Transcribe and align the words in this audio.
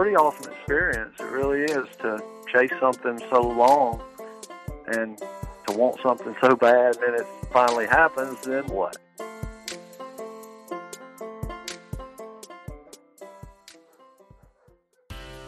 Pretty 0.00 0.16
awesome 0.16 0.50
experience. 0.50 1.14
It 1.20 1.24
really 1.24 1.60
is 1.60 1.86
to 1.98 2.24
chase 2.50 2.72
something 2.80 3.20
so 3.28 3.42
long 3.42 4.02
and 4.86 5.18
to 5.18 5.76
want 5.76 6.00
something 6.02 6.34
so 6.40 6.56
bad, 6.56 6.96
and 6.96 7.04
then 7.04 7.20
it 7.20 7.26
finally 7.52 7.86
happens. 7.86 8.40
Then 8.40 8.64
what? 8.68 8.96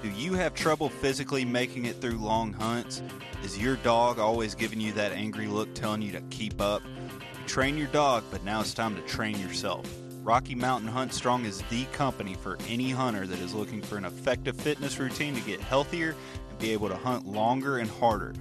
Do 0.02 0.10
you 0.10 0.34
have 0.34 0.52
trouble 0.52 0.90
physically 0.90 1.46
making 1.46 1.86
it 1.86 1.96
through 2.02 2.18
long 2.18 2.52
hunts? 2.52 3.02
Is 3.42 3.56
your 3.56 3.76
dog 3.76 4.18
always 4.18 4.54
giving 4.54 4.82
you 4.82 4.92
that 4.92 5.12
angry 5.12 5.46
look 5.46 5.72
telling 5.74 6.02
you 6.02 6.12
to 6.12 6.20
keep 6.28 6.60
up? 6.60 6.82
You 6.84 7.46
train 7.46 7.78
your 7.78 7.88
dog, 7.88 8.22
but 8.30 8.44
now 8.44 8.60
it's 8.60 8.74
time 8.74 8.96
to 8.96 9.02
train 9.02 9.38
yourself. 9.38 9.86
Rocky 10.22 10.54
Mountain 10.54 10.88
Hunt 10.88 11.12
Strong 11.12 11.46
is 11.46 11.62
the 11.68 11.84
company 11.86 12.34
for 12.34 12.56
any 12.68 12.90
hunter 12.90 13.26
that 13.26 13.40
is 13.40 13.54
looking 13.54 13.82
for 13.82 13.96
an 13.96 14.04
effective 14.04 14.56
fitness 14.56 14.98
routine 15.00 15.34
to 15.34 15.40
get 15.40 15.60
healthier 15.60 16.14
and 16.48 16.58
be 16.60 16.70
able 16.70 16.88
to 16.88 16.96
hunt 16.96 17.26
longer 17.26 17.78
and 17.78 17.90
harder. 17.90 18.32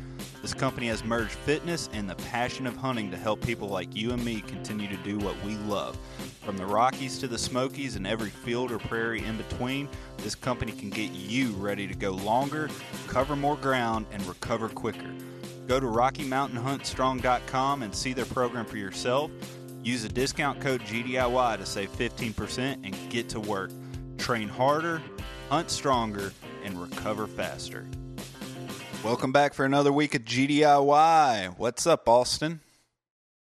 This 0.43 0.53
company 0.53 0.87
has 0.87 1.03
merged 1.03 1.31
fitness 1.31 1.89
and 1.91 2.07
the 2.07 2.15
passion 2.15 2.67
of 2.67 2.77
hunting 2.77 3.09
to 3.09 3.17
help 3.17 3.41
people 3.41 3.67
like 3.67 3.95
you 3.95 4.11
and 4.11 4.23
me 4.23 4.41
continue 4.41 4.87
to 4.87 4.97
do 4.97 5.17
what 5.17 5.35
we 5.43 5.55
love. 5.57 5.97
From 6.43 6.55
the 6.55 6.67
Rockies 6.67 7.17
to 7.17 7.27
the 7.27 7.37
Smokies 7.37 7.95
and 7.95 8.05
every 8.05 8.29
field 8.29 8.71
or 8.71 8.77
prairie 8.77 9.25
in 9.25 9.37
between, 9.37 9.89
this 10.17 10.35
company 10.35 10.73
can 10.73 10.91
get 10.91 11.11
you 11.11 11.49
ready 11.53 11.87
to 11.87 11.95
go 11.95 12.11
longer, 12.11 12.69
cover 13.07 13.35
more 13.35 13.55
ground, 13.55 14.05
and 14.11 14.23
recover 14.27 14.69
quicker. 14.69 15.11
Go 15.67 15.79
to 15.79 15.87
RockyMountainHuntStrong.com 15.87 17.81
and 17.81 17.95
see 17.95 18.13
their 18.13 18.25
program 18.25 18.65
for 18.65 18.77
yourself. 18.77 19.31
Use 19.83 20.03
the 20.03 20.09
discount 20.09 20.61
code 20.61 20.81
GDIY 20.81 21.57
to 21.57 21.65
save 21.65 21.91
15% 21.97 22.85
and 22.85 22.95
get 23.09 23.29
to 23.29 23.39
work. 23.39 23.71
Train 24.17 24.47
harder, 24.47 25.01
hunt 25.49 25.71
stronger, 25.71 26.31
and 26.63 26.79
recover 26.79 27.25
faster. 27.25 27.87
Welcome 29.03 29.31
back 29.31 29.55
for 29.55 29.65
another 29.65 29.91
week 29.91 30.13
of 30.13 30.23
GDIY. 30.23 31.57
What's 31.57 31.87
up, 31.87 32.07
Austin? 32.07 32.59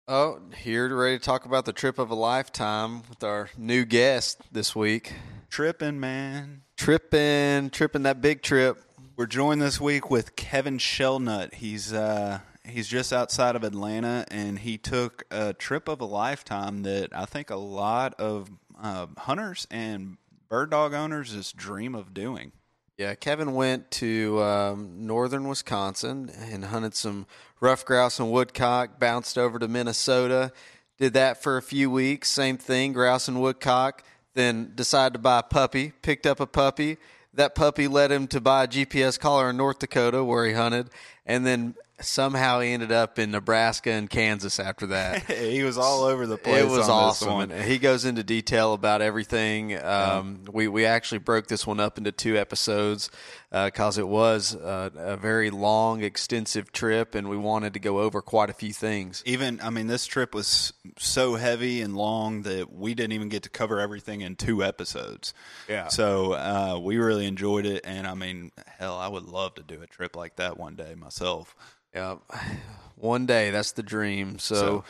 Oh, 0.09 0.41
here 0.57 0.95
ready 0.97 1.19
to 1.19 1.25
talk 1.25 1.45
about 1.45 1.67
the 1.67 1.75
trip 1.75 1.99
of 1.99 2.11
a 2.11 2.15
lifetime 2.15 3.03
with 3.11 3.23
our 3.23 3.51
new 3.59 3.85
guest 3.85 4.41
this 4.51 4.75
week. 4.75 5.13
Tripping, 5.51 6.01
man. 6.01 6.63
Tripping, 6.79 7.69
tripping 7.69 8.05
that 8.05 8.23
big 8.23 8.41
trip. 8.41 8.83
We're 9.17 9.27
joined 9.27 9.61
this 9.61 9.79
week 9.79 10.11
with 10.11 10.35
Kevin 10.35 10.79
Shelnut. 10.79 11.55
He's 11.55 11.93
uh, 11.93 12.41
he's 12.65 12.89
just 12.89 13.13
outside 13.13 13.57
of 13.57 13.65
Atlanta, 13.65 14.25
and 14.31 14.59
he 14.59 14.79
took 14.79 15.25
a 15.31 15.53
trip 15.53 15.89
of 15.89 16.01
a 16.01 16.05
lifetime 16.05 16.83
that 16.83 17.11
I 17.15 17.25
think 17.25 17.51
a 17.51 17.57
lot 17.57 18.15
of 18.15 18.51
uh, 18.81 19.07
hunters 19.19 19.67
and 19.71 20.17
bird 20.49 20.71
dog 20.71 20.95
owners 20.95 21.33
just 21.33 21.57
dream 21.57 21.95
of 21.95 22.15
doing. 22.15 22.53
Yeah, 22.99 23.15
Kevin 23.15 23.55
went 23.55 23.91
to 23.93 24.41
um, 24.43 25.07
northern 25.07 25.49
Wisconsin 25.49 26.31
and 26.39 26.67
hunted 26.67 26.95
some 26.95 27.27
ruffed 27.61 27.87
grouse 27.87 28.21
and 28.21 28.31
woodcock. 28.31 29.01
Bounced 29.01 29.39
over 29.39 29.59
to 29.59 29.67
Minnesota, 29.67 30.53
did 30.99 31.15
that 31.15 31.43
for 31.43 31.57
a 31.57 31.63
few 31.63 31.91
weeks. 31.91 32.29
Same 32.29 32.59
thing, 32.59 32.93
grouse 32.93 33.29
and 33.29 33.41
woodcock. 33.41 34.05
Then 34.35 34.73
decided 34.75 35.15
to 35.15 35.19
buy 35.19 35.41
a 35.41 35.43
puppy. 35.43 35.93
Picked 36.03 36.27
up 36.27 36.39
a 36.39 36.47
puppy. 36.47 36.99
That 37.35 37.55
puppy 37.55 37.89
led 37.89 38.13
him 38.13 38.27
to 38.29 38.41
buy 38.41 38.65
a 38.65 38.69
GPS 38.69 39.19
collar 39.19 39.51
in 39.51 39.57
North 39.57 39.79
Dakota 39.79 40.23
where 40.23 40.45
he 40.47 40.53
hunted, 40.53 40.91
and 41.25 41.47
then 41.47 41.75
somehow 42.03 42.61
he 42.61 42.73
ended 42.73 42.93
up 42.93 43.19
in 43.19 43.31
Nebraska 43.31 43.91
and 43.91 44.09
Kansas 44.09 44.61
after 44.61 44.89
that. 44.89 45.23
he 45.31 45.63
was 45.63 45.79
all 45.79 46.05
over 46.05 46.27
the 46.27 46.37
place. 46.37 46.63
It 46.63 46.69
was 46.69 46.89
awesome. 46.89 47.51
He 47.51 47.79
goes 47.79 48.05
into 48.05 48.23
detail 48.23 48.75
about 48.75 49.03
everything. 49.03 49.75
Um, 49.75 50.41
yeah. 50.45 50.51
We 50.53 50.69
we 50.69 50.85
actually 50.85 51.19
broke 51.19 51.47
this 51.47 51.67
one 51.67 51.81
up 51.81 51.99
into 51.99 52.13
two 52.13 52.37
episodes 52.37 53.11
because 53.53 53.99
uh, 53.99 54.01
it 54.01 54.09
was 54.09 54.57
uh, 54.57 54.89
a 54.97 55.17
very 55.19 55.51
long, 55.51 56.03
extensive 56.03 56.73
trip, 56.73 57.15
and 57.15 57.29
we 57.29 57.37
wanted 57.37 57.75
to 57.75 57.81
go 57.81 58.01
over 58.01 58.23
quite 58.23 58.49
a 58.49 58.55
few 58.55 58.73
things. 58.73 59.23
Even 59.27 59.61
I 59.61 59.69
mean, 59.69 59.89
this 59.89 60.07
trip 60.07 60.35
was 60.35 60.73
so 60.99 61.35
heavy 61.35 61.83
and 61.83 61.95
long 61.95 62.43
that 62.43 62.73
we 62.73 62.95
didn't 62.95 63.13
even 63.13 63.29
get 63.29 63.43
to 63.43 63.51
cover 63.51 63.79
everything 63.79 64.23
in 64.23 64.37
two 64.37 64.65
episodes. 64.65 65.35
Yeah. 65.69 65.89
So 65.89 66.33
uh, 66.33 66.81
we 66.83 66.97
really 66.97 67.27
enjoyed 67.27 67.67
it, 67.67 67.83
and 67.85 68.07
I 68.07 68.15
mean, 68.15 68.53
hell, 68.67 68.97
I 68.97 69.09
would 69.09 69.25
love 69.25 69.57
to 69.57 69.63
do 69.63 69.83
a 69.83 69.87
trip 69.87 70.17
like 70.17 70.37
that 70.37 70.57
one 70.57 70.75
day 70.75 70.95
myself. 70.95 71.55
Yeah, 71.95 72.17
one 72.97 73.27
day 73.27 73.51
that's 73.51 73.73
the 73.73 73.83
dream. 73.83 74.39
So, 74.39 74.55
so, 74.55 74.85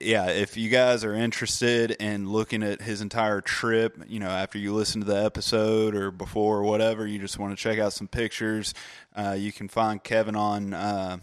yeah, 0.00 0.26
if 0.26 0.56
you 0.56 0.68
guys 0.68 1.04
are 1.04 1.14
interested 1.14 1.90
in 1.92 2.30
looking 2.30 2.62
at 2.62 2.80
his 2.82 3.00
entire 3.00 3.40
trip, 3.40 4.04
you 4.06 4.20
know, 4.20 4.28
after 4.28 4.58
you 4.58 4.72
listen 4.72 5.00
to 5.00 5.06
the 5.06 5.24
episode 5.24 5.94
or 5.94 6.10
before 6.10 6.58
or 6.58 6.62
whatever, 6.62 7.06
you 7.06 7.18
just 7.18 7.38
want 7.38 7.56
to 7.56 7.62
check 7.62 7.78
out 7.78 7.92
some 7.92 8.06
pictures. 8.06 8.72
Uh, 9.16 9.34
you 9.36 9.52
can 9.52 9.68
find 9.68 10.02
Kevin 10.02 10.36
on 10.36 10.74
uh, 10.74 11.18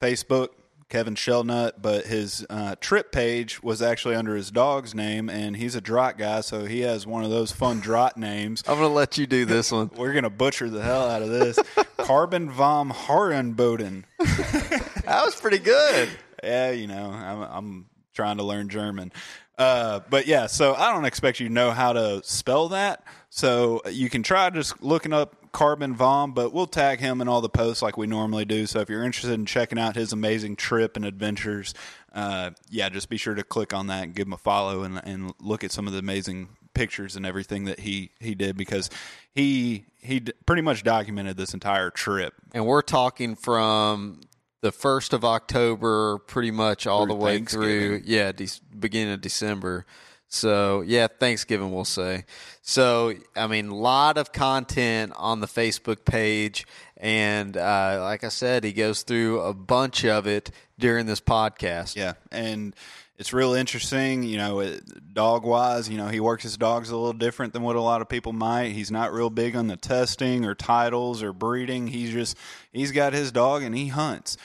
Facebook 0.00 0.48
Kevin 0.88 1.14
Shellnut. 1.14 1.72
but 1.82 2.06
his 2.06 2.46
uh, 2.48 2.76
trip 2.80 3.10
page 3.10 3.62
was 3.62 3.82
actually 3.82 4.14
under 4.14 4.36
his 4.36 4.50
dog's 4.50 4.94
name, 4.94 5.28
and 5.28 5.56
he's 5.56 5.74
a 5.74 5.80
Draht 5.80 6.16
guy, 6.18 6.40
so 6.42 6.64
he 6.64 6.80
has 6.80 7.06
one 7.06 7.24
of 7.24 7.30
those 7.30 7.52
fun 7.52 7.80
Draht 7.82 8.16
names. 8.16 8.62
I'm 8.66 8.78
going 8.78 8.90
to 8.90 8.94
let 8.94 9.18
you 9.18 9.26
do 9.26 9.44
this 9.44 9.72
one. 9.72 9.90
We're 9.96 10.12
going 10.12 10.24
to 10.24 10.30
butcher 10.30 10.70
the 10.70 10.82
hell 10.82 11.08
out 11.08 11.22
of 11.22 11.30
this. 11.30 11.58
Carbon 11.98 12.50
vom 12.50 12.92
Harrenboden. 12.92 14.04
that 14.18 15.22
was 15.24 15.34
pretty 15.34 15.58
good. 15.58 16.08
Yeah, 16.42 16.70
you 16.70 16.86
know, 16.86 17.10
I'm, 17.10 17.40
I'm 17.42 17.86
trying 18.14 18.38
to 18.38 18.42
learn 18.42 18.68
German. 18.68 19.12
Uh, 19.58 20.00
but 20.10 20.26
yeah, 20.26 20.46
so 20.46 20.74
I 20.74 20.92
don't 20.92 21.04
expect 21.04 21.40
you 21.40 21.48
to 21.48 21.52
know 21.52 21.70
how 21.70 21.92
to 21.92 22.22
spell 22.24 22.68
that. 22.70 23.02
So 23.30 23.80
you 23.90 24.10
can 24.10 24.22
try 24.22 24.50
just 24.50 24.82
looking 24.82 25.12
up 25.12 25.52
Carbon 25.52 25.94
Vom, 25.94 26.32
but 26.32 26.52
we'll 26.52 26.66
tag 26.66 27.00
him 27.00 27.20
in 27.20 27.28
all 27.28 27.40
the 27.40 27.48
posts 27.48 27.82
like 27.82 27.96
we 27.96 28.06
normally 28.06 28.44
do. 28.44 28.66
So 28.66 28.80
if 28.80 28.90
you're 28.90 29.04
interested 29.04 29.32
in 29.32 29.46
checking 29.46 29.78
out 29.78 29.96
his 29.96 30.12
amazing 30.12 30.56
trip 30.56 30.96
and 30.96 31.04
adventures, 31.04 31.72
uh, 32.12 32.50
yeah, 32.68 32.90
just 32.90 33.08
be 33.08 33.16
sure 33.16 33.34
to 33.34 33.42
click 33.42 33.72
on 33.72 33.86
that 33.86 34.04
and 34.04 34.14
give 34.14 34.26
him 34.26 34.34
a 34.34 34.38
follow 34.38 34.82
and, 34.82 35.00
and 35.04 35.32
look 35.40 35.64
at 35.64 35.72
some 35.72 35.86
of 35.86 35.94
the 35.94 35.98
amazing 35.98 36.50
pictures 36.74 37.16
and 37.16 37.24
everything 37.24 37.64
that 37.64 37.80
he 37.80 38.10
he 38.20 38.34
did 38.34 38.54
because 38.54 38.90
he 39.34 39.86
he 40.02 40.20
pretty 40.44 40.60
much 40.60 40.82
documented 40.82 41.38
this 41.38 41.54
entire 41.54 41.88
trip. 41.88 42.34
And 42.52 42.66
we're 42.66 42.82
talking 42.82 43.34
from 43.34 44.20
the 44.60 44.72
first 44.72 45.12
of 45.12 45.24
October, 45.24 46.18
pretty 46.18 46.50
much 46.50 46.86
all 46.86 47.04
through 47.04 47.14
the 47.14 47.14
way 47.14 47.42
through. 47.42 48.02
Yeah, 48.04 48.32
de- 48.32 48.48
beginning 48.78 49.14
of 49.14 49.20
December. 49.20 49.86
So 50.28 50.82
yeah, 50.82 51.06
Thanksgiving 51.06 51.72
we'll 51.72 51.84
say. 51.84 52.24
So 52.62 53.14
I 53.36 53.46
mean, 53.46 53.68
a 53.68 53.74
lot 53.74 54.18
of 54.18 54.32
content 54.32 55.12
on 55.16 55.40
the 55.40 55.46
Facebook 55.46 56.04
page, 56.04 56.66
and 56.96 57.56
uh, 57.56 58.00
like 58.02 58.24
I 58.24 58.28
said, 58.28 58.64
he 58.64 58.72
goes 58.72 59.02
through 59.02 59.40
a 59.40 59.54
bunch 59.54 60.04
of 60.04 60.26
it 60.26 60.50
during 60.78 61.06
this 61.06 61.20
podcast. 61.20 61.94
Yeah, 61.94 62.14
and 62.32 62.74
it's 63.18 63.32
real 63.32 63.54
interesting. 63.54 64.22
You 64.22 64.38
know, 64.38 64.78
dog 65.12 65.44
wise, 65.44 65.88
you 65.88 65.96
know, 65.96 66.08
he 66.08 66.20
works 66.20 66.42
his 66.42 66.56
dogs 66.56 66.90
a 66.90 66.96
little 66.96 67.12
different 67.12 67.52
than 67.52 67.62
what 67.62 67.76
a 67.76 67.80
lot 67.80 68.02
of 68.02 68.08
people 68.08 68.32
might. 68.32 68.72
He's 68.72 68.90
not 68.90 69.12
real 69.12 69.30
big 69.30 69.56
on 69.56 69.68
the 69.68 69.76
testing 69.76 70.44
or 70.44 70.54
titles 70.54 71.22
or 71.22 71.32
breeding. 71.32 71.86
He's 71.86 72.12
just 72.12 72.36
he's 72.72 72.92
got 72.92 73.12
his 73.12 73.32
dog 73.32 73.62
and 73.62 73.74
he 73.74 73.88
hunts, 73.88 74.36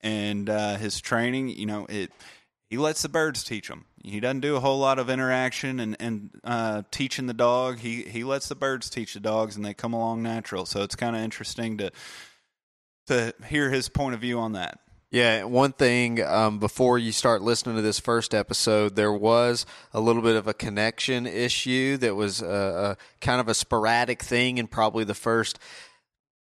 and 0.00 0.48
uh, 0.48 0.76
his 0.76 1.00
training. 1.00 1.48
You 1.48 1.66
know, 1.66 1.86
it 1.88 2.12
he 2.68 2.78
lets 2.78 3.02
the 3.02 3.08
birds 3.08 3.42
teach 3.42 3.68
him. 3.68 3.86
He 4.02 4.20
doesn't 4.20 4.40
do 4.40 4.56
a 4.56 4.60
whole 4.60 4.78
lot 4.78 4.98
of 4.98 5.10
interaction 5.10 5.80
and 5.80 5.96
and 5.98 6.30
uh, 6.44 6.82
teaching 6.90 7.26
the 7.26 7.34
dog. 7.34 7.80
He 7.80 8.02
he 8.02 8.22
lets 8.22 8.48
the 8.48 8.54
birds 8.54 8.88
teach 8.88 9.14
the 9.14 9.20
dogs, 9.20 9.56
and 9.56 9.64
they 9.64 9.74
come 9.74 9.92
along 9.92 10.22
natural. 10.22 10.66
So 10.66 10.82
it's 10.82 10.96
kind 10.96 11.16
of 11.16 11.22
interesting 11.22 11.78
to 11.78 11.90
to 13.08 13.34
hear 13.48 13.70
his 13.70 13.88
point 13.88 14.14
of 14.14 14.20
view 14.20 14.38
on 14.38 14.52
that. 14.52 14.78
Yeah, 15.10 15.42
one 15.42 15.72
thing 15.72 16.22
um, 16.22 16.60
before 16.60 16.96
you 16.96 17.10
start 17.10 17.42
listening 17.42 17.74
to 17.74 17.82
this 17.82 17.98
first 17.98 18.32
episode, 18.32 18.94
there 18.94 19.12
was 19.12 19.66
a 19.92 20.00
little 20.00 20.22
bit 20.22 20.36
of 20.36 20.46
a 20.46 20.54
connection 20.54 21.26
issue 21.26 21.96
that 21.96 22.14
was 22.14 22.42
a, 22.42 22.96
a 22.96 22.96
kind 23.20 23.40
of 23.40 23.48
a 23.48 23.54
sporadic 23.54 24.22
thing 24.22 24.58
in 24.58 24.68
probably 24.68 25.02
the 25.02 25.14
first 25.14 25.58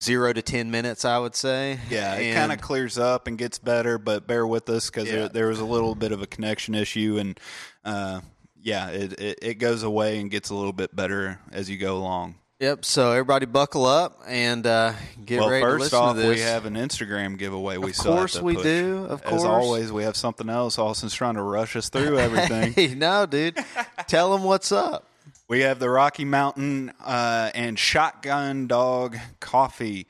zero 0.00 0.32
to 0.32 0.40
ten 0.40 0.70
minutes, 0.70 1.04
I 1.04 1.18
would 1.18 1.34
say. 1.34 1.80
Yeah, 1.90 2.14
it 2.14 2.32
kind 2.34 2.52
of 2.52 2.60
clears 2.60 2.96
up 2.96 3.26
and 3.26 3.36
gets 3.36 3.58
better, 3.58 3.98
but 3.98 4.28
bear 4.28 4.46
with 4.46 4.68
us 4.68 4.88
because 4.88 5.08
yeah. 5.08 5.14
there, 5.14 5.28
there, 5.30 5.48
was 5.48 5.58
a 5.58 5.64
little 5.64 5.96
bit 5.96 6.12
of 6.12 6.22
a 6.22 6.26
connection 6.26 6.76
issue, 6.76 7.16
and 7.18 7.40
uh, 7.84 8.20
yeah, 8.62 8.90
it, 8.90 9.20
it, 9.20 9.38
it 9.42 9.54
goes 9.54 9.82
away 9.82 10.20
and 10.20 10.30
gets 10.30 10.50
a 10.50 10.54
little 10.54 10.72
bit 10.72 10.94
better 10.94 11.40
as 11.50 11.68
you 11.68 11.76
go 11.76 11.96
along. 11.96 12.36
Yep. 12.60 12.84
So 12.84 13.10
everybody, 13.10 13.46
buckle 13.46 13.84
up 13.84 14.20
and 14.28 14.64
uh, 14.64 14.92
get 15.24 15.40
well, 15.40 15.50
ready 15.50 15.64
to 15.64 15.72
listen 15.72 15.98
off, 15.98 16.14
to 16.14 16.22
this. 16.22 16.36
we 16.36 16.40
have 16.40 16.66
an 16.66 16.74
Instagram 16.74 17.36
giveaway. 17.36 17.78
We 17.78 17.90
of 17.90 17.98
course 17.98 18.40
we 18.40 18.54
push. 18.54 18.62
do. 18.62 19.06
Of 19.08 19.24
course, 19.24 19.42
as 19.42 19.44
always, 19.44 19.92
we 19.92 20.04
have 20.04 20.16
something 20.16 20.48
else. 20.48 20.78
Austin's 20.78 21.14
trying 21.14 21.34
to 21.34 21.42
rush 21.42 21.74
us 21.74 21.88
through 21.88 22.18
everything. 22.20 22.72
hey, 22.72 22.94
no, 22.94 23.26
dude, 23.26 23.58
tell 24.06 24.32
them 24.32 24.44
what's 24.44 24.70
up. 24.70 25.08
We 25.48 25.60
have 25.60 25.78
the 25.78 25.90
Rocky 25.90 26.24
Mountain 26.24 26.92
uh, 27.04 27.50
and 27.54 27.78
Shotgun 27.78 28.68
Dog 28.68 29.16
Coffee 29.40 30.06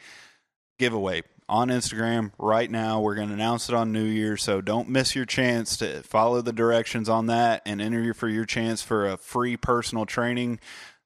giveaway 0.79 1.23
on 1.49 1.69
Instagram 1.69 2.33
right 2.39 2.71
now. 2.71 3.01
We're 3.01 3.15
going 3.15 3.29
to 3.29 3.35
announce 3.35 3.69
it 3.69 3.75
on 3.75 3.91
New 3.91 4.05
Year, 4.05 4.37
so 4.37 4.61
don't 4.61 4.89
miss 4.91 5.17
your 5.17 5.25
chance 5.25 5.77
to 5.79 6.03
follow 6.03 6.43
the 6.43 6.53
directions 6.53 7.09
on 7.09 7.27
that 7.27 7.63
and 7.65 7.81
enter 7.81 8.13
for 8.15 8.29
your 8.29 8.45
chance 8.45 8.83
for 8.83 9.07
a 9.07 9.17
free 9.17 9.57
personal 9.57 10.07
training 10.07 10.61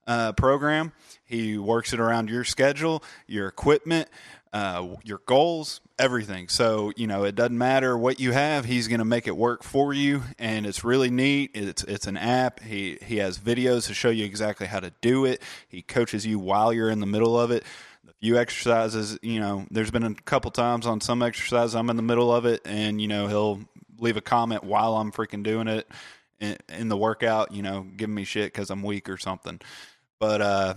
uh, 0.06 0.32
program. 0.32 0.93
He 1.29 1.59
works 1.59 1.93
it 1.93 2.01
around 2.01 2.31
your 2.31 2.43
schedule, 2.45 3.05
your 3.27 3.49
equipment, 3.49 4.09
uh, 4.53 4.97
your 5.05 5.21
goals, 5.27 5.83
everything. 5.99 6.49
So 6.49 6.91
you 6.97 7.07
know 7.07 7.25
it 7.25 7.35
doesn't 7.35 7.59
matter 7.59 7.97
what 7.99 8.19
you 8.19 8.33
have; 8.33 8.65
he's 8.65 8.89
going 8.89 9.01
to 9.01 9.05
make 9.05 9.27
it 9.29 9.37
work 9.37 9.63
for 9.63 9.93
you, 9.93 10.23
and 10.39 10.65
it's 10.67 10.83
really 10.85 11.11
neat. 11.11 11.51
It's 11.53 11.85
it's 11.85 12.07
an 12.07 12.17
app. 12.17 12.61
He 12.63 12.99
he 13.03 13.19
has 13.19 13.39
videos 13.39 13.87
to 13.89 13.95
show 13.95 14.09
you 14.09 14.25
exactly 14.25 14.67
how 14.67 14.81
to 14.81 14.91
do 15.03 15.27
it. 15.27 15.43
He 15.69 15.83
coaches 15.83 16.25
you 16.27 16.39
while 16.39 16.73
you're 16.73 16.91
in 16.91 17.01
the 17.01 17.07
middle 17.07 17.39
of 17.39 17.51
it 17.51 17.63
A 18.09 18.13
few 18.21 18.39
exercises, 18.39 19.19
you 19.23 19.39
know, 19.39 19.67
there's 19.71 19.91
been 19.91 20.05
a 20.05 20.15
couple 20.15 20.51
times 20.51 20.87
on 20.87 21.01
some 21.03 21.23
exercise 21.23 21.75
I'm 21.75 21.91
in 21.91 21.97
the 21.97 22.03
middle 22.03 22.35
of 22.35 22.47
it, 22.47 22.63
and 22.65 23.01
you 23.03 23.09
know 23.09 23.27
he'll 23.27 23.61
leave 23.99 24.17
a 24.17 24.23
comment 24.23 24.65
while 24.65 24.97
I'm 24.97 25.13
freaking 25.13 25.43
doing 25.43 25.69
it 25.69 25.87
in, 26.41 26.57
in 26.69 26.89
the 26.89 26.97
workout, 26.97 27.53
you 27.53 27.63
know, 27.63 27.83
giving 27.97 28.15
me 28.15 28.25
shit 28.25 28.53
because 28.53 28.71
I'm 28.71 28.83
weak 28.83 29.09
or 29.09 29.19
something. 29.19 29.61
But 30.21 30.41
uh, 30.41 30.75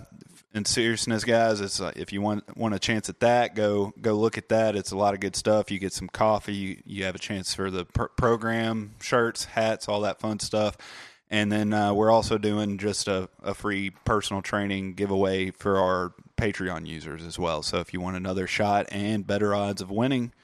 in 0.54 0.64
seriousness, 0.64 1.24
guys, 1.24 1.60
it's 1.60 1.80
uh, 1.80 1.92
if 1.96 2.12
you 2.12 2.20
want 2.20 2.56
want 2.56 2.74
a 2.74 2.78
chance 2.78 3.08
at 3.08 3.20
that, 3.20 3.54
go 3.54 3.92
go 4.00 4.14
look 4.14 4.36
at 4.36 4.48
that. 4.50 4.76
It's 4.76 4.90
a 4.90 4.96
lot 4.96 5.14
of 5.14 5.20
good 5.20 5.36
stuff. 5.36 5.70
You 5.70 5.78
get 5.78 5.92
some 5.92 6.08
coffee. 6.08 6.54
You, 6.54 6.82
you 6.84 7.04
have 7.04 7.14
a 7.14 7.18
chance 7.18 7.54
for 7.54 7.70
the 7.70 7.84
pr- 7.84 8.04
program 8.16 8.92
shirts, 9.00 9.46
hats, 9.46 9.88
all 9.88 10.02
that 10.02 10.20
fun 10.20 10.38
stuff. 10.40 10.76
And 11.30 11.50
then 11.50 11.72
uh, 11.72 11.94
we're 11.94 12.10
also 12.10 12.36
doing 12.36 12.76
just 12.76 13.08
a, 13.08 13.30
a 13.42 13.54
free 13.54 13.90
personal 14.04 14.42
training 14.42 14.92
giveaway 14.94 15.50
for 15.50 15.78
our 15.78 16.12
Patreon 16.36 16.86
users 16.86 17.24
as 17.24 17.38
well. 17.38 17.62
So 17.62 17.78
if 17.78 17.94
you 17.94 18.02
want 18.02 18.18
another 18.18 18.46
shot 18.46 18.86
and 18.92 19.26
better 19.26 19.54
odds 19.54 19.80
of 19.80 19.90
winning, 19.90 20.34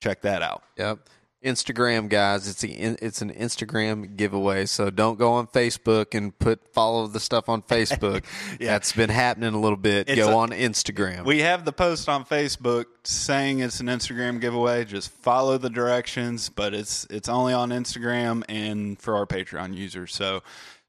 check 0.00 0.22
that 0.22 0.40
out. 0.40 0.62
Yep. 0.78 1.00
Instagram 1.44 2.08
guys, 2.08 2.48
it's 2.48 2.62
a, 2.64 3.04
it's 3.04 3.22
an 3.22 3.32
Instagram 3.32 4.16
giveaway. 4.16 4.66
So 4.66 4.90
don't 4.90 5.18
go 5.18 5.32
on 5.32 5.46
Facebook 5.48 6.16
and 6.16 6.36
put 6.38 6.72
follow 6.72 7.06
the 7.06 7.20
stuff 7.20 7.48
on 7.48 7.62
Facebook. 7.62 8.24
yeah. 8.60 8.72
That's 8.72 8.92
been 8.92 9.10
happening 9.10 9.54
a 9.54 9.60
little 9.60 9.76
bit. 9.76 10.08
It's 10.08 10.20
go 10.20 10.30
a, 10.30 10.36
on 10.36 10.50
Instagram. 10.50 11.24
We 11.24 11.40
have 11.40 11.64
the 11.64 11.72
post 11.72 12.08
on 12.08 12.24
Facebook 12.24 12.86
saying 13.04 13.60
it's 13.60 13.80
an 13.80 13.86
Instagram 13.86 14.40
giveaway. 14.40 14.84
Just 14.84 15.10
follow 15.10 15.58
the 15.58 15.70
directions, 15.70 16.48
but 16.48 16.74
it's 16.74 17.06
it's 17.10 17.28
only 17.28 17.52
on 17.52 17.70
Instagram 17.70 18.44
and 18.48 18.98
for 18.98 19.16
our 19.16 19.26
Patreon 19.26 19.74
users. 19.74 20.14
So 20.14 20.42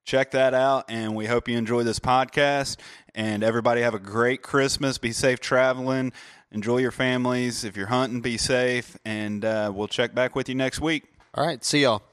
check 0.05 0.31
that 0.31 0.53
out 0.53 0.85
and 0.89 1.15
we 1.15 1.25
hope 1.25 1.47
you 1.47 1.57
enjoy 1.57 1.83
this 1.83 1.99
podcast 1.99 2.77
and 3.15 3.43
everybody 3.43 3.81
have 3.81 3.93
a 3.93 3.99
great 3.99 4.41
Christmas. 4.41 4.97
Be 4.97 5.11
safe 5.11 5.39
traveling. 5.39 6.13
Enjoy 6.53 6.77
your 6.77 6.91
families. 6.91 7.63
If 7.63 7.75
you're 7.75 7.87
hunting, 7.87 8.21
be 8.21 8.37
safe. 8.37 8.95
And 9.03 9.43
uh, 9.43 9.71
we'll 9.73 9.87
check 9.87 10.13
back 10.13 10.35
with 10.35 10.47
you 10.47 10.55
next 10.55 10.79
week. 10.79 11.03
All 11.33 11.45
right. 11.45 11.63
See 11.65 11.81
y'all. 11.81 12.03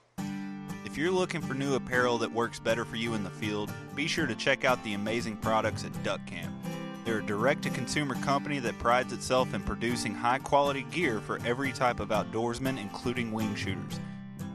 If 0.86 0.96
you're 0.96 1.10
looking 1.10 1.40
for 1.42 1.54
new 1.54 1.74
apparel 1.74 2.18
that 2.18 2.32
works 2.32 2.58
better 2.58 2.84
for 2.84 2.96
you 2.96 3.14
in 3.14 3.22
the 3.22 3.30
field, 3.30 3.70
be 3.94 4.08
sure 4.08 4.26
to 4.26 4.34
check 4.34 4.64
out 4.64 4.82
the 4.82 4.94
amazing 4.94 5.36
products 5.36 5.84
at 5.84 6.02
Duck 6.02 6.24
Camp. 6.26 6.52
They're 7.04 7.18
a 7.18 7.22
direct 7.22 7.62
to 7.62 7.70
consumer 7.70 8.14
company 8.16 8.58
that 8.60 8.78
prides 8.78 9.12
itself 9.12 9.54
in 9.54 9.62
producing 9.62 10.14
high 10.14 10.38
quality 10.38 10.82
gear 10.90 11.20
for 11.20 11.38
every 11.44 11.72
type 11.72 12.00
of 12.00 12.08
outdoorsman, 12.08 12.80
including 12.80 13.32
wing 13.32 13.54
shooters. 13.54 14.00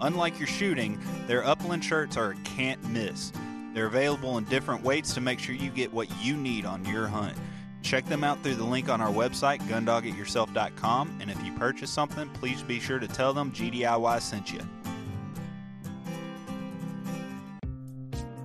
Unlike 0.01 0.39
your 0.39 0.47
shooting, 0.47 0.99
their 1.27 1.45
upland 1.45 1.85
shirts 1.85 2.17
are 2.17 2.31
a 2.31 2.35
can't 2.37 2.83
miss. 2.89 3.31
They're 3.73 3.87
available 3.87 4.37
in 4.37 4.45
different 4.45 4.83
weights 4.83 5.13
to 5.13 5.21
make 5.21 5.39
sure 5.39 5.55
you 5.55 5.69
get 5.69 5.93
what 5.93 6.09
you 6.23 6.35
need 6.35 6.65
on 6.65 6.85
your 6.85 7.07
hunt. 7.07 7.37
Check 7.85 8.07
them 8.07 8.23
out 8.23 8.41
through 8.41 8.55
the 8.55 8.63
link 8.63 8.89
on 8.89 8.99
our 8.99 9.13
website, 9.13 9.61
gundogityourself.com, 9.67 11.19
and 11.21 11.29
if 11.29 11.41
you 11.45 11.51
purchase 11.51 11.91
something, 11.91 12.27
please 12.29 12.63
be 12.63 12.79
sure 12.79 12.97
to 12.97 13.07
tell 13.07 13.31
them 13.31 13.51
GDIY 13.51 14.21
sent 14.21 14.51
you. 14.51 14.59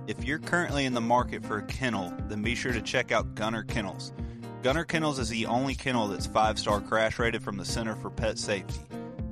If 0.05 0.23
you're 0.23 0.37
currently 0.37 0.85
in 0.85 0.93
the 0.93 1.01
market 1.01 1.43
for 1.43 1.57
a 1.57 1.63
kennel, 1.63 2.13
then 2.27 2.43
be 2.43 2.53
sure 2.53 2.71
to 2.71 2.83
check 2.83 3.11
out 3.11 3.33
Gunner 3.33 3.63
Kennels. 3.63 4.13
Gunner 4.61 4.85
Kennels 4.85 5.17
is 5.17 5.29
the 5.29 5.47
only 5.47 5.73
kennel 5.73 6.07
that's 6.07 6.27
five 6.27 6.59
star 6.59 6.79
crash 6.79 7.17
rated 7.17 7.41
from 7.41 7.57
the 7.57 7.65
Center 7.65 7.95
for 7.95 8.11
Pet 8.11 8.37
Safety. 8.37 8.81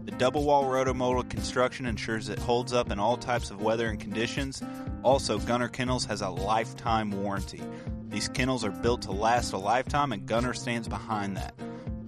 The 0.06 0.12
double 0.14 0.44
wall 0.44 0.64
rotomolded 0.64 1.30
construction 1.30 1.86
ensures 1.86 2.30
it 2.30 2.40
holds 2.40 2.74
up 2.74 2.90
in 2.90 2.98
all 2.98 3.16
types 3.16 3.52
of 3.52 3.62
weather 3.62 3.90
and 3.90 4.00
conditions. 4.00 4.64
Also, 5.04 5.40
Gunner 5.40 5.70
Kennels 5.70 6.06
has 6.06 6.22
a 6.22 6.30
lifetime 6.30 7.12
warranty. 7.12 7.62
These 8.10 8.30
kennels 8.30 8.66
are 8.66 8.72
built 8.72 9.04
to 9.04 9.12
last 9.12 9.54
a 9.54 9.58
lifetime, 9.58 10.12
and 10.12 10.26
Gunner 10.26 10.54
stands 10.54 10.88
behind 10.88 11.38
that. 11.38 11.54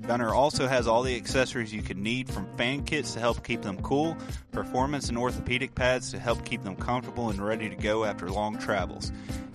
Gunner 0.01 0.33
also 0.33 0.67
has 0.67 0.87
all 0.87 1.03
the 1.03 1.15
accessories 1.15 1.73
you 1.73 1.81
could 1.81 1.97
need 1.97 2.27
from 2.27 2.47
fan 2.57 2.83
kits 2.83 3.13
to 3.13 3.19
help 3.19 3.45
keep 3.45 3.61
them 3.61 3.79
cool, 3.81 4.17
performance 4.51 5.09
and 5.09 5.17
orthopedic 5.17 5.75
pads 5.75 6.11
to 6.11 6.19
help 6.19 6.43
keep 6.43 6.63
them 6.63 6.75
comfortable 6.75 7.29
and 7.29 7.39
ready 7.39 7.69
to 7.69 7.75
go 7.75 8.03
after 8.03 8.29
long 8.29 8.57
travels, 8.57 9.11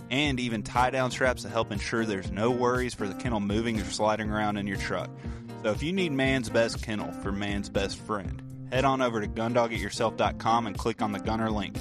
and 0.09 0.39
even 0.39 0.63
tie 0.63 0.89
down 0.89 1.11
straps 1.11 1.43
to 1.43 1.49
help 1.49 1.71
ensure 1.71 2.05
there's 2.05 2.31
no 2.31 2.49
worries 2.49 2.93
for 2.93 3.07
the 3.07 3.13
kennel 3.15 3.41
moving 3.41 3.79
or 3.79 3.83
sliding 3.83 4.31
around 4.31 4.57
in 4.57 4.65
your 4.65 4.77
truck. 4.77 5.09
So 5.63 5.71
if 5.71 5.83
you 5.83 5.91
need 5.91 6.13
man's 6.13 6.49
best 6.49 6.81
kennel 6.81 7.11
for 7.11 7.31
man's 7.31 7.67
best 7.67 7.97
friend, 7.99 8.41
head 8.71 8.85
on 8.85 9.01
over 9.01 9.19
to 9.19 9.27
gundogityourself.com 9.27 10.67
and 10.67 10.77
click 10.77 11.01
on 11.01 11.11
the 11.11 11.19
Gunner 11.19 11.51
link. 11.51 11.75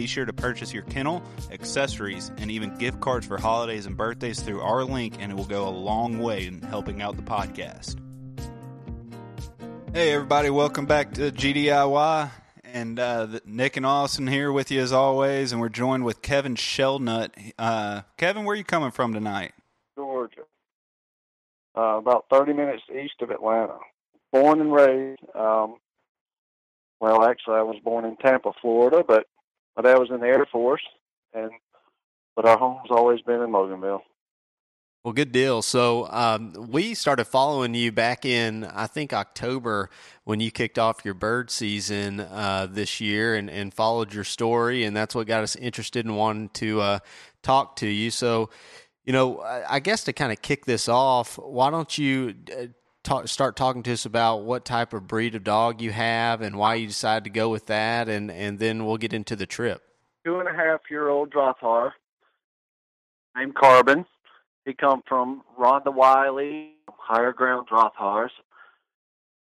Be 0.00 0.06
sure 0.06 0.24
to 0.24 0.32
purchase 0.32 0.72
your 0.72 0.84
kennel, 0.84 1.22
accessories, 1.50 2.32
and 2.38 2.50
even 2.50 2.74
gift 2.78 3.00
cards 3.00 3.26
for 3.26 3.36
holidays 3.36 3.84
and 3.84 3.98
birthdays 3.98 4.40
through 4.40 4.62
our 4.62 4.82
link, 4.82 5.16
and 5.20 5.30
it 5.30 5.34
will 5.34 5.44
go 5.44 5.68
a 5.68 5.76
long 5.76 6.20
way 6.20 6.46
in 6.46 6.62
helping 6.62 7.02
out 7.02 7.18
the 7.18 7.22
podcast. 7.22 8.00
Hey, 9.92 10.14
everybody, 10.14 10.48
welcome 10.48 10.86
back 10.86 11.12
to 11.16 11.30
GDIY. 11.30 12.30
And 12.64 12.98
uh, 12.98 13.40
Nick 13.44 13.76
and 13.76 13.84
Austin 13.84 14.26
here 14.26 14.50
with 14.50 14.70
you 14.70 14.80
as 14.80 14.90
always, 14.90 15.52
and 15.52 15.60
we're 15.60 15.68
joined 15.68 16.06
with 16.06 16.22
Kevin 16.22 16.54
Shellnut. 16.54 17.52
Uh, 17.58 18.00
Kevin, 18.16 18.46
where 18.46 18.54
are 18.54 18.56
you 18.56 18.64
coming 18.64 18.92
from 18.92 19.12
tonight? 19.12 19.52
Georgia 19.96 20.44
uh, 21.76 21.98
about 21.98 22.24
30 22.32 22.54
minutes 22.54 22.84
east 22.90 23.20
of 23.20 23.30
Atlanta. 23.30 23.76
Born 24.32 24.62
and 24.62 24.72
raised. 24.72 25.20
Um, 25.34 25.76
well, 27.00 27.22
actually, 27.22 27.56
I 27.56 27.62
was 27.64 27.76
born 27.84 28.06
in 28.06 28.16
Tampa, 28.16 28.52
Florida, 28.62 29.04
but 29.06 29.26
my 29.76 29.82
dad 29.82 29.98
was 29.98 30.10
in 30.10 30.20
the 30.20 30.26
Air 30.26 30.46
Force, 30.50 30.82
and 31.32 31.50
but 32.36 32.46
our 32.46 32.58
home's 32.58 32.90
always 32.90 33.20
been 33.22 33.40
in 33.40 33.50
Loganville. 33.50 34.00
Well, 35.02 35.14
good 35.14 35.32
deal. 35.32 35.62
So 35.62 36.08
um, 36.10 36.52
we 36.68 36.92
started 36.92 37.24
following 37.24 37.72
you 37.72 37.90
back 37.90 38.26
in, 38.26 38.64
I 38.64 38.86
think, 38.86 39.14
October 39.14 39.88
when 40.24 40.40
you 40.40 40.50
kicked 40.50 40.78
off 40.78 41.06
your 41.06 41.14
bird 41.14 41.50
season 41.50 42.20
uh, 42.20 42.68
this 42.70 43.00
year 43.00 43.34
and, 43.34 43.48
and 43.48 43.72
followed 43.72 44.12
your 44.12 44.24
story. 44.24 44.84
And 44.84 44.94
that's 44.94 45.14
what 45.14 45.26
got 45.26 45.42
us 45.42 45.56
interested 45.56 46.04
in 46.04 46.16
wanting 46.16 46.50
to 46.50 46.82
uh, 46.82 46.98
talk 47.42 47.76
to 47.76 47.86
you. 47.86 48.10
So, 48.10 48.50
you 49.02 49.14
know, 49.14 49.40
I 49.40 49.80
guess 49.80 50.04
to 50.04 50.12
kind 50.12 50.32
of 50.32 50.42
kick 50.42 50.66
this 50.66 50.86
off, 50.86 51.38
why 51.38 51.70
don't 51.70 51.96
you 51.96 52.34
talk, 53.02 53.28
start 53.28 53.56
talking 53.56 53.82
to 53.84 53.92
us 53.92 54.04
about 54.06 54.44
what 54.44 54.64
type 54.64 54.92
of 54.92 55.06
breed 55.06 55.34
of 55.34 55.44
dog 55.44 55.80
you 55.80 55.92
have 55.92 56.42
and 56.42 56.56
why 56.56 56.74
you 56.74 56.86
decided 56.86 57.24
to 57.24 57.30
go 57.30 57.48
with 57.48 57.66
that? 57.66 58.08
And, 58.08 58.30
and 58.30 58.58
then 58.58 58.84
we'll 58.86 58.96
get 58.96 59.12
into 59.12 59.36
the 59.36 59.46
trip. 59.46 59.82
Two 60.24 60.38
and 60.38 60.48
a 60.48 60.52
half 60.52 60.80
year 60.90 61.08
old 61.08 61.32
Drahthaar 61.32 61.92
named 63.36 63.54
Carbon 63.54 64.04
he 64.64 64.74
come 64.74 65.02
from 65.08 65.42
Rhonda 65.58 65.92
Wiley, 65.92 66.74
Higher 66.88 67.32
Ground 67.32 67.68
Drahthaars. 67.68 68.30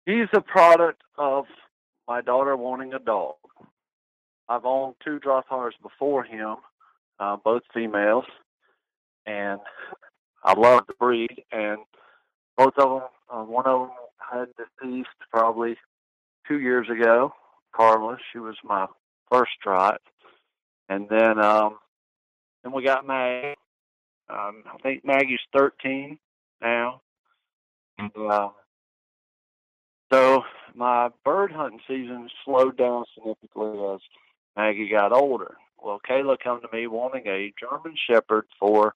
He's 0.06 0.28
a 0.34 0.42
product 0.42 1.02
of 1.18 1.46
my 2.08 2.22
daughter 2.22 2.56
wanting 2.56 2.94
a 2.94 3.00
dog. 3.00 3.36
I've 4.50 4.66
owned 4.66 4.96
two 5.04 5.20
Drahthaars 5.20 5.72
before 5.82 6.24
him, 6.24 6.58
uh, 7.20 7.38
both 7.44 7.64
females, 7.74 8.26
and 9.26 9.60
I 10.44 10.54
love 10.58 10.84
the 10.88 10.94
breed. 11.00 11.44
And 11.52 11.80
both 12.58 12.74
of 12.78 12.90
them, 12.90 13.10
uh, 13.30 13.44
one 13.44 13.66
of 13.66 13.82
them 13.82 13.98
had 14.18 14.48
deceased 14.58 15.10
probably 15.32 15.78
two 16.48 16.60
years 16.60 16.88
ago. 16.90 17.34
Carla, 17.74 18.18
she 18.32 18.40
was 18.40 18.56
my 18.64 18.88
first 19.32 19.52
Draht, 19.66 19.98
and 20.90 21.08
then 21.10 21.40
um, 21.40 21.78
then 22.64 22.74
we 22.74 22.84
got 22.84 23.06
May, 23.06 23.56
um, 24.30 24.64
I 24.66 24.78
think 24.82 25.06
Maggie's 25.06 25.40
13 25.56 26.18
now. 26.62 27.02
And, 27.98 28.12
uh, 28.18 28.50
so 30.12 30.44
my 30.76 31.10
bird 31.24 31.52
hunting 31.52 31.80
season 31.88 32.30
slowed 32.46 32.78
down 32.78 33.06
significantly 33.14 33.94
as 33.94 34.00
Maggie 34.56 34.90
got 34.90 35.14
older. 35.14 35.56
Well, 35.82 36.00
Kayla 36.08 36.38
come 36.44 36.62
to 36.62 36.68
me 36.74 36.88
wanting 36.88 37.28
a 37.28 37.54
German 37.60 37.96
Shepherd 38.10 38.46
for 38.60 38.96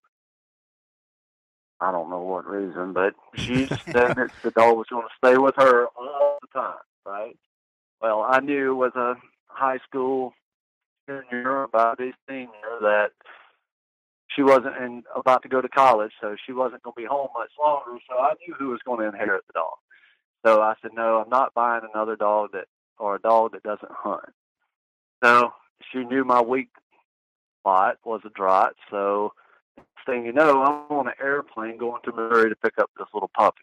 I 1.82 1.92
don't 1.92 2.12
know 2.12 2.22
what 2.22 2.46
reason, 2.46 2.94
but 2.94 3.16
she 3.36 3.66
said 3.66 4.16
that 4.16 4.30
the 4.44 4.52
dog 4.52 4.78
was 4.78 4.86
going 4.90 5.08
to 5.08 5.14
stay 5.18 5.38
with 5.38 5.56
her 5.58 5.88
all 5.88 6.38
the 6.42 6.48
time, 6.60 6.76
right? 7.06 7.36
Well, 8.00 8.22
I 8.22 8.40
knew 8.40 8.86
as 8.86 8.94
a 8.96 9.16
high 9.48 9.80
school 9.88 10.34
junior, 11.10 11.64
about 11.64 12.00
a 12.00 12.12
senior, 12.30 12.80
that 12.82 13.12
she 14.28 14.44
wasn't 14.44 14.78
in, 14.78 15.04
about 15.16 15.42
to 15.42 15.50
go 15.50 15.60
to 15.60 15.68
college, 15.68 16.12
so 16.22 16.36
she 16.46 16.54
wasn't 16.54 16.84
going 16.84 16.94
to 16.94 17.02
be 17.02 17.08
home 17.08 17.30
much 17.36 17.52
longer. 17.60 18.00
So 18.08 18.16
I 18.18 18.34
knew 18.46 18.54
who 18.54 18.70
was 18.70 18.80
going 18.86 19.00
to 19.00 19.08
inherit 19.08 19.44
the 19.48 19.54
dog. 19.54 19.78
So 20.46 20.62
I 20.62 20.76
said, 20.82 20.92
no, 20.94 21.22
I'm 21.22 21.30
not 21.30 21.54
buying 21.54 21.82
another 21.92 22.16
dog 22.16 22.52
that 22.54 22.66
or 22.98 23.16
a 23.16 23.20
dog 23.20 23.54
that 23.54 23.64
doesn't 23.64 23.92
hunt. 23.92 24.30
So 25.24 25.52
she 25.92 26.04
knew 26.04 26.24
my 26.24 26.42
weak 26.42 26.70
spot 27.60 27.98
was 28.06 28.22
a 28.26 28.30
Draht. 28.30 28.72
So 28.90 29.34
next 30.02 30.16
thing 30.16 30.26
you 30.26 30.34
know, 30.34 30.64
I'm 30.64 30.98
on 30.98 31.08
an 31.08 31.14
airplane 31.22 31.78
going 31.78 32.02
to 32.04 32.12
Missouri 32.12 32.50
to 32.50 32.56
pick 32.56 32.78
up 32.78 32.90
this 32.98 33.08
little 33.14 33.32
puppy. 33.36 33.58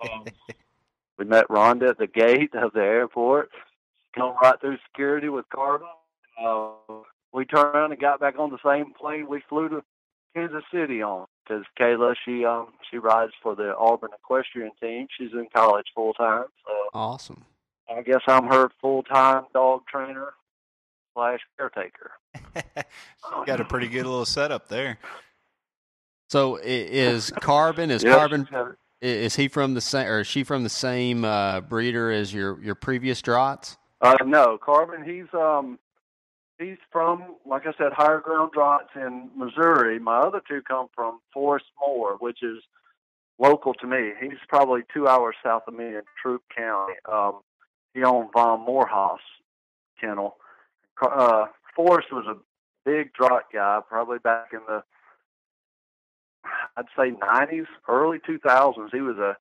Um, 0.00 0.24
we 1.18 1.24
met 1.24 1.48
Rhonda 1.48 1.90
at 1.90 1.98
the 1.98 2.06
gate 2.06 2.54
of 2.54 2.72
the 2.72 2.80
airport. 2.80 3.50
She 3.98 4.20
come 4.20 4.34
right 4.42 4.60
through 4.60 4.78
security 4.90 5.28
with 5.28 5.46
Cardinal. 5.48 5.90
Uh, 6.42 7.02
we 7.32 7.44
turned 7.44 7.74
around 7.74 7.92
and 7.92 8.00
got 8.00 8.20
back 8.20 8.38
on 8.38 8.50
the 8.50 8.58
same 8.64 8.92
plane 8.98 9.28
we 9.28 9.42
flew 9.48 9.68
to 9.68 9.82
Kansas 10.34 10.64
City 10.72 11.02
on 11.02 11.26
because 11.44 11.64
Kayla 11.78 12.14
she 12.24 12.44
um 12.44 12.68
she 12.90 12.98
rides 12.98 13.32
for 13.42 13.54
the 13.54 13.76
Auburn 13.76 14.10
equestrian 14.14 14.70
team. 14.80 15.06
She's 15.16 15.32
in 15.32 15.48
college 15.54 15.86
full 15.94 16.14
time. 16.14 16.44
So 16.64 16.72
awesome. 16.94 17.44
I 17.88 18.02
guess 18.02 18.20
I'm 18.28 18.46
her 18.46 18.70
full 18.80 19.02
time 19.02 19.44
dog 19.52 19.82
trainer 19.88 20.34
slash 21.14 21.40
caretaker. 21.58 22.12
got 23.46 23.60
a 23.60 23.64
pretty 23.64 23.88
good 23.88 24.06
little 24.06 24.24
setup 24.24 24.68
there. 24.68 24.98
So 26.30 26.60
is 26.62 27.30
Carbon 27.40 27.90
is 27.90 28.04
Carbon 28.04 28.48
is 29.00 29.34
he 29.34 29.48
from 29.48 29.74
the 29.74 29.80
same 29.80 30.06
or 30.06 30.20
is 30.20 30.26
she 30.26 30.44
from 30.44 30.62
the 30.62 30.68
same 30.70 31.24
uh, 31.24 31.60
breeder 31.60 32.10
as 32.10 32.32
your 32.32 32.62
your 32.62 32.76
previous 32.76 33.20
Drahts? 33.20 33.76
Uh, 34.00 34.16
no, 34.24 34.56
Carbon. 34.56 35.04
He's 35.04 35.32
um 35.34 35.78
he's 36.58 36.78
from, 36.92 37.36
like 37.44 37.66
I 37.66 37.72
said, 37.76 37.92
higher 37.92 38.20
ground 38.20 38.52
Drahts 38.52 38.94
in 38.94 39.30
Missouri. 39.36 39.98
My 39.98 40.18
other 40.18 40.40
two 40.46 40.62
come 40.62 40.88
from 40.94 41.20
Forrest 41.32 41.66
Moore, 41.80 42.16
which 42.20 42.42
is 42.42 42.62
local 43.40 43.74
to 43.74 43.86
me. 43.86 44.12
He's 44.20 44.38
probably 44.48 44.82
two 44.94 45.08
hours 45.08 45.34
south 45.42 45.62
of 45.66 45.74
me 45.74 45.86
in 45.86 46.02
Troup 46.22 46.42
County. 46.56 46.94
Um, 47.10 47.40
he 47.92 48.04
owned 48.04 48.30
Von 48.32 48.64
Moorhouse 48.64 49.18
kennel. 50.00 50.36
Uh, 51.02 51.46
Forrest 51.74 52.12
was 52.12 52.26
a 52.26 52.36
big 52.84 53.12
Draht 53.14 53.50
guy, 53.52 53.80
probably 53.88 54.18
back 54.18 54.50
in 54.52 54.60
the, 54.68 54.82
I'd 56.80 56.86
say 56.96 57.10
90s, 57.10 57.66
early 57.88 58.18
2000s. 58.20 58.88
He 58.90 59.00
was 59.00 59.18
a, 59.18 59.36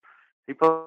he 0.45 0.53
put 0.53 0.83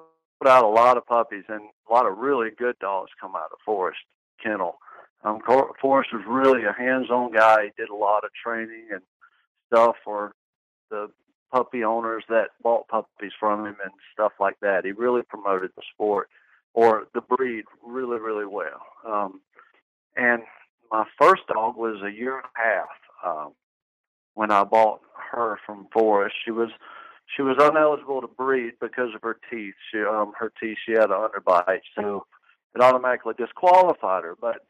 out 0.47 0.65
a 0.65 0.69
lot 0.69 0.99
of 0.99 1.07
puppies 1.07 1.45
and 1.49 1.63
a 1.89 1.93
lot 1.93 2.05
of 2.05 2.19
really 2.19 2.51
good 2.51 2.79
dogs 2.79 3.11
come 3.19 3.35
out 3.35 3.51
of 3.53 3.59
Forrest 3.65 4.01
kennel. 4.43 4.77
Um, 5.25 5.41
Forrest 5.81 6.13
was 6.13 6.23
really 6.27 6.65
a 6.65 6.73
hands-on 6.73 7.33
guy. 7.33 7.65
He 7.65 7.71
did 7.79 7.89
a 7.89 7.95
lot 7.95 8.25
of 8.25 8.31
training 8.35 8.89
and 8.93 9.01
stuff 9.69 9.97
for 10.05 10.35
the 10.91 11.11
puppy 11.51 11.85
owners 11.85 12.25
that 12.29 12.49
bought 12.63 12.89
puppies 12.89 13.33
from 13.41 13.61
him 13.65 13.77
and 13.83 13.93
stuff 14.13 14.33
like 14.39 14.59
that. 14.61 14.85
He 14.85 14.93
really 14.93 15.23
promoted 15.23 15.71
the 15.75 15.83
sport 15.95 16.29
or 16.75 17.07
the 17.15 17.23
breed 17.23 17.65
really, 17.87 18.19
really 18.19 18.47
well. 18.47 18.83
Um, 19.07 19.41
and 20.17 20.43
my 20.91 21.05
first 21.19 21.47
dog 21.47 21.77
was 21.77 22.03
a 22.03 22.11
year 22.11 22.37
and 22.37 22.45
a 22.45 22.61
half 22.61 22.89
um, 23.25 23.53
when 24.35 24.51
I 24.51 24.65
bought 24.65 25.01
her 25.31 25.59
from 25.65 25.89
Forrest. 25.93 26.35
She 26.45 26.51
was 26.51 26.71
she 27.37 27.43
was 27.43 27.57
uneligible 27.59 28.21
to 28.21 28.27
breed 28.27 28.75
because 28.81 29.15
of 29.15 29.23
her 29.23 29.39
teeth. 29.51 29.75
She 29.91 30.01
um 30.01 30.33
her 30.39 30.53
teeth 30.61 30.79
she 30.85 30.93
had 30.93 31.11
an 31.11 31.29
underbite, 31.29 31.81
so 31.95 32.27
it 32.75 32.83
automatically 32.83 33.35
disqualified 33.39 34.25
her. 34.25 34.37
But 34.41 34.67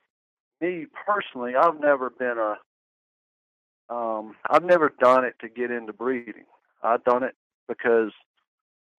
me 0.61 0.87
personally, 1.07 1.55
I've 1.57 1.81
never 1.81 2.11
been 2.11 2.39
a 2.39 2.57
um, 3.93 4.37
I've 4.49 4.65
never 4.65 4.93
done 5.01 5.25
it 5.25 5.35
to 5.41 5.49
get 5.49 5.71
into 5.71 5.93
breeding. 5.93 6.47
I've 6.83 7.05
done 7.05 7.23
it 7.23 7.35
because 7.69 8.13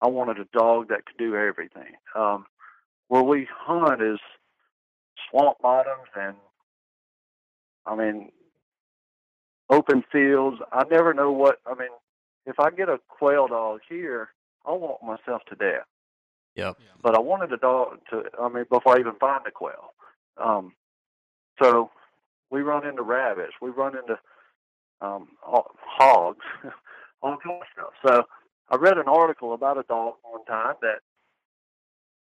I 0.02 0.08
wanted 0.08 0.40
a 0.40 0.46
dog 0.58 0.90
that 0.90 1.06
could 1.06 1.18
do 1.18 1.36
everything. 1.36 1.94
Um, 2.16 2.46
where 3.08 3.24
we 3.24 3.48
hunt 3.52 4.02
is 4.02 4.20
swamp 5.30 5.58
bottoms 5.62 6.10
and 6.16 6.36
I 7.86 7.96
mean 7.96 8.32
open 9.74 10.04
fields. 10.12 10.58
I 10.72 10.84
never 10.90 11.14
know 11.14 11.32
what 11.32 11.60
I 11.66 11.76
mean. 11.76 11.90
If 12.46 12.60
I 12.60 12.70
get 12.72 12.90
a 12.90 13.00
quail 13.08 13.48
dog 13.48 13.82
here, 13.88 14.30
I'll 14.66 14.80
walk 14.80 15.02
myself 15.04 15.42
to 15.50 15.56
death. 15.56 15.86
Yep. 16.56 16.78
But 17.02 17.16
I 17.16 17.20
wanted 17.20 17.52
a 17.52 17.58
dog 17.58 18.00
to. 18.12 18.24
I 18.40 18.50
mean, 18.50 18.66
before 18.70 18.96
I 18.96 19.00
even 19.00 19.16
find 19.20 19.42
a 19.48 19.52
quail. 19.52 19.94
Um, 20.38 20.74
so 21.62 21.90
we 22.50 22.62
run 22.62 22.86
into 22.86 23.02
rabbits, 23.02 23.54
we 23.62 23.70
run 23.70 23.98
into 23.98 24.20
um, 25.02 25.28
hogs, 25.42 26.46
all 27.22 27.38
kinds 27.38 27.62
of 27.62 27.68
stuff. 27.74 27.94
So 28.06 28.24
I 28.70 28.76
read 28.78 28.98
an 28.98 29.08
article 29.08 29.54
about 29.54 29.78
a 29.78 29.84
dog 29.84 30.16
one 30.24 30.46
time 30.46 30.76
that 30.82 31.00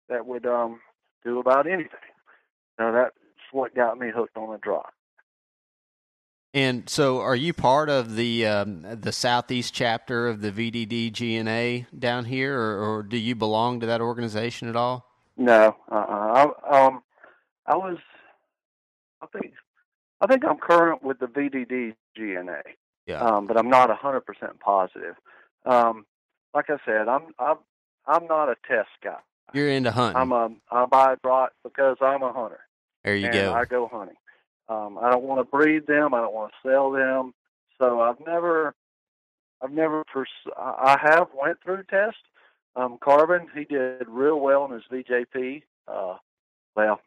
that 0.08 0.26
would 0.26 0.46
um, 0.46 0.80
do 1.24 1.38
about 1.38 1.66
anything. 1.66 1.88
Now 2.78 2.92
that's 2.92 3.16
what 3.52 3.74
got 3.74 3.98
me 3.98 4.10
hooked 4.14 4.36
on 4.36 4.54
a 4.54 4.58
Draht. 4.58 4.82
And 6.54 6.88
so, 6.88 7.18
are 7.18 7.34
you 7.34 7.52
part 7.52 7.90
of 7.90 8.14
the 8.14 8.46
um, 8.46 8.82
the 8.82 9.10
southeast 9.10 9.74
chapter 9.74 10.28
of 10.28 10.40
the 10.40 10.52
VDD 10.52 11.10
GNA 11.12 11.88
down 11.98 12.24
here, 12.26 12.56
or, 12.56 12.98
or, 12.98 13.02
do 13.02 13.16
you 13.16 13.34
belong 13.34 13.80
to 13.80 13.86
that 13.86 14.00
organization 14.00 14.68
at 14.68 14.76
all? 14.76 15.04
No, 15.36 15.74
uh-uh. 15.90 16.52
I, 16.64 16.86
um, 16.86 17.02
I 17.66 17.74
was 17.74 17.98
I 19.20 19.26
think 19.36 19.52
I 20.20 20.28
think 20.28 20.44
I'm 20.44 20.58
current 20.58 21.02
with 21.02 21.18
the 21.18 21.26
VDD 21.26 21.94
GNA. 22.16 22.62
Yeah. 23.06 23.20
Um, 23.20 23.48
but 23.48 23.58
I'm 23.58 23.68
not 23.68 23.90
a 23.90 23.94
hundred 23.94 24.20
percent 24.20 24.60
positive. 24.60 25.16
Um, 25.66 26.06
like 26.54 26.70
I 26.70 26.76
said, 26.86 27.08
I'm 27.08 27.34
I'm 27.36 27.56
I'm 28.06 28.28
not 28.28 28.48
a 28.48 28.54
test 28.68 28.90
guy. 29.02 29.18
You're 29.52 29.70
into 29.70 29.90
hunting. 29.90 30.20
I'm 30.20 30.30
a 30.30 30.50
I 30.70 30.86
buy 30.86 31.14
a 31.14 31.16
Draht 31.16 31.48
because 31.64 31.96
I'm 32.00 32.22
a 32.22 32.32
hunter. 32.32 32.60
There 33.04 33.16
you 33.16 33.32
go. 33.32 33.52
I 33.52 33.64
go 33.64 33.88
hunting. 33.92 34.16
Um, 34.68 34.98
I 35.00 35.10
don't 35.10 35.24
want 35.24 35.40
to 35.40 35.44
breed 35.44 35.86
them. 35.86 36.14
I 36.14 36.20
don't 36.20 36.34
want 36.34 36.52
to 36.52 36.68
sell 36.68 36.90
them. 36.90 37.34
So 37.78 38.00
I've 38.00 38.20
never, 38.26 38.74
I've 39.62 39.72
never, 39.72 40.04
pers- 40.04 40.28
I 40.56 40.98
have 41.00 41.28
went 41.40 41.58
through 41.62 41.84
tests. 41.84 42.20
Um, 42.76 42.98
Carbon, 43.00 43.48
he 43.54 43.64
did 43.64 44.08
real 44.08 44.40
well 44.40 44.64
in 44.64 44.72
his 44.72 44.82
VJP. 44.90 45.62
Uh, 45.86 46.16
well, 46.74 47.00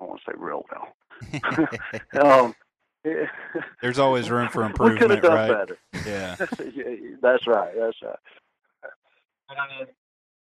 I 0.00 0.04
want 0.04 0.20
to 0.24 0.30
say 0.30 0.36
real 0.36 0.64
well. 0.70 1.66
um, 2.20 2.54
There's 3.82 3.98
always 3.98 4.30
room 4.30 4.48
for 4.48 4.62
improvement, 4.62 4.80
we 4.80 4.98
could 4.98 5.10
have 5.10 5.22
done 5.22 5.48
right? 5.48 5.58
better. 5.58 5.78
Yeah. 6.06 6.36
Yeah, 6.74 7.16
that's 7.22 7.46
right. 7.46 7.72
That's 7.78 7.96
right. 8.02 8.18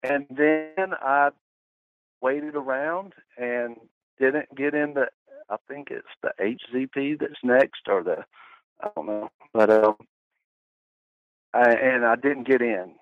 And 0.03 0.25
then 0.29 0.93
I 1.01 1.29
waited 2.21 2.55
around 2.55 3.13
and 3.37 3.77
didn't 4.19 4.53
get 4.55 4.73
into. 4.73 5.07
I 5.49 5.57
think 5.67 5.89
it's 5.91 6.07
the 6.21 6.31
HZP 6.39 7.19
that's 7.19 7.43
next, 7.43 7.81
or 7.87 8.03
the 8.03 8.25
I 8.81 8.89
don't 8.95 9.07
know, 9.07 9.29
but 9.53 9.69
um, 9.69 9.95
I, 11.53 11.71
and 11.71 12.05
I 12.05 12.15
didn't 12.15 12.47
get 12.47 12.61
in 12.61 12.93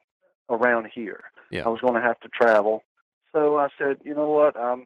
around 0.50 0.90
here. 0.94 1.26
Yeah. 1.52 1.66
I 1.66 1.70
was 1.70 1.82
going 1.82 1.96
to 1.96 2.02
have 2.02 2.20
to 2.22 2.30
travel, 2.30 2.84
so 3.34 3.58
I 3.58 3.68
said, 3.78 3.98
you 4.04 4.16
know 4.16 4.30
what, 4.30 4.56
um, 4.56 4.86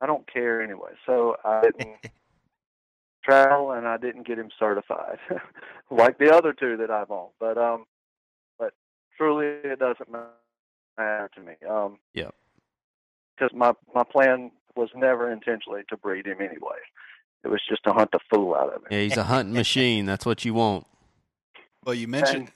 I 0.00 0.06
don't 0.06 0.30
care 0.30 0.60
anyway. 0.60 0.90
So 1.06 1.36
I 1.44 1.62
didn't 1.62 1.96
travel, 3.24 3.72
and 3.72 3.86
I 3.86 3.96
didn't 3.96 4.26
get 4.26 4.38
him 4.38 4.50
certified, 4.58 5.18
like 5.90 6.18
the 6.18 6.34
other 6.34 6.52
two 6.52 6.76
that 6.78 6.90
I've 6.90 7.10
on. 7.10 7.28
But 7.38 7.58
um, 7.58 7.84
but 8.58 8.72
truly, 9.16 9.46
it 9.46 9.78
doesn't 9.78 10.10
matter 10.10 11.30
to 11.34 11.40
me. 11.40 11.54
Um, 11.68 11.98
yeah 12.14 12.30
Because 13.36 13.54
my 13.54 13.72
my 13.94 14.02
plan 14.02 14.50
was 14.76 14.90
never 14.94 15.30
intentionally 15.30 15.82
to 15.88 15.96
breed 15.96 16.26
him 16.26 16.38
anyway. 16.40 16.76
It 17.44 17.48
was 17.48 17.60
just 17.68 17.84
to 17.84 17.92
hunt 17.92 18.10
the 18.12 18.18
fool 18.32 18.54
out 18.54 18.68
of 18.72 18.82
him. 18.82 18.88
Yeah, 18.90 19.00
he's 19.00 19.16
a 19.16 19.24
hunting 19.24 19.54
machine. 19.54 20.04
That's 20.06 20.26
what 20.26 20.44
you 20.44 20.54
want. 20.54 20.86
Well, 21.84 21.94
you 21.94 22.08
mentioned. 22.08 22.50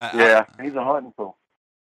I- 0.00 0.08
I- 0.10 0.16
Yeah, 0.16 0.46
he's 0.60 0.74
a 0.74 0.84
hunting 0.84 1.12
fool. 1.16 1.36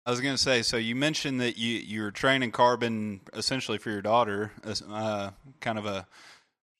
I 0.06 0.12
was 0.12 0.22
going 0.22 0.36
to 0.36 0.42
say, 0.42 0.62
so 0.62 0.78
you 0.78 0.96
mentioned 0.96 1.42
that 1.42 1.58
you 1.58 1.78
you 1.80 2.04
were 2.04 2.12
training 2.12 2.52
Carbon 2.52 3.22
essentially 3.34 3.78
for 3.80 3.90
your 3.90 4.04
daughter, 4.04 4.52
uh, 4.90 5.32
kind 5.62 5.80
of 5.80 5.86
a 5.88 6.08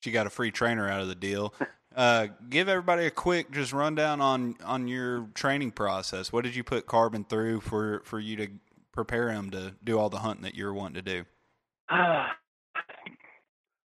she 0.00 0.12
got 0.12 0.26
a 0.26 0.30
free 0.30 0.52
trainer 0.52 0.88
out 0.88 1.00
of 1.00 1.08
the 1.08 1.14
deal. 1.14 1.54
Uh, 1.96 2.26
give 2.50 2.68
everybody 2.68 3.06
a 3.06 3.10
quick 3.10 3.50
just 3.50 3.72
rundown 3.72 4.20
on 4.20 4.54
on 4.62 4.86
your 4.86 5.28
training 5.32 5.70
process. 5.70 6.30
What 6.30 6.44
did 6.44 6.54
you 6.54 6.62
put 6.62 6.84
Carbon 6.84 7.24
through 7.24 7.62
for 7.62 8.02
for 8.04 8.20
you 8.20 8.36
to 8.36 8.48
prepare 8.92 9.30
him 9.30 9.48
to 9.52 9.74
do 9.82 9.98
all 9.98 10.10
the 10.10 10.18
hunting 10.18 10.42
that 10.42 10.54
you're 10.54 10.74
wanting 10.74 11.02
to 11.02 11.14
do? 11.22 11.24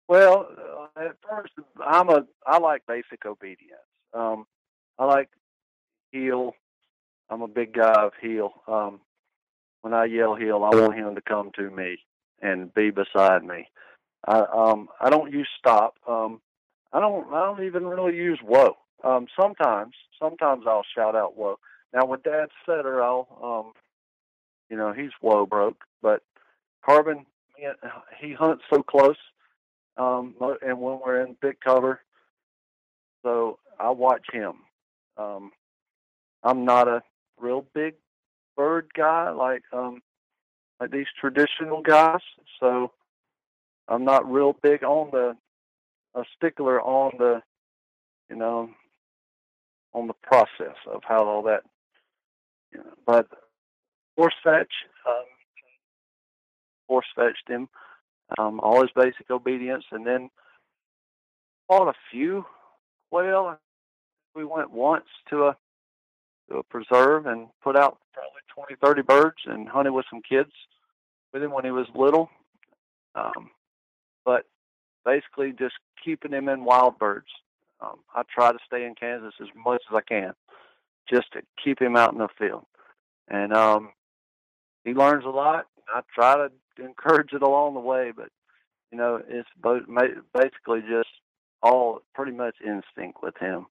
Well, 0.07 0.47
uh, 0.57 0.87
at 0.99 1.15
first, 1.27 1.53
I'm 1.85 2.09
a 2.09 2.25
I 2.45 2.59
like 2.59 2.85
basic 2.87 3.25
obedience. 3.25 3.81
Um, 4.13 4.45
I 4.99 5.05
like 5.05 5.29
heel. 6.11 6.53
I'm 7.29 7.41
a 7.41 7.47
big 7.47 7.73
guy 7.73 8.05
of 8.05 8.13
heel. 8.21 8.53
Um, 8.67 8.99
when 9.81 9.93
I 9.93 10.05
yell 10.05 10.35
heel, 10.35 10.63
I 10.63 10.75
want 10.75 10.95
him 10.95 11.15
to 11.15 11.21
come 11.21 11.51
to 11.55 11.69
me 11.69 11.99
and 12.41 12.73
be 12.73 12.91
beside 12.91 13.43
me. 13.43 13.67
I 14.27 14.39
um 14.39 14.89
I 14.99 15.09
don't 15.09 15.31
use 15.31 15.49
stop. 15.57 15.95
Um, 16.07 16.41
I 16.93 16.99
don't 16.99 17.31
I 17.33 17.45
don't 17.45 17.63
even 17.63 17.85
really 17.85 18.15
use 18.15 18.39
whoa. 18.43 18.77
Um, 19.03 19.27
sometimes 19.39 19.93
sometimes 20.19 20.65
I'll 20.67 20.85
shout 20.95 21.15
out 21.15 21.37
whoa. 21.37 21.59
Now 21.93 22.05
with 22.05 22.23
Dad's 22.23 22.51
setter, 22.65 23.01
I'll 23.01 23.27
um, 23.41 23.73
you 24.69 24.77
know 24.77 24.93
he's 24.93 25.11
whoa 25.21 25.45
broke, 25.45 25.83
but 26.01 26.21
Carbon 26.85 27.25
he 28.19 28.33
hunts 28.33 28.63
so 28.71 28.83
close. 28.83 29.17
Um, 29.97 30.35
and 30.61 30.79
when 30.79 30.99
we're 31.03 31.21
in 31.21 31.35
big 31.41 31.59
cover, 31.59 32.01
so 33.23 33.57
I 33.79 33.89
watch 33.89 34.25
him. 34.31 34.53
Um, 35.17 35.51
I'm 36.43 36.65
not 36.65 36.87
a 36.87 37.01
real 37.39 37.65
big 37.73 37.95
bird 38.55 38.87
guy 38.95 39.29
like 39.29 39.63
um 39.73 40.01
like 40.79 40.91
these 40.91 41.07
traditional 41.19 41.81
guys, 41.81 42.21
so 42.59 42.91
I'm 43.87 44.05
not 44.05 44.31
real 44.31 44.53
big 44.61 44.83
on 44.83 45.09
the 45.11 45.35
a 46.15 46.23
stickler 46.35 46.81
on 46.81 47.13
the 47.17 47.41
you 48.29 48.35
know 48.35 48.69
on 49.93 50.07
the 50.07 50.13
process 50.13 50.75
of 50.91 51.01
how 51.07 51.25
all 51.25 51.43
that 51.43 51.63
you 52.71 52.79
know 52.79 52.93
but 53.05 53.27
force 54.15 54.35
fetch 54.43 54.71
um 55.07 55.25
force 56.87 57.05
fetched 57.15 57.47
him 57.47 57.67
um 58.37 58.59
all 58.61 58.81
his 58.81 58.91
basic 58.95 59.29
obedience 59.29 59.85
and 59.91 60.05
then 60.05 60.29
fought 61.67 61.87
a 61.87 61.93
few 62.11 62.45
quail 63.09 63.57
we 64.35 64.45
went 64.45 64.71
once 64.71 65.05
to 65.29 65.45
a 65.45 65.57
to 66.49 66.57
a 66.57 66.63
preserve 66.63 67.25
and 67.25 67.47
put 67.61 67.75
out 67.75 67.97
probably 68.13 68.41
20 68.53 68.75
30 68.81 69.01
birds 69.01 69.37
and 69.45 69.67
hunted 69.67 69.91
with 69.91 70.05
some 70.09 70.21
kids 70.27 70.51
with 71.33 71.43
him 71.43 71.51
when 71.51 71.65
he 71.65 71.71
was 71.71 71.87
little 71.95 72.29
um 73.15 73.49
but 74.25 74.45
basically 75.05 75.53
just 75.57 75.75
keeping 76.03 76.31
him 76.31 76.49
in 76.49 76.65
wild 76.65 76.99
birds. 76.99 77.27
Um, 77.81 77.99
I 78.13 78.23
try 78.33 78.51
to 78.51 78.59
stay 78.65 78.85
in 78.85 78.95
Kansas 78.95 79.33
as 79.41 79.47
much 79.55 79.81
as 79.89 79.95
I 79.95 80.01
can, 80.01 80.33
just 81.09 81.31
to 81.33 81.41
keep 81.63 81.81
him 81.81 81.95
out 81.95 82.11
in 82.11 82.19
the 82.19 82.27
field. 82.37 82.65
And 83.29 83.53
um, 83.53 83.91
he 84.83 84.93
learns 84.93 85.25
a 85.25 85.29
lot. 85.29 85.67
I 85.93 86.01
try 86.13 86.35
to 86.35 86.51
encourage 86.83 87.33
it 87.33 87.41
along 87.41 87.73
the 87.73 87.79
way, 87.79 88.11
but 88.15 88.29
you 88.91 88.97
know, 88.97 89.21
it's 89.27 89.49
basically 90.33 90.81
just 90.81 91.09
all 91.61 92.01
pretty 92.13 92.31
much 92.31 92.55
instinct 92.65 93.19
with 93.21 93.37
him. 93.39 93.65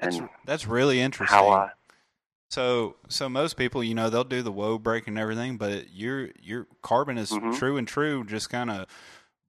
That's 0.00 0.20
And 0.20 0.28
that's 0.44 0.66
really 0.66 1.00
interesting. 1.00 1.38
how 1.38 1.48
I 1.48 1.70
So 2.50 2.96
so 3.08 3.28
most 3.28 3.56
people, 3.56 3.82
you 3.82 3.94
know, 3.94 4.10
they'll 4.10 4.24
do 4.24 4.42
the 4.42 4.52
whoa 4.52 4.78
break 4.78 5.08
and 5.08 5.18
everything, 5.18 5.56
but 5.56 5.92
your 5.92 6.30
your 6.40 6.66
carbon 6.82 7.18
is 7.18 7.30
Mhm. 7.30 7.52
true 7.52 7.76
and 7.76 7.88
true, 7.88 8.24
just 8.24 8.50
kind 8.50 8.70
of 8.70 8.86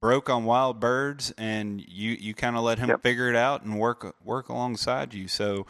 broke 0.00 0.28
on 0.30 0.44
wild 0.44 0.80
birds, 0.80 1.32
and 1.38 1.80
you 1.80 2.12
you 2.12 2.34
kind 2.34 2.56
of 2.56 2.62
let 2.62 2.78
him 2.78 2.88
Yep. 2.90 3.00
figure 3.02 3.28
it 3.28 3.36
out 3.36 3.62
and 3.62 3.78
work 3.78 4.16
work 4.24 4.48
alongside 4.48 5.14
you. 5.14 5.28
So 5.28 5.66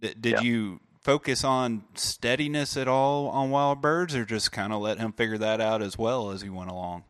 d- 0.00 0.14
did 0.18 0.32
Yep. 0.36 0.40
you 0.40 0.80
focus 1.08 1.42
on 1.42 1.84
steadiness 1.94 2.76
at 2.76 2.86
all 2.86 3.28
on 3.28 3.48
wild 3.48 3.80
birds, 3.80 4.14
or 4.14 4.26
just 4.26 4.52
kind 4.52 4.74
of 4.74 4.82
let 4.82 4.98
him 4.98 5.10
figure 5.10 5.38
that 5.38 5.58
out 5.58 5.80
as 5.80 5.96
well 5.96 6.30
as 6.30 6.42
he 6.42 6.50
went 6.50 6.68
along? 6.68 7.02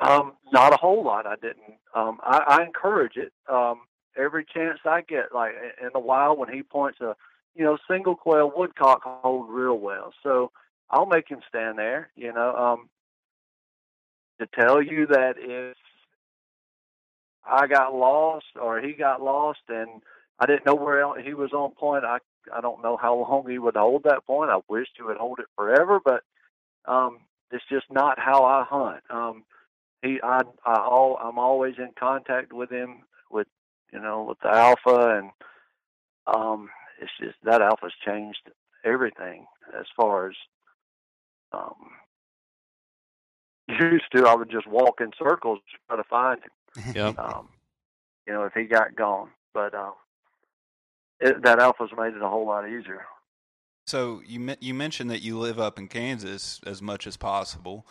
Um, 0.00 0.34
not 0.52 0.72
a 0.72 0.76
whole 0.76 1.02
lot. 1.02 1.26
I 1.26 1.34
didn't. 1.34 1.74
Um, 1.92 2.20
I, 2.22 2.60
I 2.60 2.64
encourage 2.64 3.16
it 3.16 3.32
um, 3.52 3.80
every 4.16 4.44
chance 4.44 4.78
I 4.84 5.00
get. 5.00 5.34
Like 5.34 5.54
in 5.82 5.88
the 5.92 5.98
wild, 5.98 6.38
when 6.38 6.48
he 6.48 6.62
points 6.62 7.00
a, 7.00 7.16
you 7.56 7.64
know, 7.64 7.76
single 7.90 8.14
quail 8.14 8.52
woodcock 8.54 9.00
hold 9.02 9.50
real 9.50 9.76
well. 9.76 10.12
So 10.22 10.52
I'll 10.88 11.06
make 11.06 11.28
him 11.28 11.40
stand 11.48 11.76
there. 11.76 12.10
You 12.14 12.32
know, 12.32 12.54
um, 12.54 12.88
to 14.38 14.46
tell 14.46 14.80
you 14.80 15.08
that 15.08 15.34
if 15.38 15.76
I 17.44 17.66
got 17.66 17.96
lost 17.96 18.46
or 18.62 18.80
he 18.80 18.92
got 18.92 19.20
lost 19.20 19.58
and 19.68 20.02
I 20.38 20.46
didn't 20.46 20.66
know 20.66 20.76
where 20.76 21.00
else 21.00 21.18
he 21.24 21.34
was 21.34 21.52
on 21.52 21.72
point, 21.72 22.04
I 22.04 22.18
I 22.54 22.60
don't 22.60 22.82
know 22.82 22.96
how 22.96 23.14
long 23.16 23.48
he 23.48 23.58
would 23.58 23.76
hold 23.76 24.04
that 24.04 24.26
point. 24.26 24.50
I 24.50 24.58
wished 24.68 24.92
he 24.96 25.02
would 25.02 25.16
hold 25.16 25.38
it 25.38 25.46
forever, 25.56 26.00
but 26.04 26.22
um, 26.86 27.18
it's 27.50 27.64
just 27.70 27.86
not 27.90 28.18
how 28.18 28.44
I 28.44 28.64
hunt. 28.68 29.02
Um, 29.10 29.44
he 30.02 30.18
I 30.22 30.40
I 30.64 30.80
all 30.80 31.18
I'm 31.22 31.38
always 31.38 31.74
in 31.78 31.90
contact 31.98 32.52
with 32.52 32.70
him 32.70 33.02
with 33.30 33.46
you 33.92 34.00
know 34.00 34.24
with 34.24 34.38
the 34.42 34.48
alpha 34.48 35.18
and 35.18 35.30
um 36.26 36.70
it's 37.00 37.12
just 37.20 37.36
that 37.42 37.62
alpha's 37.62 37.92
changed 38.04 38.40
everything 38.84 39.46
as 39.78 39.86
far 39.96 40.28
as 40.30 40.36
um 41.52 41.90
used 43.68 44.04
to 44.14 44.26
I 44.26 44.34
would 44.34 44.50
just 44.50 44.66
walk 44.66 45.00
in 45.00 45.10
circles 45.18 45.58
to 45.70 45.78
try 45.88 45.96
to 45.96 46.08
find 46.08 46.40
him 46.42 46.94
Yep. 46.94 47.18
um 47.18 47.48
you 48.26 48.32
know 48.32 48.44
if 48.44 48.52
he 48.54 48.64
got 48.64 48.96
gone 48.96 49.30
but 49.54 49.74
um 49.74 49.94
it, 51.20 51.42
that 51.42 51.58
alpha's 51.58 51.90
made 51.96 52.14
it 52.14 52.22
a 52.22 52.28
whole 52.28 52.46
lot 52.46 52.68
easier 52.68 53.02
So 53.86 54.22
you 54.26 54.54
you 54.60 54.74
mentioned 54.74 55.10
that 55.10 55.22
you 55.22 55.38
live 55.38 55.58
up 55.58 55.78
in 55.78 55.88
Kansas 55.88 56.60
as 56.66 56.80
much 56.80 57.06
as 57.06 57.16
possible. 57.16 57.86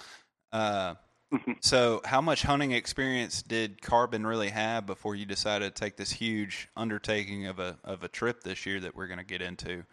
Uh, 0.52 0.96
so 1.62 2.02
how 2.06 2.22
much 2.22 2.42
hunting 2.42 2.72
experience 2.72 3.42
did 3.42 3.82
Carbon 3.82 4.26
really 4.26 4.50
have 4.50 4.86
before 4.86 5.16
you 5.16 5.26
decided 5.26 5.76
to 5.76 5.80
take 5.80 5.96
this 5.96 6.12
huge 6.12 6.70
undertaking 6.76 7.46
of 7.46 7.60
a 7.60 7.78
of 7.84 8.04
a 8.04 8.08
trip 8.08 8.44
this 8.44 8.66
year 8.66 8.80
that 8.80 8.96
we're 8.96 9.08
going 9.08 9.20
to 9.20 9.26
get 9.26 9.42
into? 9.42 9.84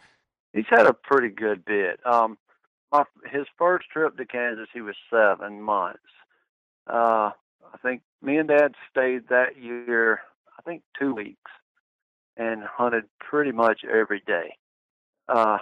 He's 0.52 0.64
had 0.70 0.86
a 0.86 0.94
pretty 0.94 1.28
good 1.28 1.64
bit. 1.64 2.00
Um, 2.06 2.38
my 2.92 3.04
his 3.30 3.46
first 3.58 3.90
trip 3.90 4.16
to 4.16 4.24
Kansas, 4.24 4.68
he 4.72 4.80
was 4.80 4.94
seven 5.10 5.60
months. 5.60 5.98
Uh, 6.86 7.30
I 7.72 7.78
think 7.82 8.02
me 8.22 8.38
and 8.38 8.48
Dad 8.48 8.74
stayed 8.90 9.28
that 9.28 9.60
year. 9.60 10.20
I 10.58 10.62
think 10.62 10.82
two 10.98 11.14
weeks, 11.14 11.50
and 12.36 12.62
hunted 12.62 13.04
pretty 13.20 13.52
much 13.52 13.80
every 13.84 14.22
day. 14.26 14.56
Uh, 15.28 15.58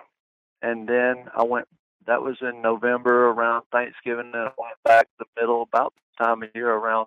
and 0.63 0.89
then 0.89 1.27
I 1.37 1.45
went. 1.45 1.69
That 2.07 2.23
was 2.23 2.37
in 2.43 2.61
November 2.61 3.29
around 3.29 3.65
Thanksgiving, 3.73 4.33
and 4.35 4.37
I 4.37 4.51
went 4.59 4.77
back 4.85 5.09
the 5.19 5.25
middle 5.41 5.63
about 5.63 5.95
the 5.95 6.25
time 6.25 6.43
of 6.43 6.51
year 6.55 6.71
around 6.71 7.07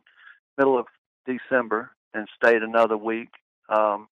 middle 0.57 0.77
of 0.77 0.87
December 1.27 1.91
and 2.15 2.27
stayed 2.35 2.63
another 2.63 2.97
week. 2.97 3.29
Um, 3.69 4.07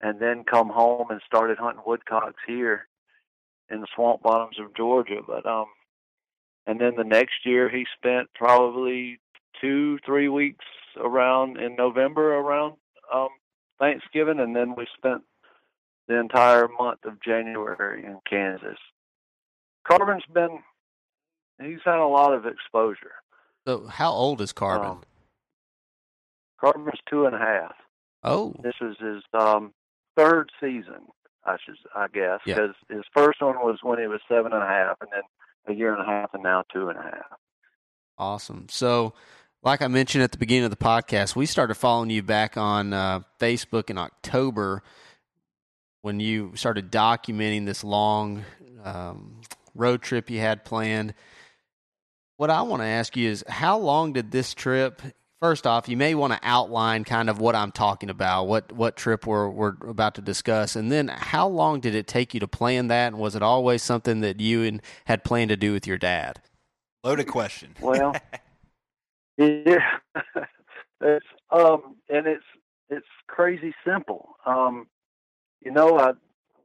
and 0.00 0.18
then 0.18 0.44
come 0.44 0.68
home 0.68 1.10
and 1.10 1.20
started 1.24 1.58
hunting 1.58 1.84
woodcocks 1.86 2.42
here 2.46 2.88
in 3.70 3.80
the 3.80 3.86
swamp 3.94 4.22
bottoms 4.22 4.58
of 4.58 4.74
Georgia. 4.74 5.20
But 5.24 5.46
um, 5.46 5.66
and 6.66 6.80
then 6.80 6.94
the 6.96 7.04
next 7.04 7.44
year 7.46 7.68
he 7.68 7.86
spent 7.96 8.28
probably 8.34 9.20
two, 9.60 9.98
three 10.04 10.28
weeks 10.28 10.64
around 10.96 11.58
in 11.58 11.76
November 11.76 12.34
around 12.34 12.74
um 13.12 13.28
Thanksgiving, 13.86 14.38
and 14.38 14.54
then 14.54 14.76
we 14.76 14.86
spent 14.96 15.22
the 16.06 16.18
entire 16.20 16.68
month 16.68 17.00
of 17.04 17.20
January 17.20 18.04
in 18.04 18.18
Kansas. 18.30 18.78
Carbon's 19.86 20.22
been 20.32 20.60
he's 21.60 21.80
had 21.84 21.98
a 21.98 22.06
lot 22.06 22.32
of 22.32 22.46
exposure. 22.46 23.14
So, 23.66 23.86
how 23.88 24.12
old 24.12 24.40
is 24.40 24.52
Carbon? 24.52 24.90
Um, 24.90 25.02
Carbon's 26.60 27.00
two 27.10 27.26
and 27.26 27.34
a 27.34 27.38
half. 27.38 27.74
oh, 28.22 28.54
This 28.62 28.74
is 28.80 28.96
his 29.00 29.22
um, 29.34 29.72
third 30.16 30.50
season, 30.60 31.08
I 31.44 31.56
should, 31.64 31.74
I 31.94 32.06
guess, 32.06 32.38
Yeah. 32.46 32.54
because 32.54 32.76
his 32.88 33.02
first 33.12 33.40
one 33.42 33.56
was 33.56 33.78
when 33.82 33.98
he 33.98 34.06
was 34.06 34.20
seven 34.28 34.52
and 34.52 34.62
a 34.62 34.66
half, 34.66 34.96
and 35.00 35.10
then 35.12 35.22
a 35.74 35.76
year 35.76 35.92
and 35.92 36.02
a 36.02 36.06
half, 36.06 36.32
and 36.34 36.42
now 36.44 36.62
two 36.72 36.88
and 36.88 36.98
a 36.98 37.02
half. 37.02 37.38
awesome. 38.16 38.66
So, 38.68 39.12
like 39.62 39.80
I 39.80 39.88
mentioned 39.88 40.24
at 40.24 40.32
the 40.32 40.38
beginning 40.38 40.64
of 40.64 40.70
the 40.70 40.76
podcast, 40.76 41.36
we 41.36 41.46
started 41.46 41.74
following 41.74 42.10
you 42.10 42.22
back 42.22 42.56
on 42.56 42.92
uh, 42.92 43.20
Facebook 43.38 43.90
in 43.90 43.98
October 43.98 44.82
when 46.02 46.18
you 46.18 46.52
started 46.56 46.90
documenting 46.90 47.64
this 47.64 47.84
long 47.84 48.44
um, 48.82 49.40
road 49.74 50.02
trip 50.02 50.30
you 50.30 50.40
had 50.40 50.64
planned. 50.64 51.14
What 52.38 52.50
I 52.50 52.62
want 52.62 52.82
to 52.82 52.86
ask 52.86 53.16
you 53.16 53.30
is 53.30 53.44
how 53.48 53.78
long 53.78 54.12
did 54.12 54.32
this 54.32 54.52
trip? 54.52 55.00
First 55.40 55.64
off, 55.66 55.88
you 55.88 55.96
may 55.96 56.14
want 56.16 56.32
to 56.32 56.40
outline 56.42 57.04
kind 57.04 57.30
of 57.30 57.40
what 57.40 57.54
I'm 57.54 57.72
talking 57.72 58.10
about, 58.10 58.44
what 58.44 58.72
what 58.72 58.96
trip 58.96 59.26
we're 59.26 59.48
we're 59.48 59.74
about 59.86 60.16
to 60.16 60.22
discuss, 60.22 60.76
and 60.76 60.90
then 60.90 61.08
how 61.08 61.48
long 61.48 61.80
did 61.80 61.96
it 61.96 62.06
take 62.06 62.32
you 62.32 62.40
to 62.40 62.48
plan 62.48 62.88
that? 62.88 63.08
And 63.08 63.18
was 63.18 63.34
it 63.34 63.42
always 63.42 63.82
something 63.82 64.20
that 64.20 64.40
you 64.40 64.62
and 64.62 64.80
had 65.04 65.24
planned 65.24 65.48
to 65.50 65.56
do 65.56 65.72
with 65.72 65.86
your 65.86 65.98
dad? 65.98 66.40
Loaded 67.02 67.26
question. 67.26 67.74
Well, 67.80 68.14
yeah, 69.36 69.98
it's 71.00 71.26
um, 71.50 71.96
and 72.08 72.26
it's 72.26 72.44
it's 72.88 73.06
crazy 73.26 73.74
simple. 73.84 74.36
Um, 74.46 74.86
you 75.60 75.70
know, 75.70 75.98
I 75.98 76.12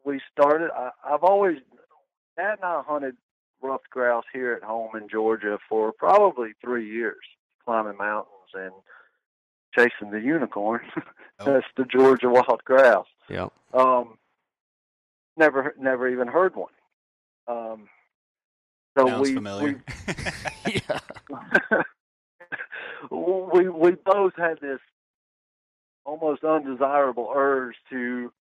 we 0.03 0.21
started. 0.31 0.69
I, 0.75 0.91
I've 1.03 1.23
always 1.23 1.57
Dad 2.37 2.57
and 2.61 2.63
I 2.63 2.81
hunted 2.85 3.15
ruffed 3.61 3.89
grouse 3.89 4.25
here 4.31 4.53
at 4.53 4.63
home 4.63 4.95
in 4.95 5.09
Georgia 5.09 5.57
for 5.67 5.91
probably 5.91 6.53
three 6.61 6.89
years, 6.89 7.17
climbing 7.65 7.97
mountains 7.97 8.51
and 8.53 8.73
chasing 9.75 10.11
the 10.11 10.21
unicorn. 10.21 10.81
Oh. 11.39 11.45
That's 11.45 11.67
the 11.77 11.85
Georgia 11.85 12.29
wild 12.29 12.63
grouse. 12.65 13.05
Yep. 13.29 13.53
Um, 13.71 14.17
never, 15.37 15.75
never 15.79 16.09
even 16.09 16.27
heard 16.27 16.55
one. 16.55 16.71
Um, 17.47 17.87
so 18.97 19.05
Sounds 19.05 19.29
we, 19.29 19.35
familiar. 19.35 19.83
yeah. 20.67 21.83
We, 23.11 23.69
we 23.69 23.91
both 23.91 24.33
had 24.37 24.59
this 24.61 24.79
almost 26.05 26.43
undesirable 26.43 27.31
urge 27.35 27.75
to 27.89 28.31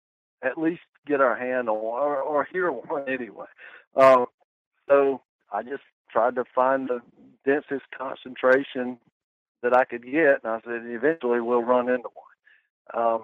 at 0.42 0.58
least 0.58 0.82
get 1.06 1.20
our 1.20 1.36
hand 1.36 1.68
on 1.68 1.76
or, 1.76 2.16
or 2.18 2.48
hear 2.50 2.70
one 2.70 3.08
anyway. 3.08 3.46
Um, 3.96 4.26
so 4.88 5.20
I 5.52 5.62
just 5.62 5.82
tried 6.10 6.36
to 6.36 6.44
find 6.54 6.88
the 6.88 7.00
densest 7.44 7.86
concentration 7.96 8.98
that 9.62 9.74
I 9.74 9.84
could 9.84 10.04
get, 10.04 10.42
and 10.44 10.52
I 10.52 10.60
said 10.64 10.82
eventually 10.84 11.40
we'll 11.40 11.62
run 11.62 11.88
into 11.88 12.08
one. 12.14 13.04
Um, 13.04 13.22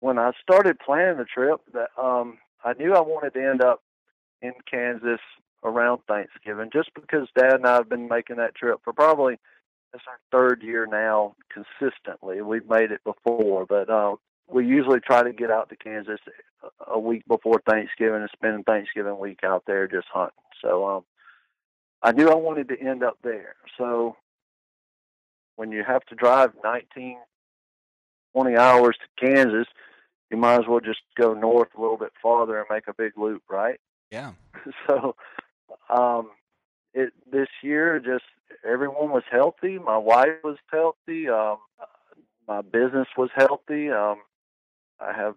when 0.00 0.18
I 0.18 0.32
started 0.42 0.78
planning 0.78 1.18
the 1.18 1.24
trip, 1.24 1.60
that 1.72 1.88
um, 2.00 2.38
I 2.64 2.72
knew 2.74 2.94
I 2.94 3.00
wanted 3.00 3.34
to 3.34 3.48
end 3.48 3.62
up 3.62 3.82
in 4.42 4.52
Kansas 4.70 5.20
around 5.62 6.00
Thanksgiving, 6.08 6.70
just 6.72 6.90
because 6.94 7.28
Dad 7.36 7.54
and 7.54 7.66
I 7.66 7.76
have 7.76 7.88
been 7.88 8.08
making 8.08 8.36
that 8.36 8.54
trip 8.54 8.80
for 8.82 8.92
probably 8.92 9.38
it's 9.92 10.04
our 10.06 10.18
third 10.30 10.62
year 10.62 10.86
now 10.86 11.34
consistently. 11.52 12.42
We've 12.42 12.68
made 12.68 12.92
it 12.92 13.02
before, 13.04 13.66
but 13.66 13.90
um, 13.90 14.16
we 14.48 14.66
usually 14.66 15.00
try 15.00 15.22
to 15.22 15.32
get 15.32 15.50
out 15.50 15.68
to 15.70 15.76
Kansas 15.76 16.20
a 16.86 16.98
week 16.98 17.24
before 17.26 17.62
Thanksgiving 17.68 18.20
and 18.20 18.30
spend 18.32 18.64
Thanksgiving 18.66 19.18
week 19.18 19.40
out 19.44 19.64
there 19.66 19.86
just 19.88 20.06
hunting. 20.12 20.34
So 20.62 20.88
um, 20.88 21.04
I 22.02 22.12
knew 22.12 22.28
I 22.28 22.34
wanted 22.34 22.68
to 22.68 22.80
end 22.80 23.02
up 23.02 23.18
there. 23.22 23.56
So 23.78 24.16
when 25.56 25.72
you 25.72 25.84
have 25.86 26.04
to 26.06 26.14
drive 26.14 26.52
19, 26.62 27.18
20 28.34 28.56
hours 28.56 28.96
to 28.96 29.26
Kansas, 29.26 29.66
you 30.30 30.36
might 30.36 30.60
as 30.60 30.66
well 30.68 30.80
just 30.80 31.00
go 31.18 31.34
north 31.34 31.68
a 31.76 31.80
little 31.80 31.96
bit 31.96 32.12
farther 32.22 32.58
and 32.58 32.66
make 32.70 32.86
a 32.86 32.94
big 32.94 33.12
loop, 33.16 33.42
right? 33.48 33.80
yeah. 34.10 34.32
so 34.86 35.14
um 35.88 36.30
it 36.94 37.12
this 37.30 37.48
year 37.62 38.00
just 38.00 38.24
everyone 38.64 39.10
was 39.10 39.22
healthy. 39.30 39.78
My 39.78 39.98
wife 39.98 40.42
was 40.42 40.56
healthy 40.70 41.28
um 41.28 41.58
my 42.48 42.62
business 42.62 43.06
was 43.16 43.30
healthy 43.36 43.90
um 43.90 44.16
i 44.98 45.12
have 45.12 45.36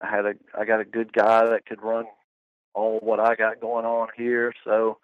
i 0.00 0.08
had 0.10 0.26
a 0.26 0.34
i 0.58 0.64
got 0.64 0.80
a 0.80 0.84
good 0.84 1.12
guy 1.12 1.44
that 1.46 1.64
could 1.66 1.82
run 1.82 2.06
all 2.74 2.98
what 3.00 3.20
i 3.20 3.34
got 3.36 3.60
going 3.60 3.84
on 3.84 4.08
here. 4.16 4.52
So 4.64 4.98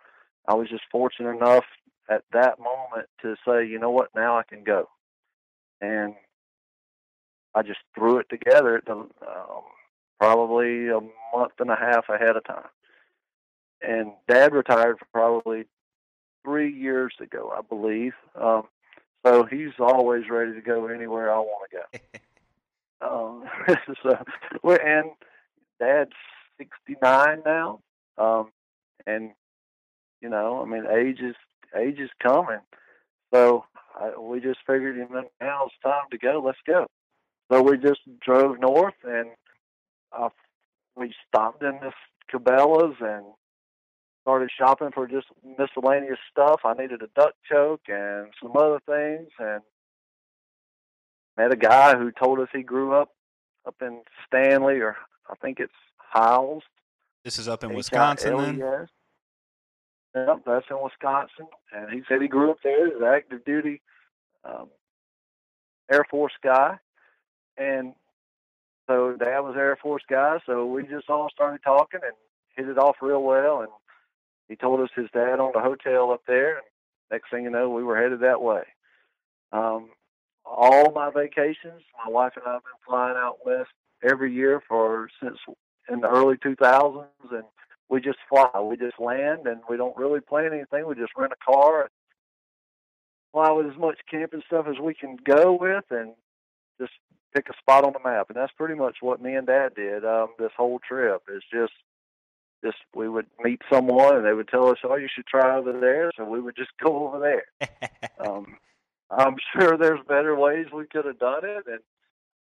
i 0.48 0.54
was 0.54 0.68
just 0.68 0.82
fortunate 0.90 1.36
enough 1.36 1.64
at 2.08 2.24
that 2.32 2.58
moment 2.58 3.08
to 3.22 3.36
say 3.46 3.66
you 3.66 3.78
know 3.78 3.90
what? 3.90 4.10
Now 4.14 4.38
i 4.38 4.42
can 4.42 4.64
go. 4.64 4.88
And 5.80 6.14
i 7.54 7.62
just 7.62 7.80
threw 7.94 8.18
it 8.18 8.26
together 8.28 8.82
the 8.84 8.94
um 8.94 9.08
probably 10.18 10.88
a 10.88 11.00
month 11.34 11.52
and 11.60 11.70
a 11.70 11.76
half 11.76 12.08
ahead 12.08 12.36
of 12.36 12.44
time. 12.44 12.68
And 13.82 14.12
Dad 14.28 14.52
retired 14.52 14.98
probably 15.12 15.64
three 16.44 16.72
years 16.72 17.14
ago, 17.20 17.52
I 17.56 17.62
believe. 17.62 18.12
Um, 18.34 18.64
so 19.24 19.44
he's 19.44 19.72
always 19.78 20.28
ready 20.30 20.54
to 20.54 20.60
go 20.60 20.86
anywhere 20.86 21.32
I 21.32 21.38
want 21.38 21.70
to 21.70 21.98
go. 23.00 23.44
um, 23.66 23.76
so, 24.02 24.24
we're, 24.62 24.76
and 24.76 25.10
Dad's 25.78 26.12
69 26.58 27.42
now, 27.44 27.80
um, 28.18 28.50
and 29.06 29.30
you 30.20 30.28
know, 30.28 30.62
I 30.62 30.66
mean, 30.66 30.84
age 30.86 31.20
is 31.20 31.36
age 31.76 31.98
is 31.98 32.10
coming. 32.22 32.60
So 33.32 33.64
I, 33.94 34.18
we 34.18 34.40
just 34.40 34.60
figured, 34.66 34.96
you 34.96 35.08
know, 35.10 35.24
now 35.40 35.66
it's 35.66 35.74
time 35.82 36.04
to 36.10 36.18
go. 36.18 36.42
Let's 36.44 36.58
go. 36.66 36.86
So 37.50 37.62
we 37.62 37.78
just 37.78 38.00
drove 38.20 38.60
north 38.60 38.94
and 39.04 39.30
uh, 40.16 40.28
we 40.96 41.14
stopped 41.28 41.62
in 41.62 41.78
this 41.82 41.94
Cabela's 42.32 42.96
and 43.00 43.24
started 44.30 44.50
shopping 44.56 44.90
for 44.94 45.08
just 45.08 45.26
miscellaneous 45.58 46.18
stuff. 46.30 46.60
I 46.64 46.74
needed 46.74 47.02
a 47.02 47.08
duck 47.16 47.34
choke 47.50 47.82
and 47.88 48.28
some 48.40 48.56
other 48.56 48.78
things, 48.86 49.28
and 49.40 49.60
met 51.36 51.52
a 51.52 51.56
guy 51.56 51.96
who 51.96 52.12
told 52.12 52.38
us 52.38 52.48
he 52.52 52.62
grew 52.62 52.94
up 52.94 53.10
up 53.66 53.74
in 53.82 54.02
Stanley, 54.26 54.78
or 54.78 54.96
I 55.28 55.34
think 55.42 55.58
it's 55.58 55.72
Hiles. 55.96 56.62
This 57.24 57.38
is 57.40 57.48
up 57.48 57.64
in 57.64 57.74
Wisconsin 57.74 58.36
then? 58.36 58.58
Yep, 60.14 60.42
that's 60.46 60.66
in 60.70 60.76
Wisconsin, 60.80 61.46
and 61.72 61.90
he 61.92 62.02
said 62.08 62.22
he 62.22 62.28
grew 62.28 62.52
up 62.52 62.58
there 62.62 62.86
as 62.86 62.94
an 63.00 63.04
active 63.04 63.44
duty 63.44 63.82
um, 64.44 64.68
Air 65.90 66.04
Force 66.08 66.32
guy, 66.42 66.78
and 67.56 67.94
so 68.86 69.16
Dad 69.18 69.40
was 69.40 69.56
Air 69.56 69.76
Force 69.82 70.04
guy, 70.08 70.38
so 70.46 70.66
we 70.66 70.84
just 70.84 71.10
all 71.10 71.28
started 71.32 71.60
talking 71.64 72.00
and 72.04 72.14
hit 72.56 72.68
it 72.68 72.78
off 72.78 72.96
real 73.02 73.22
well. 73.22 73.60
And 73.60 73.70
he 74.50 74.56
told 74.56 74.80
us 74.80 74.90
his 74.94 75.08
dad 75.14 75.38
owned 75.38 75.54
a 75.54 75.60
hotel 75.60 76.10
up 76.10 76.22
there, 76.26 76.56
and 76.56 76.66
next 77.10 77.30
thing 77.30 77.44
you 77.44 77.50
know, 77.50 77.70
we 77.70 77.84
were 77.84 77.96
headed 77.96 78.20
that 78.20 78.42
way. 78.42 78.62
Um, 79.52 79.90
all 80.44 80.92
my 80.92 81.10
vacations, 81.10 81.82
my 82.04 82.10
wife 82.10 82.32
and 82.36 82.44
I 82.46 82.54
have 82.54 82.62
been 82.62 82.72
flying 82.86 83.16
out 83.16 83.38
west 83.46 83.70
every 84.02 84.34
year 84.34 84.60
for 84.68 85.08
since 85.22 85.38
in 85.88 86.00
the 86.00 86.08
early 86.08 86.36
2000s, 86.36 87.06
and 87.30 87.44
we 87.88 88.00
just 88.00 88.18
fly. 88.28 88.48
We 88.60 88.76
just 88.76 88.98
land, 88.98 89.46
and 89.46 89.60
we 89.68 89.76
don't 89.76 89.96
really 89.96 90.20
plan 90.20 90.52
anything. 90.52 90.86
We 90.86 90.96
just 90.96 91.12
rent 91.16 91.32
a 91.32 91.52
car, 91.52 91.82
and 91.82 91.90
fly 93.32 93.50
with 93.52 93.66
as 93.66 93.78
much 93.78 93.98
camping 94.10 94.42
stuff 94.46 94.66
as 94.68 94.78
we 94.78 94.94
can 94.94 95.16
go 95.24 95.56
with, 95.58 95.84
and 95.90 96.14
just 96.80 96.92
pick 97.34 97.48
a 97.48 97.56
spot 97.58 97.84
on 97.84 97.92
the 97.92 98.08
map, 98.08 98.26
and 98.28 98.36
that's 98.36 98.52
pretty 98.56 98.74
much 98.74 98.96
what 99.00 99.22
me 99.22 99.34
and 99.34 99.46
Dad 99.46 99.74
did. 99.76 100.04
Um, 100.04 100.28
this 100.38 100.50
whole 100.56 100.80
trip 100.80 101.22
is 101.32 101.42
just, 101.52 101.72
just 102.64 102.78
we 102.94 103.08
would 103.08 103.26
meet 103.42 103.62
someone, 103.72 104.16
and 104.16 104.24
they 104.24 104.32
would 104.32 104.48
tell 104.48 104.68
us, 104.68 104.78
"Oh, 104.84 104.96
you 104.96 105.08
should 105.14 105.26
try 105.26 105.56
over 105.56 105.72
there," 105.72 106.10
so 106.16 106.24
we 106.24 106.40
would 106.40 106.56
just 106.56 106.72
go 106.82 107.08
over 107.08 107.18
there. 107.18 107.68
um, 108.26 108.56
I'm 109.10 109.36
sure 109.52 109.76
there's 109.76 110.00
better 110.06 110.36
ways 110.36 110.66
we 110.72 110.86
could 110.86 111.06
have 111.06 111.18
done 111.18 111.44
it, 111.44 111.66
and 111.66 111.80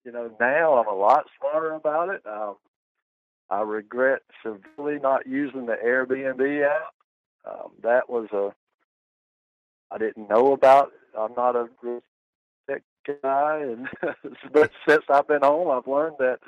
you 0.04 0.12
know 0.12 0.30
now 0.40 0.78
I'm 0.78 0.88
a 0.88 0.94
lot 0.94 1.26
smarter 1.38 1.72
about 1.72 2.08
it. 2.08 2.22
Um, 2.26 2.56
I 3.48 3.62
regret 3.62 4.22
severely 4.42 5.00
not 5.00 5.26
using 5.26 5.66
the 5.66 5.76
Airbnb 5.84 6.66
app. 6.66 6.94
Um, 7.44 7.70
that 7.82 8.08
was 8.08 8.28
a 8.32 8.52
I 9.90 9.98
didn't 9.98 10.28
know 10.28 10.52
about. 10.52 10.92
I'm 11.18 11.34
not 11.36 11.56
a 11.56 11.68
tech 12.68 12.82
guy, 13.22 13.58
and 13.58 13.88
but 14.52 14.70
since 14.88 15.04
I've 15.08 15.26
been 15.28 15.42
home, 15.42 15.70
I've 15.70 15.90
learned 15.90 16.16
that 16.18 16.40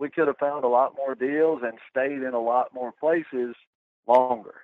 we 0.00 0.08
could 0.08 0.26
have 0.26 0.38
found 0.38 0.64
a 0.64 0.68
lot 0.68 0.96
more 0.96 1.14
deals 1.14 1.60
and 1.62 1.78
stayed 1.90 2.22
in 2.22 2.32
a 2.32 2.40
lot 2.40 2.74
more 2.74 2.92
places 2.98 3.54
longer. 4.08 4.54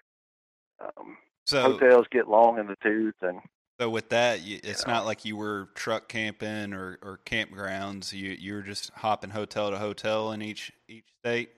Um, 0.81 1.19
So 1.45 1.63
hotels 1.63 2.07
get 2.11 2.29
long 2.29 2.59
in 2.59 2.67
the 2.67 2.77
tooth, 2.83 3.15
and 3.21 3.41
So 3.79 3.91
with 3.91 4.09
that, 4.09 4.41
it's 4.43 4.85
yeah. 4.87 4.93
not 4.93 5.05
like 5.05 5.25
you 5.25 5.37
were 5.37 5.69
truck 5.75 6.09
camping 6.09 6.73
or, 6.73 6.99
or 7.03 7.21
campgrounds. 7.25 8.13
You 8.13 8.31
you 8.33 8.55
were 8.55 8.63
just 8.63 8.91
hopping 8.95 9.31
hotel 9.31 9.71
to 9.71 9.79
hotel 9.79 10.33
in 10.33 10.43
each 10.43 10.73
each 10.89 11.07
state. 11.21 11.51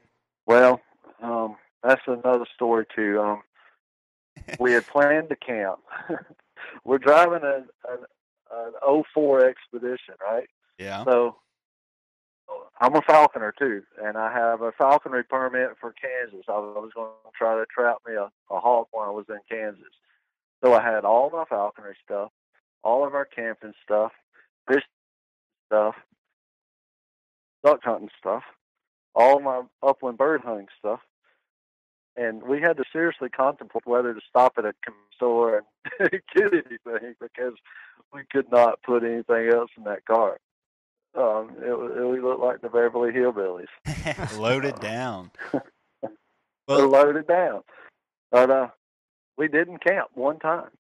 Well, 0.47 0.81
um, 1.23 1.57
that's 1.83 2.03
another 2.07 2.47
story 2.55 2.85
too. 2.95 3.21
Um, 3.21 3.43
we 4.61 4.73
had 4.73 4.87
planned 4.87 5.29
to 5.31 5.37
camp. 5.37 5.79
we're 6.85 6.99
driving 6.99 7.43
an, 7.45 7.69
an 7.89 8.05
an 8.51 9.05
04 9.15 9.45
expedition, 9.45 10.15
right? 10.21 10.49
Yeah. 10.79 11.05
So 11.05 11.37
I'm 12.81 12.95
a 12.95 13.03
falconer 13.03 13.53
too, 13.59 13.83
and 14.01 14.17
I 14.17 14.33
have 14.33 14.63
a 14.63 14.73
falconry 14.73 15.25
permit 15.25 15.71
for 15.81 15.93
Kansas. 15.93 16.47
I 16.49 16.53
was 16.53 16.93
going 16.95 17.11
to 17.25 17.31
try 17.37 17.57
to 17.57 17.67
trap 17.67 17.97
me 18.07 18.15
a, 18.15 18.31
a 18.55 18.61
hawk 18.61 18.89
when 18.93 19.09
I 19.09 19.11
was 19.11 19.27
in 19.29 19.39
Kansas. 19.51 19.83
So 20.63 20.75
I 20.75 20.83
had 20.83 21.05
all 21.05 21.31
my 21.31 21.45
falconry 21.45 21.97
stuff, 22.05 22.31
all 22.85 23.05
of 23.07 23.15
our 23.15 23.25
camping 23.25 23.75
stuff, 23.85 24.13
fish 24.69 24.85
stuff, 25.67 25.95
duck 27.65 27.81
hunting 27.83 28.11
stuff, 28.19 28.45
all 29.15 29.41
my 29.41 29.63
upland 29.83 30.19
bird 30.19 30.43
hunting 30.43 30.69
stuff. 30.79 31.01
And 32.17 32.43
we 32.43 32.61
had 32.61 32.77
to 32.77 32.85
seriously 32.93 33.29
contemplate 33.29 33.87
whether 33.87 34.15
to 34.15 34.21
stop 34.29 34.55
at 34.59 34.65
a 34.65 34.73
store 35.15 35.65
and 35.99 36.11
get 36.35 36.53
anything 36.53 37.15
because 37.21 37.55
we 38.13 38.23
could 38.31 38.51
not 38.51 38.83
put 38.83 39.05
anything 39.05 39.51
else 39.53 39.71
in 39.77 39.85
that 39.85 40.05
car. 40.05 40.39
Um, 41.15 41.57
it, 41.61 41.71
it, 41.71 42.09
we 42.09 42.21
looked 42.21 42.41
like 42.41 42.61
the 42.61 42.69
Beverly 42.69 43.13
Hillbillies. 43.13 44.37
loaded 44.39 44.79
down. 44.81 45.31
well, 46.69 46.89
loaded 46.89 47.27
down. 47.27 47.63
But 48.31 48.51
uh, 48.51 48.69
we 49.37 49.49
didn't 49.49 49.83
camp 49.85 50.11
one 50.15 50.39
time. 50.39 50.71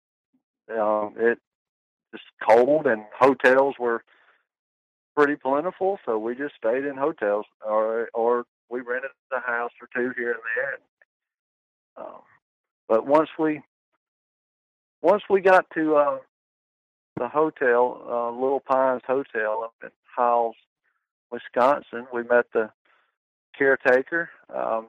Um, 0.70 1.14
it 1.16 1.38
was 2.12 2.20
cold 2.46 2.86
and 2.86 3.04
hotels 3.18 3.76
were 3.78 4.02
pretty 5.16 5.36
plentiful, 5.36 5.98
so 6.04 6.18
we 6.18 6.34
just 6.34 6.54
stayed 6.56 6.84
in 6.84 6.96
hotels 6.96 7.46
or 7.66 8.08
or 8.12 8.44
we 8.68 8.80
rented 8.80 9.10
a 9.32 9.40
house 9.40 9.72
or 9.80 9.88
two 9.94 10.12
here 10.16 10.32
and 10.32 10.40
there. 10.56 10.74
And, 10.74 12.06
um, 12.06 12.20
but 12.88 13.06
once 13.06 13.30
we 13.38 13.62
once 15.02 15.22
we 15.30 15.40
got 15.40 15.66
to 15.74 15.96
uh, 15.96 16.18
the 17.16 17.28
hotel, 17.28 18.02
uh, 18.08 18.30
Little 18.30 18.60
Pines 18.60 19.02
Hotel 19.06 19.62
up 19.64 19.74
in 19.82 19.90
Hiles, 20.18 20.56
Wisconsin, 21.30 22.06
we 22.12 22.24
met 22.24 22.46
the 22.52 22.70
caretaker. 23.56 24.30
Um, 24.54 24.88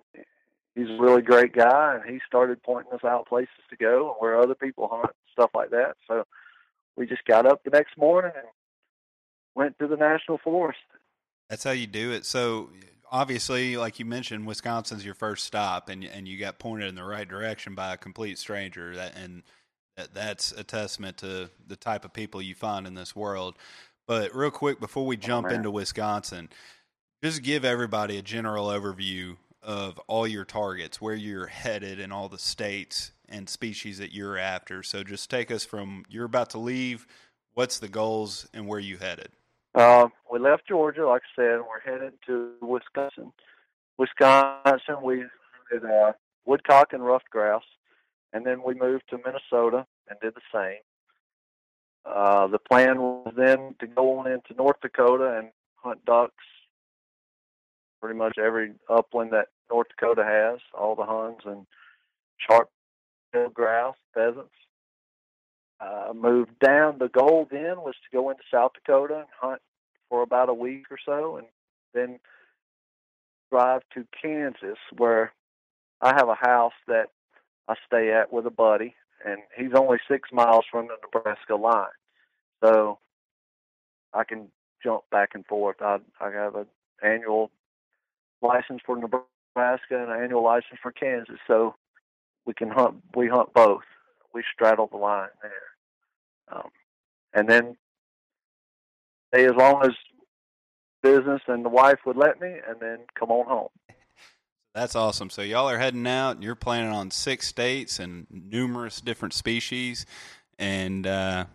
he's 0.75 0.89
a 0.89 0.97
really 0.99 1.21
great 1.21 1.53
guy, 1.53 1.99
and 2.01 2.11
he 2.11 2.19
started 2.25 2.63
pointing 2.63 2.93
us 2.93 3.03
out 3.03 3.27
places 3.27 3.49
to 3.69 3.75
go 3.75 4.07
and 4.07 4.15
where 4.19 4.39
other 4.39 4.55
people 4.55 4.87
hunt, 4.91 5.05
and 5.05 5.31
stuff 5.31 5.51
like 5.53 5.69
that. 5.69 5.95
So 6.07 6.25
we 6.95 7.05
just 7.05 7.25
got 7.25 7.45
up 7.45 7.63
the 7.63 7.69
next 7.69 7.97
morning 7.97 8.31
and 8.35 8.47
went 9.55 9.77
to 9.79 9.87
the 9.87 9.97
national 9.97 10.39
forest. 10.39 10.79
That's 11.49 11.63
how 11.63 11.71
you 11.71 11.87
do 11.87 12.11
it. 12.11 12.25
So 12.25 12.69
obviously, 13.11 13.77
like 13.77 13.99
you 13.99 14.05
mentioned, 14.05 14.47
Wisconsin's 14.47 15.05
your 15.05 15.15
first 15.15 15.45
stop, 15.45 15.89
and 15.89 16.03
and 16.03 16.27
you 16.27 16.39
got 16.39 16.59
pointed 16.59 16.89
in 16.89 16.95
the 16.95 17.03
right 17.03 17.27
direction 17.27 17.75
by 17.75 17.93
a 17.93 17.97
complete 17.97 18.37
stranger. 18.37 18.95
That 18.95 19.15
and 19.17 19.43
that, 19.97 20.13
that's 20.13 20.51
a 20.51 20.63
testament 20.63 21.17
to 21.17 21.49
the 21.67 21.75
type 21.75 22.05
of 22.05 22.13
people 22.13 22.41
you 22.41 22.55
find 22.55 22.87
in 22.87 22.93
this 22.93 23.15
world. 23.15 23.55
But 24.09 24.33
real 24.33 24.49
quick, 24.49 24.79
before 24.79 25.05
we 25.05 25.17
jump 25.17 25.45
oh, 25.51 25.53
into 25.53 25.69
Wisconsin, 25.69 26.49
just 27.23 27.43
give 27.43 27.63
everybody 27.63 28.17
a 28.17 28.23
general 28.23 28.65
overview 28.65 29.37
of 29.61 29.99
all 30.07 30.25
your 30.25 30.45
targets, 30.45 30.99
where 30.99 31.13
you're 31.13 31.45
headed, 31.45 31.99
and 31.99 32.11
all 32.11 32.27
the 32.27 32.39
states 32.39 33.11
and 33.27 33.47
species 33.47 33.99
that 33.99 34.11
you're 34.11 34.35
after. 34.35 34.81
So 34.81 35.03
just 35.03 35.29
take 35.29 35.51
us 35.51 35.63
from 35.63 36.05
you're 36.09 36.25
about 36.25 36.49
to 36.51 36.57
leave. 36.57 37.05
What's 37.53 37.77
the 37.77 37.87
goals 37.87 38.49
and 38.51 38.65
where 38.65 38.79
you 38.79 38.97
headed? 38.97 39.29
Uh, 39.75 40.07
we 40.31 40.39
left 40.39 40.67
Georgia, 40.67 41.07
like 41.07 41.21
I 41.37 41.41
said, 41.43 41.51
and 41.51 41.65
we're 41.65 41.79
headed 41.79 42.13
to 42.25 42.53
Wisconsin. 42.63 43.31
Wisconsin, 43.99 45.03
we 45.03 45.25
did 45.71 45.85
uh, 45.85 46.13
woodcock 46.47 46.93
and 46.93 47.05
ruffed 47.05 47.29
grouse, 47.29 47.61
and 48.33 48.43
then 48.43 48.63
we 48.65 48.73
moved 48.73 49.03
to 49.11 49.19
Minnesota 49.23 49.85
and 50.09 50.19
did 50.19 50.33
the 50.33 50.41
same. 50.51 50.79
Uh, 52.05 52.47
the 52.47 52.59
plan 52.59 52.99
was 52.99 53.33
then 53.35 53.75
to 53.79 53.87
go 53.87 54.19
on 54.19 54.27
into 54.27 54.53
North 54.57 54.79
Dakota 54.81 55.37
and 55.37 55.49
hunt 55.75 56.03
ducks 56.05 56.33
pretty 58.01 58.17
much 58.17 58.37
every 58.37 58.73
upland 58.89 59.31
that 59.31 59.47
North 59.69 59.87
Dakota 59.89 60.23
has, 60.23 60.59
all 60.73 60.95
the 60.95 61.05
huns 61.05 61.39
and 61.45 61.65
sharp 62.37 62.69
grouse, 63.53 63.95
pheasants. 64.13 64.49
Uh, 65.79 66.11
moved 66.13 66.59
down. 66.59 66.97
The 66.97 67.07
goal 67.07 67.47
then 67.49 67.77
was 67.77 67.95
to 67.95 68.17
go 68.17 68.29
into 68.29 68.43
South 68.51 68.71
Dakota 68.73 69.19
and 69.19 69.27
hunt 69.39 69.61
for 70.09 70.23
about 70.23 70.49
a 70.49 70.53
week 70.53 70.85
or 70.91 70.97
so, 71.05 71.37
and 71.37 71.47
then 71.93 72.19
drive 73.49 73.81
to 73.93 74.05
Kansas, 74.21 74.77
where 74.97 75.31
I 76.01 76.13
have 76.15 76.27
a 76.27 76.35
house 76.35 76.73
that 76.87 77.11
I 77.67 77.75
stay 77.85 78.11
at 78.11 78.33
with 78.33 78.45
a 78.45 78.51
buddy, 78.51 78.95
and 79.25 79.39
he's 79.57 79.73
only 79.75 79.97
six 80.09 80.29
miles 80.31 80.65
from 80.71 80.87
the 80.87 80.95
Nebraska 81.01 81.55
line, 81.55 81.87
so 82.63 82.99
I 84.13 84.23
can 84.23 84.49
jump 84.83 85.03
back 85.11 85.31
and 85.33 85.45
forth. 85.45 85.77
I 85.81 85.97
I 86.19 86.31
have 86.31 86.55
an 86.55 86.67
annual 87.03 87.51
license 88.41 88.81
for 88.85 88.97
Nebraska 88.97 89.25
and 89.91 90.11
an 90.11 90.21
annual 90.23 90.43
license 90.43 90.79
for 90.81 90.91
Kansas, 90.91 91.39
so 91.47 91.75
we 92.45 92.53
can 92.53 92.69
hunt. 92.69 92.95
We 93.15 93.27
hunt 93.27 93.53
both. 93.53 93.83
We 94.33 94.43
straddle 94.53 94.87
the 94.87 94.97
line 94.97 95.29
there, 95.41 96.57
um, 96.57 96.69
and 97.33 97.49
then 97.49 97.75
stay 99.33 99.45
as 99.45 99.55
long 99.55 99.83
as 99.83 99.91
business 101.01 101.41
and 101.47 101.63
the 101.63 101.69
wife 101.69 101.99
would 102.05 102.17
let 102.17 102.41
me, 102.41 102.55
and 102.67 102.79
then 102.79 102.99
come 103.17 103.31
on 103.31 103.45
home. 103.47 103.69
That's 104.73 104.95
awesome. 104.95 105.29
So 105.29 105.41
y'all 105.41 105.69
are 105.69 105.77
heading 105.77 106.07
out. 106.07 106.35
And 106.35 106.43
you're 106.43 106.55
planning 106.55 106.91
on 106.91 107.11
six 107.11 107.47
states 107.47 107.99
and 107.99 108.27
numerous 108.29 109.01
different 109.01 109.33
species, 109.33 110.05
and 110.57 111.07
uh, 111.07 111.45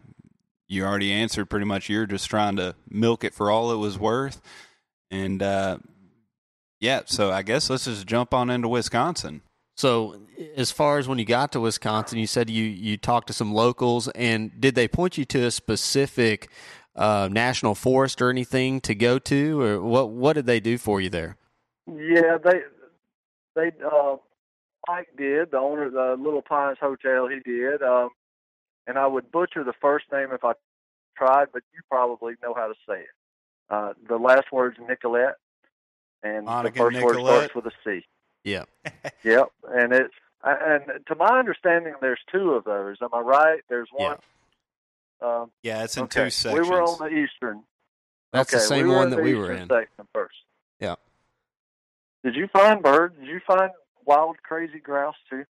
you 0.69 0.85
already 0.85 1.13
answered 1.13 1.47
pretty 1.47 1.67
much. 1.67 1.89
You're 1.89 2.07
just 2.07 2.29
trying 2.29 2.57
to 2.57 2.75
milk 2.89 3.25
it 3.25 3.35
for 3.35 3.51
all 3.51 3.73
it 3.73 3.77
was 3.77 3.99
worth, 3.99 4.41
and 5.11 5.43
uh, 5.43 5.79
yeah, 6.81 7.03
so 7.07 7.31
I 7.31 7.43
guess 7.43 7.71
let's 7.71 7.85
just 7.85 8.07
jump 8.07 8.35
on 8.35 8.51
into 8.51 8.69
Wisconsin. 8.69 9.43
So, 9.77 10.21
as 10.57 10.71
far 10.71 10.99
as 10.99 11.09
when 11.09 11.19
you 11.19 11.25
got 11.25 11.53
to 11.53 11.61
Wisconsin, 11.61 12.19
you 12.19 12.27
said 12.27 12.51
you 12.51 12.65
you 12.65 12.97
talked 12.97 13.29
to 13.29 13.33
some 13.33 13.53
locals, 13.53 14.09
and 14.09 14.61
did 14.61 14.75
they 14.75 14.89
point 14.89 15.17
you 15.19 15.25
to 15.27 15.47
a 15.47 15.51
specific 15.51 16.49
uh, 16.95 17.29
national 17.31 17.75
forest 17.75 18.21
or 18.21 18.31
anything 18.31 18.81
to 18.83 18.95
go 18.95 19.19
to, 19.21 19.61
or 19.61 19.81
what? 19.81 20.11
What 20.11 20.35
did 20.35 20.47
they 20.47 20.61
do 20.61 20.79
for 20.79 21.01
you 21.01 21.11
there? 21.11 21.37
Yeah, 21.87 22.39
they 22.43 22.63
they 23.55 23.73
uh, 23.85 24.17
Mike 24.89 25.09
did 25.17 25.51
the 25.51 25.59
owner 25.59 25.87
of 25.87 25.93
the 25.93 26.17
Little 26.23 26.43
Pines 26.43 26.79
Hotel. 26.81 27.29
He 27.29 27.41
did, 27.41 27.83
um, 27.83 28.11
and 28.87 28.99
I 28.99 29.07
would 29.07 29.31
butcher 29.31 29.65
the 29.65 29.75
first 29.81 30.07
name 30.13 30.29
if 30.33 30.45
I 30.45 30.53
tried, 31.17 31.49
but 31.53 31.63
you 31.73 31.81
probably 31.91 32.35
know 32.43 32.55
how 32.55 32.69
to 32.69 32.75
say 32.89 33.01
it. 33.01 33.07
Uh, 33.71 33.93
the 34.09 34.17
last 34.17 34.53
word's 34.53 34.77
Nicolet 34.87 35.35
and 36.23 36.47
Monica 36.47 36.75
the 36.75 36.79
first 36.79 36.97
Nicolet. 36.97 37.25
word 37.25 37.51
starts 37.51 37.55
with 37.55 37.67
a 37.67 37.73
C. 37.85 38.07
Yeah. 38.45 38.65
yep, 39.25 39.49
and 39.69 39.93
it's 39.93 40.15
and 40.43 40.85
to 41.07 41.15
my 41.15 41.39
understanding, 41.39 41.95
there's 42.01 42.21
two 42.31 42.53
of 42.53 42.65
those. 42.65 42.97
Am 43.01 43.09
I 43.13 43.21
right? 43.21 43.61
There's 43.69 43.89
one. 43.93 44.19
Yeah, 45.23 45.27
um, 45.27 45.51
yeah 45.63 45.85
it's 45.85 45.97
in 45.97 46.05
okay. 46.05 46.25
two 46.25 46.31
sections. 46.31 46.69
We 46.69 46.75
were 46.75 46.83
on 46.83 46.99
the 46.99 47.17
eastern. 47.17 47.63
That's 48.33 48.53
okay, 48.53 48.61
the 48.61 48.67
same 48.67 48.89
we 48.89 48.95
one 48.95 49.11
that 49.11 49.23
we 49.23 49.35
were 49.35 49.53
in. 49.53 49.69
Section 49.69 50.07
first. 50.13 50.35
Yeah. 50.81 50.97
Did 52.25 52.35
you 52.35 52.49
find 52.49 52.83
birds? 52.83 53.15
Did 53.19 53.29
you 53.29 53.41
find 53.47 53.71
wild, 54.05 54.37
crazy 54.43 54.81
grouse 54.81 55.15
too? 55.31 55.45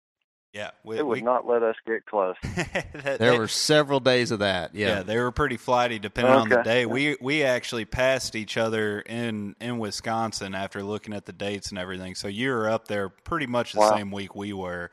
Yeah, 0.53 0.69
we, 0.83 0.99
it 0.99 1.05
would 1.05 1.15
we, 1.17 1.21
not 1.21 1.47
let 1.47 1.63
us 1.63 1.75
get 1.85 2.05
close. 2.05 2.35
that, 2.43 2.91
there 2.93 3.17
they, 3.17 3.39
were 3.39 3.47
several 3.47 3.99
days 3.99 4.29
of 4.29 4.39
that. 4.39 4.75
Yeah. 4.75 4.87
yeah, 4.87 5.03
they 5.03 5.17
were 5.17 5.31
pretty 5.31 5.57
flighty 5.57 5.97
depending 5.97 6.33
okay. 6.33 6.41
on 6.41 6.49
the 6.49 6.61
day. 6.61 6.85
We 6.85 7.17
we 7.19 7.41
actually 7.41 7.85
passed 7.85 8.35
each 8.35 8.55
other 8.55 8.99
in 8.99 9.55
in 9.59 9.79
Wisconsin 9.79 10.53
after 10.53 10.83
looking 10.83 11.15
at 11.15 11.25
the 11.25 11.33
dates 11.33 11.71
and 11.71 11.79
everything. 11.79 12.13
So 12.13 12.27
you 12.27 12.51
were 12.51 12.69
up 12.69 12.87
there 12.87 13.09
pretty 13.09 13.47
much 13.47 13.73
the 13.73 13.79
wow. 13.79 13.95
same 13.95 14.11
week 14.11 14.35
we 14.35 14.53
were, 14.53 14.91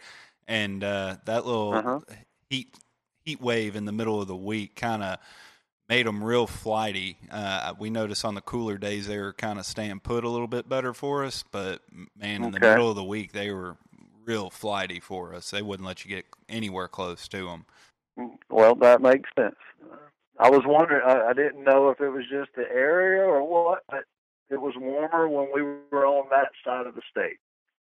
and 0.48 0.82
uh, 0.82 1.18
that 1.26 1.44
little 1.44 1.74
uh-huh. 1.74 2.00
heat 2.48 2.74
heat 3.26 3.42
wave 3.42 3.76
in 3.76 3.84
the 3.84 3.92
middle 3.92 4.20
of 4.20 4.28
the 4.28 4.36
week 4.36 4.76
kind 4.76 5.02
of 5.02 5.18
made 5.90 6.06
them 6.06 6.22
real 6.22 6.46
flighty. 6.46 7.18
Uh, 7.32 7.74
we 7.76 7.90
noticed 7.90 8.24
on 8.24 8.36
the 8.36 8.40
cooler 8.40 8.78
days 8.78 9.08
they 9.08 9.18
were 9.18 9.32
kind 9.32 9.58
of 9.58 9.66
staying 9.66 9.98
put 9.98 10.22
a 10.22 10.28
little 10.28 10.46
bit 10.46 10.68
better 10.68 10.94
for 10.94 11.24
us, 11.24 11.44
but 11.50 11.82
man, 12.16 12.44
in 12.44 12.44
okay. 12.44 12.58
the 12.60 12.60
middle 12.60 12.88
of 12.88 12.94
the 12.94 13.04
week 13.04 13.32
they 13.32 13.50
were 13.50 13.76
real 14.24 14.50
flighty 14.50 15.00
for 15.00 15.34
us. 15.34 15.50
They 15.50 15.62
wouldn't 15.62 15.86
let 15.86 16.04
you 16.04 16.08
get 16.14 16.26
anywhere 16.48 16.86
close 16.86 17.26
to 17.28 17.46
them. 17.46 17.66
Well, 18.48 18.76
that 18.76 19.02
makes 19.02 19.28
sense. 19.36 19.56
I 20.38 20.48
was 20.48 20.62
wondering. 20.64 21.02
I, 21.04 21.30
I 21.30 21.32
didn't 21.32 21.64
know 21.64 21.90
if 21.90 22.00
it 22.00 22.10
was 22.10 22.24
just 22.30 22.50
the 22.54 22.70
area 22.72 23.22
or 23.22 23.42
what, 23.42 23.82
but 23.90 24.04
it 24.48 24.60
was 24.60 24.74
warmer 24.78 25.28
when 25.28 25.48
we 25.52 25.62
were 25.62 26.06
on 26.06 26.28
that 26.30 26.50
side 26.64 26.86
of 26.86 26.94
the 26.94 27.02
state, 27.10 27.38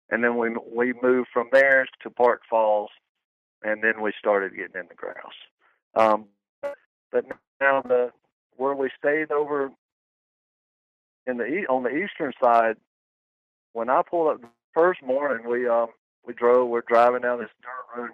and 0.09 0.23
then 0.23 0.35
we 0.37 0.49
we 0.73 0.93
moved 1.01 1.29
from 1.31 1.49
there 1.51 1.85
to 2.01 2.09
Park 2.09 2.41
Falls, 2.49 2.89
and 3.61 3.83
then 3.83 4.01
we 4.01 4.11
started 4.17 4.55
getting 4.55 4.81
in 4.81 4.87
the 4.89 4.95
grouse. 4.95 5.15
Um, 5.95 6.25
but 7.11 7.25
now 7.61 7.81
the 7.81 8.11
where 8.57 8.75
we 8.75 8.89
stayed 8.97 9.31
over 9.31 9.71
in 11.25 11.37
the 11.37 11.65
on 11.69 11.83
the 11.83 11.89
eastern 11.89 12.33
side, 12.41 12.77
when 13.73 13.89
I 13.89 14.01
pulled 14.01 14.27
up 14.35 14.41
the 14.41 14.47
first 14.73 15.01
morning, 15.03 15.47
we 15.47 15.67
um 15.67 15.87
we 16.25 16.33
drove. 16.33 16.69
We're 16.69 16.81
driving 16.87 17.21
down 17.21 17.39
this 17.39 17.49
dirt 17.61 18.01
road. 18.01 18.11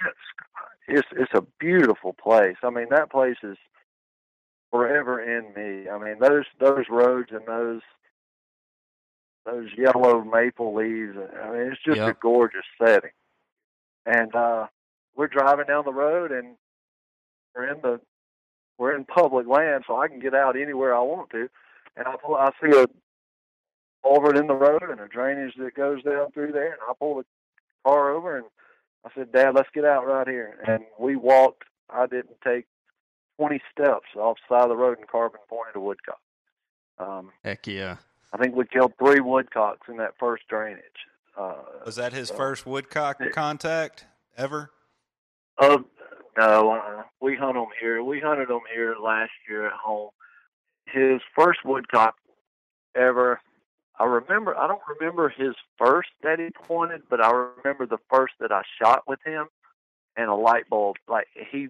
This 0.00 0.08
is 0.08 0.14
it's 0.88 1.08
it's 1.22 1.34
a 1.34 1.46
beautiful 1.58 2.12
place. 2.12 2.56
I 2.62 2.70
mean, 2.70 2.86
that 2.90 3.10
place 3.10 3.36
is 3.42 3.56
forever 4.70 5.20
in 5.20 5.52
me. 5.54 5.88
I 5.88 5.98
mean, 5.98 6.18
those 6.20 6.44
those 6.60 6.84
roads 6.90 7.30
and 7.30 7.46
those 7.46 7.80
those 9.46 9.68
yellow 9.76 10.22
maple 10.24 10.74
leaves. 10.74 11.16
I 11.16 11.50
mean, 11.50 11.72
it's 11.72 11.82
just 11.84 11.98
Yep. 11.98 12.08
a 12.08 12.18
gorgeous 12.20 12.64
setting. 12.82 13.10
And 14.06 14.34
uh 14.34 14.66
we're 15.16 15.28
driving 15.28 15.66
down 15.66 15.84
the 15.84 15.92
road, 15.92 16.32
and 16.32 16.56
we're 17.54 17.68
in 17.72 17.80
the 17.82 18.00
we're 18.78 18.94
in 18.96 19.04
public 19.04 19.46
land, 19.46 19.84
so 19.86 19.96
I 19.98 20.08
can 20.08 20.18
get 20.18 20.34
out 20.34 20.56
anywhere 20.60 20.94
I 20.94 21.00
want 21.00 21.30
to. 21.30 21.48
And 21.96 22.06
I 22.08 22.16
pull, 22.16 22.34
I 22.34 22.50
see 22.60 22.76
a 22.76 22.86
culvert 24.02 24.36
in 24.36 24.48
the 24.48 24.54
road 24.54 24.82
and 24.90 25.00
a 25.00 25.06
drainage 25.06 25.54
that 25.58 25.74
goes 25.74 26.02
down 26.02 26.32
through 26.32 26.52
there, 26.52 26.72
and 26.72 26.80
I 26.88 26.92
pull 26.98 27.16
the 27.16 27.24
car 27.84 28.10
over 28.12 28.36
and 28.36 28.46
I 29.06 29.10
said, 29.14 29.30
Dad, 29.32 29.54
let's 29.54 29.68
get 29.74 29.84
out 29.84 30.06
right 30.06 30.26
here. 30.26 30.58
And 30.66 30.84
we 30.98 31.14
walked. 31.14 31.64
I 31.90 32.06
didn't 32.06 32.40
take 32.42 32.64
20 33.38 33.60
steps 33.70 34.06
off 34.16 34.38
the 34.48 34.54
side 34.56 34.62
of 34.64 34.70
the 34.70 34.76
road, 34.76 34.98
and 34.98 35.06
Carbon 35.06 35.40
pointed 35.48 35.76
a 35.76 35.80
woodcock. 35.80 36.20
Um, 36.98 37.30
Heck 37.44 37.66
yeah. 37.66 37.96
I 38.32 38.38
think 38.38 38.56
we 38.56 38.64
killed 38.66 38.94
three 38.98 39.20
woodcocks 39.20 39.88
in 39.88 39.98
that 39.98 40.14
first 40.18 40.44
drainage. 40.48 40.82
Uh, 41.36 41.54
Was 41.84 41.96
that 41.96 42.12
his 42.12 42.28
so- 42.28 42.34
first 42.36 42.66
woodcock 42.66 43.18
Yeah. 43.20 43.28
contact 43.28 44.06
ever? 44.36 44.70
Uh, 45.58 45.78
no, 46.36 46.72
uh, 46.72 47.02
we 47.20 47.36
hunt 47.36 47.54
them 47.54 47.66
here. 47.80 48.02
We 48.02 48.20
hunted 48.20 48.48
them 48.48 48.60
here 48.72 48.96
last 49.02 49.30
year 49.48 49.66
at 49.66 49.72
home. 49.72 50.10
His 50.86 51.20
first 51.36 51.60
woodcock 51.64 52.16
ever. 52.96 53.40
I 53.98 54.04
remember. 54.04 54.56
I 54.56 54.66
don't 54.66 54.82
remember 54.98 55.28
his 55.28 55.54
first 55.78 56.08
that 56.22 56.40
he 56.40 56.48
pointed, 56.50 57.02
but 57.08 57.24
I 57.24 57.30
remember 57.30 57.86
the 57.86 57.98
first 58.10 58.34
that 58.40 58.50
I 58.50 58.62
shot 58.80 59.04
with 59.06 59.20
him, 59.24 59.46
and 60.16 60.28
a 60.28 60.34
light 60.34 60.68
bulb. 60.68 60.96
Like 61.08 61.28
he 61.50 61.68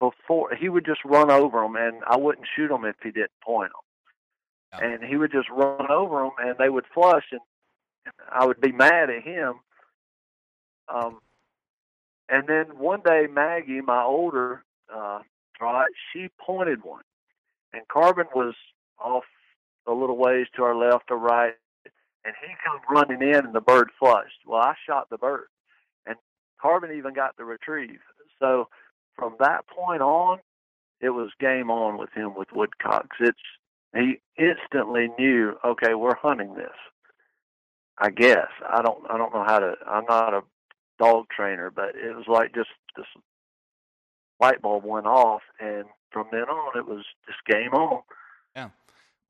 before 0.00 0.52
he 0.58 0.68
would 0.68 0.84
just 0.84 1.04
run 1.04 1.30
over 1.30 1.60
them, 1.60 1.76
and 1.76 2.02
I 2.06 2.16
wouldn't 2.16 2.48
shoot 2.56 2.68
them 2.68 2.84
if 2.84 2.96
he 3.02 3.12
didn't 3.12 3.30
point 3.44 3.70
them. 3.70 4.80
Yeah. 4.80 4.94
And 4.94 5.04
he 5.04 5.16
would 5.16 5.30
just 5.30 5.48
run 5.50 5.90
over 5.90 6.22
them, 6.22 6.32
and 6.38 6.56
they 6.58 6.68
would 6.68 6.86
flush, 6.92 7.24
and 7.30 7.40
I 8.28 8.44
would 8.44 8.60
be 8.60 8.72
mad 8.72 9.10
at 9.10 9.22
him. 9.22 9.54
Um, 10.92 11.20
and 12.32 12.48
then 12.48 12.78
one 12.78 13.02
day, 13.04 13.26
Maggie, 13.30 13.82
my 13.82 14.02
older 14.02 14.64
uh, 14.92 15.20
Draht, 15.60 15.84
she 16.12 16.28
pointed 16.44 16.82
one, 16.82 17.02
and 17.74 17.86
Carbon 17.88 18.24
was 18.34 18.54
off 18.98 19.24
a 19.86 19.92
little 19.92 20.16
ways 20.16 20.46
to 20.56 20.62
our 20.62 20.74
left 20.74 21.10
or 21.10 21.18
right, 21.18 21.52
and 22.24 22.34
he 22.40 22.54
come 22.64 22.80
running 22.90 23.20
in, 23.20 23.44
and 23.44 23.54
the 23.54 23.60
bird 23.60 23.90
flushed. 23.98 24.38
Well, 24.46 24.62
I 24.62 24.74
shot 24.86 25.10
the 25.10 25.18
bird, 25.18 25.48
and 26.06 26.16
Carbon 26.60 26.96
even 26.96 27.12
got 27.12 27.36
the 27.36 27.44
retrieve. 27.44 28.00
So 28.38 28.68
from 29.14 29.36
that 29.40 29.66
point 29.66 30.00
on, 30.00 30.38
it 31.02 31.10
was 31.10 31.30
game 31.38 31.70
on 31.70 31.98
with 31.98 32.10
him 32.14 32.34
with 32.34 32.48
woodcocks. 32.54 33.16
It's 33.20 33.38
he 33.94 34.20
instantly 34.38 35.10
knew, 35.18 35.58
okay, 35.62 35.92
we're 35.92 36.16
hunting 36.16 36.54
this. 36.54 36.72
I 37.98 38.08
guess 38.08 38.48
I 38.66 38.80
don't 38.80 39.04
I 39.10 39.18
don't 39.18 39.34
know 39.34 39.44
how 39.46 39.58
to. 39.58 39.74
I'm 39.86 40.06
not 40.08 40.32
a 40.32 40.42
dog 41.02 41.26
trainer, 41.34 41.70
but 41.70 41.94
it 41.96 42.14
was 42.14 42.26
like 42.28 42.54
just 42.54 42.68
this 42.96 43.06
light 44.40 44.60
bulb 44.62 44.84
went 44.84 45.06
off, 45.06 45.42
and 45.60 45.84
from 46.10 46.26
then 46.30 46.42
on, 46.42 46.78
it 46.78 46.86
was 46.86 47.04
just 47.26 47.38
game 47.46 47.72
on. 47.72 48.02
Yeah, 48.54 48.68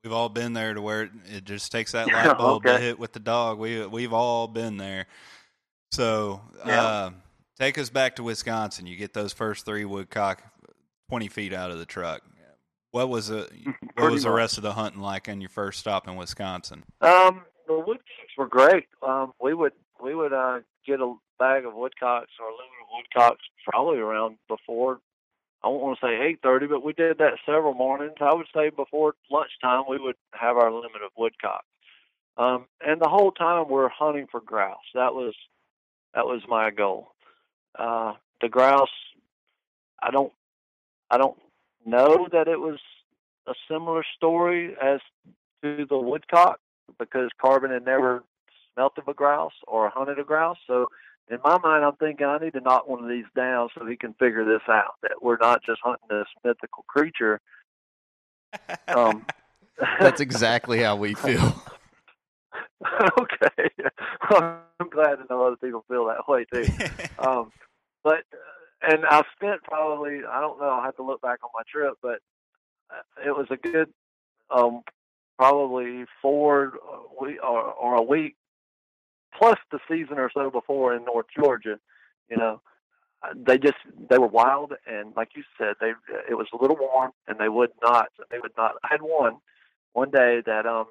we've 0.03 0.13
all 0.13 0.29
been 0.29 0.53
there 0.53 0.75
to 0.75 0.83
where 0.83 1.11
it, 1.27 1.45
just 1.45 1.73
takes 1.73 1.93
that 1.93 2.07
light 2.13 2.37
bulb 2.37 2.65
to 2.65 2.79
hit 2.79 2.99
with 2.99 3.13
the 3.13 3.21
dog. 3.21 3.59
We 3.59 3.87
we've 3.87 4.13
all 4.13 4.49
been 4.49 4.77
there. 4.77 5.07
So 5.93 6.41
Yeah. 6.67 6.83
uh, 6.83 7.11
take 7.59 7.79
us 7.79 7.91
back 7.91 8.17
to 8.17 8.23
Wisconsin. 8.23 8.87
You 8.87 8.97
get 8.97 9.13
those 9.13 9.33
first 9.33 9.65
three 9.65 9.85
woodcock 9.85 10.43
twenty 11.09 11.29
feet 11.29 11.53
out 11.53 11.71
of 11.71 11.79
the 11.79 11.87
truck. 11.87 12.23
What 12.91 13.09
was 13.09 13.29
the 13.29 13.49
what 13.97 14.11
was 14.11 14.23
the 14.25 14.31
rest 14.31 14.57
of 14.59 14.63
the 14.63 14.73
hunting 14.73 15.01
like 15.01 15.29
on 15.29 15.41
your 15.41 15.51
first 15.51 15.81
stop 15.81 16.07
in 16.09 16.17
Wisconsin? 16.17 16.85
Um, 17.01 17.43
the 17.67 17.79
woodcocks 17.79 18.37
were 18.37 18.49
great. 18.49 18.85
Um, 19.07 19.33
we 19.41 19.55
would 19.55 19.73
we 20.03 20.15
would 20.15 20.33
uh 20.33 20.61
get 20.87 21.01
a 21.01 21.15
bag 21.43 21.65
of 21.65 21.75
woodcocks 21.75 22.31
or 22.39 22.47
a 22.47 22.53
of 22.53 22.89
woodcocks 22.95 23.45
probably 23.69 23.99
around 23.99 24.37
before. 24.47 25.01
I 25.63 25.69
won't 25.69 25.83
want 25.83 25.99
to 26.01 26.07
say 26.07 26.23
eight 26.23 26.39
thirty, 26.41 26.67
but 26.67 26.85
we 26.85 26.93
did 26.93 27.19
that 27.19 27.39
several 27.45 27.75
mornings. 27.75 28.15
I 28.21 28.35
would 28.35 28.47
say 28.55 28.71
before 28.71 29.15
lunchtime 29.31 29.85
we 29.89 29.99
would 29.99 30.17
have 30.35 30.57
our 30.57 30.71
limit 30.71 31.03
of 31.05 31.11
woodcock. 31.17 31.65
Um, 32.37 32.67
and 32.81 33.01
the 33.01 33.09
whole 33.09 33.33
time 33.33 33.69
we're 33.69 33.89
hunting 33.89 34.27
for 34.31 34.41
grouse. 34.41 34.79
That 34.95 35.15
was 35.15 35.35
that 36.15 36.27
was 36.27 36.43
my 36.49 36.71
goal. 36.71 37.09
Uh, 37.77 38.15
the 38.41 38.49
grouse, 38.49 38.97
I 40.01 40.11
don't 40.11 40.33
I 41.11 41.19
don't 41.19 41.39
know 41.85 42.29
that 42.31 42.47
it 42.47 42.61
was 42.61 42.79
a 43.49 43.55
similar 43.69 44.05
story 44.17 44.77
as 44.81 45.01
to 45.63 45.87
the 45.89 45.99
woodcock 45.99 46.61
because 46.99 47.31
Carbon 47.41 47.73
had 47.73 47.85
never 47.85 48.23
smelt 48.73 48.99
of 48.99 49.09
a 49.09 49.15
grouse 49.15 49.59
or 49.67 49.91
hunted 49.91 50.19
a 50.19 50.25
grouse. 50.25 50.59
So 50.67 50.87
in 51.33 51.39
my 51.43 51.59
mind, 51.59 51.85
I'm 51.85 51.97
thinking 51.97 52.27
I 52.27 52.39
need 52.39 52.53
to 52.53 52.61
knock 52.61 52.87
one 52.87 53.03
of 53.03 53.09
these 53.09 53.25
down 53.35 53.71
so 53.75 53.87
he 53.87 53.97
can 53.97 54.13
figure 54.15 54.45
this 54.45 54.63
out. 54.69 54.95
That 55.03 55.23
we're 55.23 55.39
not 55.39 55.65
just 55.65 55.81
hunting 55.83 56.07
this 56.11 56.27
mythical 56.45 56.85
creature. 56.87 57.41
Um, 58.87 59.25
That's 59.99 60.21
exactly 60.21 60.81
how 60.81 60.97
we 60.97 61.15
feel. 61.15 61.55
okay. 63.19 63.71
I'm 64.31 64.91
glad 64.91 65.17
to 65.17 65.25
know 65.31 65.47
other 65.47 65.57
people 65.57 65.87
feel 65.89 66.07
that 66.07 66.29
way 66.29 66.45
too. 66.53 66.67
Um, 67.19 67.51
but 68.05 68.25
and 68.83 69.07
I 69.07 69.23
spent 69.35 69.63
probably 69.63 70.21
I 70.29 70.41
don't 70.41 70.61
know 70.61 70.69
I 70.69 70.85
have 70.85 70.97
to 70.97 71.03
look 71.03 71.23
back 71.23 71.39
on 71.43 71.51
my 71.55 71.63
trip, 71.67 71.95
but 72.03 72.19
uh, 72.91 73.27
it 73.27 73.31
was 73.31 73.47
a 73.51 73.57
good 73.57 73.89
um, 74.51 74.83
probably 75.39 76.05
four 76.21 76.75
we 77.19 77.39
or, 77.39 77.63
or 77.63 77.95
a 77.95 78.03
week 78.03 78.37
plus 79.37 79.59
the 79.71 79.79
season 79.89 80.19
or 80.19 80.31
so 80.33 80.51
before 80.51 80.95
in 80.95 81.05
North 81.05 81.27
Georgia. 81.37 81.79
You 82.31 82.37
know, 82.37 82.61
they 83.35 83.59
just 83.59 83.77
they 84.11 84.19
were 84.19 84.27
wild 84.27 84.73
and 84.87 85.13
like 85.17 85.31
you 85.37 85.43
said 85.59 85.75
they 85.81 85.93
it 86.29 86.35
was 86.35 86.49
a 86.53 86.57
little 86.61 86.77
warm 86.79 87.13
and 87.29 87.39
they 87.39 87.49
would 87.49 87.71
not 87.83 88.09
they 88.31 88.39
would 88.39 88.53
not. 88.57 88.73
I 88.85 88.89
had 88.91 89.03
one 89.03 89.37
one 89.93 90.11
day 90.11 90.43
that 90.47 90.67
um 90.67 90.87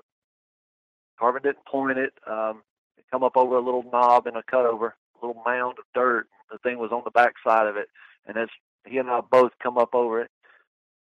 Carbon 1.22 1.44
didn't 1.44 1.66
point 1.66 2.00
it. 2.00 2.14
Um, 2.26 2.64
it 2.98 3.06
come 3.12 3.24
up 3.24 3.38
over 3.38 3.56
a 3.56 3.62
little 3.62 3.86
knob 3.94 4.26
and 4.26 4.36
a 4.36 4.42
cutover, 4.42 4.94
a 5.22 5.26
little 5.26 5.40
mound 5.46 5.78
of 5.78 5.86
dirt. 5.94 6.28
The 6.52 6.58
thing 6.58 6.80
was 6.80 6.92
on 6.92 7.04
the 7.06 7.12
back 7.12 7.34
side 7.46 7.68
of 7.68 7.78
it, 7.78 7.90
and 8.26 8.38
as 8.38 8.50
he 8.88 8.98
and 8.98 9.08
I 9.08 9.22
both 9.22 9.52
come 9.62 9.78
up 9.78 9.94
over 9.94 10.20
it, 10.20 10.32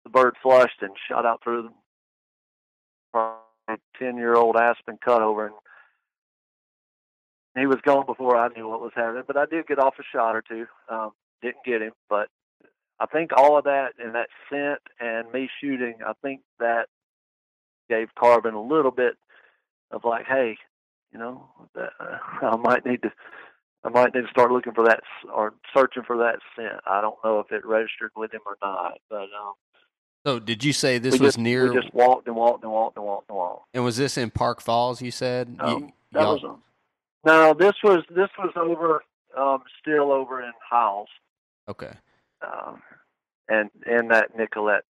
the 0.06 0.10
bird 0.10 0.36
flushed 0.42 0.82
and 0.82 0.94
shot 1.10 1.26
out 1.26 1.44
through 1.44 1.70
the 3.14 3.78
ten-year-old 4.00 4.56
aspen 4.56 4.98
cutover, 5.06 5.48
and 5.48 5.56
he 7.58 7.66
was 7.68 7.80
gone 7.84 8.06
before 8.06 8.36
I 8.38 8.50
knew 8.50 8.68
what 8.68 8.82
was 8.82 8.92
happening. 8.96 9.24
But 9.28 9.38
I 9.38 9.46
did 9.46 9.68
get 9.68 9.80
off 9.80 9.96
a 10.00 10.04
shot 10.12 10.36
or 10.36 10.42
two. 10.42 10.66
Um, 10.90 11.12
didn't 11.42 11.64
get 11.66 11.82
him, 11.82 11.92
but 12.10 12.28
I 13.00 13.06
think 13.06 13.32
all 13.36 13.58
of 13.58 13.66
that 13.66 13.94
and 14.00 14.16
that 14.16 14.30
scent 14.50 14.80
and 15.00 15.32
me 15.32 15.50
shooting, 15.62 15.96
I 16.06 16.14
think 16.22 16.42
that 16.60 16.88
gave 17.90 18.08
Carbon 18.18 18.54
a 18.56 18.62
little 18.62 18.92
bit 18.92 19.14
of 19.92 20.04
like, 20.06 20.26
hey, 20.26 20.58
you 21.12 21.20
know, 21.20 21.46
that, 21.76 21.90
uh, 22.00 22.18
I 22.42 22.56
might 22.56 22.86
need 22.86 23.02
to, 23.04 23.12
I 23.84 23.90
might 23.90 24.16
need 24.16 24.22
to 24.24 24.30
start 24.30 24.52
looking 24.52 24.74
for 24.74 24.86
that 24.86 25.02
or 25.34 25.54
searching 25.76 26.04
for 26.04 26.18
that 26.18 26.40
scent. 26.56 26.82
I 26.88 27.02
don't 27.02 27.18
know 27.24 27.40
if 27.40 27.52
it 27.52 27.66
registered 27.66 28.12
with 28.16 28.34
him 28.34 28.42
or 28.46 28.58
not, 28.62 28.94
but 29.10 29.24
um, 29.24 29.54
So, 30.26 30.40
did 30.40 30.64
you 30.64 30.74
say 30.74 30.98
this 30.98 31.12
was 31.20 31.22
just 31.22 31.38
near? 31.38 31.72
we 31.72 31.80
just 31.82 31.94
walked 31.94 32.28
and 32.28 32.36
walked 32.36 32.64
and 32.64 32.72
walked 32.72 32.96
and 32.98 33.06
walked 33.06 33.30
and 33.30 33.38
walked. 33.38 33.68
and 33.74 33.84
was 33.84 33.98
this 33.98 34.18
in 34.18 34.32
Park 34.32 34.62
Falls? 34.62 35.02
You 35.02 35.12
said. 35.12 35.50
You- 35.60 35.66
Um, 35.66 35.94
that 36.14 36.28
was 36.28 36.44
no, 37.26 37.54
this 37.54 37.74
was 37.84 38.04
this 38.10 38.30
was 38.38 38.52
over, 38.56 39.04
um, 39.38 39.64
still 39.82 40.12
over 40.12 40.42
in 40.42 40.52
Howells. 40.70 41.10
okay. 41.68 41.94
um, 42.42 42.82
and 43.48 43.70
and 43.86 44.12
that 44.12 44.38
Nicolet 44.38 44.84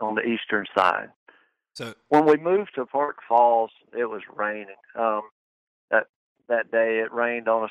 on 0.00 0.14
the 0.14 0.22
eastern 0.22 0.66
side. 0.76 1.08
So 1.74 1.94
when 2.08 2.26
we 2.26 2.36
moved 2.36 2.72
to 2.74 2.86
Park 2.86 3.18
Falls, 3.28 3.70
it 3.96 4.06
was 4.06 4.22
raining. 4.34 4.76
Um, 4.94 5.22
that 5.90 6.06
that 6.48 6.70
day, 6.70 6.98
it 6.98 7.12
rained 7.12 7.48
on 7.48 7.64
us. 7.64 7.70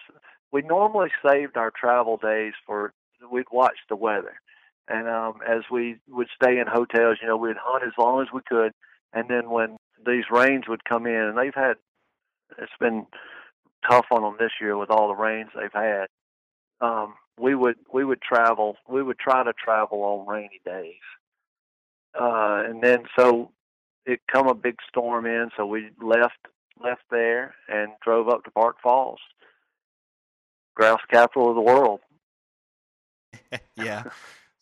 We 0.52 0.62
normally 0.62 1.10
saved 1.26 1.58
our 1.58 1.72
travel 1.72 2.18
days 2.18 2.54
for 2.66 2.94
we'd 3.32 3.46
watch 3.52 3.78
the 3.90 3.96
weather, 3.96 4.40
and 4.88 5.08
um, 5.08 5.40
as 5.48 5.64
we 5.70 5.98
would 6.08 6.28
stay 6.36 6.58
in 6.60 6.68
hotels, 6.68 7.18
you 7.22 7.28
know, 7.28 7.38
we'd 7.38 7.58
hunt 7.60 7.84
as 7.84 7.94
long 7.98 8.22
as 8.22 8.28
we 8.34 8.42
could, 8.48 8.72
and 9.14 9.30
then 9.30 9.50
when 9.50 9.78
these 10.06 10.26
rains 10.32 10.64
would 10.68 10.86
come 10.86 11.06
in, 11.06 11.14
and 11.14 11.38
they've 11.38 11.54
had, 11.54 11.76
it's 12.58 12.72
been 12.80 13.06
tough 13.90 14.06
on 14.12 14.22
them 14.22 14.36
this 14.40 14.52
year 14.60 14.78
with 14.78 14.90
all 14.90 15.08
the 15.08 15.16
rains 15.16 15.50
they've 15.56 15.72
had. 15.74 16.08
Um, 16.82 17.16
we 17.40 17.56
would 17.56 17.78
we 17.94 18.04
would 18.04 18.22
travel. 18.22 18.78
We 18.88 19.04
would 19.04 19.20
try 19.20 19.44
to 19.44 19.54
travel 19.54 20.04
on 20.04 20.28
rainy 20.28 20.62
days, 20.66 20.96
uh, 22.20 22.64
and 22.66 22.82
then 22.82 23.04
so 23.18 23.52
it 24.06 24.22
come 24.32 24.48
a 24.48 24.56
big 24.56 24.76
storm 24.88 25.26
in, 25.26 25.50
so 25.56 25.66
we 25.66 25.90
left 26.02 26.38
left 26.82 27.04
there 27.12 27.56
and 27.68 27.92
drove 28.04 28.30
up 28.30 28.44
to 28.44 28.52
Park 28.52 28.78
Falls, 28.82 29.20
grouse 30.76 31.02
capital 31.10 31.50
of 31.50 31.56
the 31.56 31.62
world. 31.62 32.00
yeah. 33.76 34.04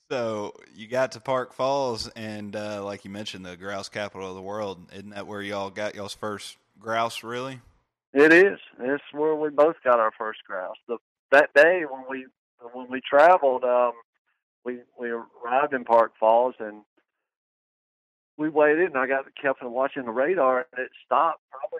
So 0.09 0.53
you 0.73 0.88
got 0.88 1.13
to 1.13 1.19
Park 1.19 1.53
Falls, 1.53 2.07
and 2.09 2.55
uh, 2.55 2.83
like 2.83 3.05
you 3.05 3.11
mentioned, 3.11 3.45
the 3.45 3.57
grouse 3.57 3.89
capital 3.89 4.29
of 4.29 4.35
the 4.35 4.41
world. 4.41 4.88
Isn't 4.93 5.09
that 5.11 5.27
where 5.27 5.41
y'all 5.41 5.69
got 5.69 5.95
y'all's 5.95 6.13
first 6.13 6.57
grouse? 6.79 7.23
Really? 7.23 7.59
It 8.13 8.33
is. 8.33 8.59
It's 8.79 9.03
where 9.11 9.35
we 9.35 9.49
both 9.49 9.75
got 9.83 9.99
our 9.99 10.11
first 10.17 10.39
grouse. 10.47 10.77
The, 10.87 10.97
that 11.31 11.53
day 11.53 11.83
when 11.89 12.03
we 12.09 12.25
when 12.73 12.89
we 12.89 13.01
traveled, 13.01 13.63
um, 13.63 13.93
we 14.63 14.79
we 14.99 15.09
arrived 15.09 15.73
in 15.73 15.83
Park 15.83 16.13
Falls 16.19 16.55
and 16.59 16.83
we 18.37 18.49
waited, 18.49 18.87
and 18.87 18.97
I 18.97 19.07
got 19.07 19.25
kept 19.41 19.63
watching 19.63 20.05
the 20.05 20.11
radar, 20.11 20.65
and 20.71 20.85
it 20.85 20.91
stopped 21.05 21.41
probably 21.51 21.79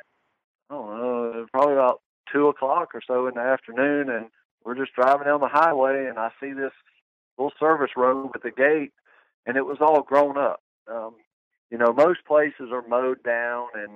I 0.70 0.74
don't 0.74 0.98
know, 0.98 1.46
probably 1.54 1.74
about 1.74 2.02
two 2.32 2.48
o'clock 2.48 2.90
or 2.94 3.02
so 3.06 3.28
in 3.28 3.36
the 3.36 3.42
afternoon, 3.42 4.10
and 4.10 4.26
we're 4.64 4.76
just 4.76 4.94
driving 4.96 5.26
down 5.26 5.40
the 5.40 5.48
highway, 5.48 6.08
and 6.08 6.20
I 6.20 6.30
see 6.42 6.52
this 6.52 6.74
little 7.38 7.54
service 7.60 7.92
road 7.96 8.32
with 8.34 8.44
a 8.44 8.52
gate, 8.52 8.92
and 9.46 9.56
it 9.56 9.66
was 9.66 9.78
all 9.80 10.02
grown 10.02 10.38
up. 10.38 10.62
Um, 10.92 11.16
you 11.72 11.78
know, 11.78 11.94
most 11.94 12.20
places 12.28 12.70
are 12.72 12.86
mowed 12.88 13.24
down, 13.24 13.68
and 13.76 13.94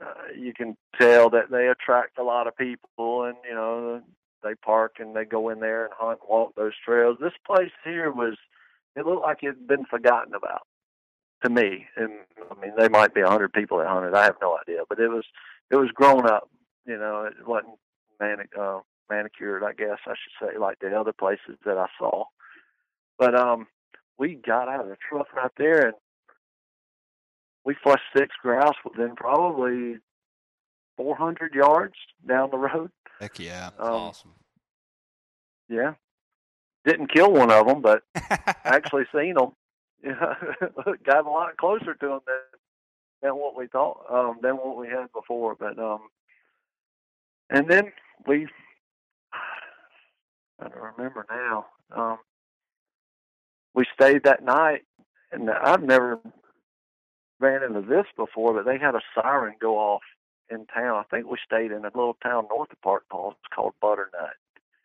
uh, 0.00 0.32
you 0.36 0.52
can 0.52 0.76
tell 0.98 1.30
that 1.30 1.50
they 1.50 1.68
attract 1.68 2.18
a 2.18 2.22
lot 2.22 2.46
of 2.46 2.56
people, 2.56 3.24
and 3.24 3.36
you 3.48 3.54
know, 3.54 4.02
they 4.42 4.54
park 4.54 4.96
and 4.98 5.16
they 5.16 5.24
go 5.24 5.48
in 5.48 5.60
there 5.60 5.84
and 5.84 5.94
hunt, 5.96 6.18
and 6.20 6.28
walk 6.28 6.54
those 6.54 6.72
trails. 6.84 7.16
This 7.20 7.32
place 7.46 7.70
here 7.84 8.10
was, 8.10 8.36
it 8.94 9.06
looked 9.06 9.22
like 9.22 9.42
it 9.42 9.46
had 9.46 9.66
been 9.66 9.84
forgotten 9.86 10.34
about 10.34 10.66
to 11.42 11.50
me. 11.50 11.86
And 11.96 12.12
I 12.50 12.60
mean, 12.60 12.72
they 12.78 12.88
might 12.88 13.14
be 13.14 13.22
a 13.22 13.28
hundred 13.28 13.52
people 13.52 13.78
that 13.78 13.88
hunted. 13.88 14.14
I 14.14 14.24
have 14.24 14.36
no 14.40 14.58
idea, 14.60 14.82
but 14.88 15.00
it 15.00 15.08
was 15.08 15.24
it 15.70 15.76
was 15.76 15.90
grown 15.94 16.26
up. 16.26 16.48
You 16.86 16.98
know, 16.98 17.24
it 17.24 17.46
wasn't 17.46 17.78
manic, 18.20 18.50
uh, 18.58 18.80
manicured. 19.10 19.64
I 19.64 19.72
guess 19.72 19.98
I 20.06 20.12
should 20.12 20.52
say, 20.52 20.58
like 20.58 20.78
the 20.78 20.94
other 20.94 21.12
places 21.12 21.58
that 21.64 21.78
I 21.78 21.86
saw. 21.98 22.24
But 23.18 23.34
um, 23.34 23.66
we 24.18 24.34
got 24.34 24.68
out 24.68 24.80
of 24.80 24.88
the 24.88 24.96
truck 25.08 25.32
right 25.34 25.50
there 25.56 25.86
and 25.86 25.94
we 27.66 27.74
flushed 27.82 28.04
six 28.16 28.28
grouse 28.40 28.76
within 28.84 29.16
probably 29.16 29.98
400 30.96 31.52
yards 31.52 31.94
down 32.26 32.50
the 32.50 32.56
road. 32.56 32.90
Heck 33.20 33.38
yeah, 33.38 33.70
Um, 33.78 33.92
awesome. 33.92 34.34
Yeah, 35.68 35.94
didn't 36.84 37.12
kill 37.12 37.32
one 37.32 37.50
of 37.50 37.66
them, 37.66 37.82
but 37.82 38.04
actually 38.64 39.04
seen 39.12 39.34
them. 39.34 39.50
Yeah, 40.02 40.34
got 41.04 41.26
a 41.26 41.30
lot 41.30 41.56
closer 41.56 41.94
to 41.94 42.06
them 42.06 42.20
than 42.26 42.36
than 43.22 43.32
what 43.36 43.56
we 43.56 43.66
thought, 43.66 44.04
um, 44.08 44.38
than 44.42 44.56
what 44.56 44.76
we 44.76 44.86
had 44.86 45.10
before. 45.12 45.56
But 45.58 45.76
um, 45.78 46.02
and 47.50 47.68
then 47.68 47.92
we, 48.26 48.46
I 50.60 50.68
don't 50.68 50.94
remember 50.96 51.26
now. 51.28 51.66
Um, 51.90 52.18
we 53.74 53.84
stayed 53.92 54.22
that 54.22 54.44
night, 54.44 54.82
and 55.32 55.50
I've 55.50 55.82
never 55.82 56.20
ran 57.40 57.62
into 57.62 57.82
this 57.82 58.06
before, 58.16 58.54
but 58.54 58.64
they 58.64 58.78
had 58.78 58.94
a 58.94 59.00
siren 59.14 59.54
go 59.60 59.78
off 59.78 60.02
in 60.50 60.66
town. 60.66 60.96
I 60.96 61.02
think 61.10 61.30
we 61.30 61.38
stayed 61.44 61.72
in 61.72 61.84
a 61.84 61.90
little 61.94 62.16
town 62.22 62.46
north 62.50 62.72
of 62.72 62.80
Park 62.82 63.04
Falls. 63.10 63.34
It's 63.40 63.54
called 63.54 63.74
Butternut. 63.80 64.36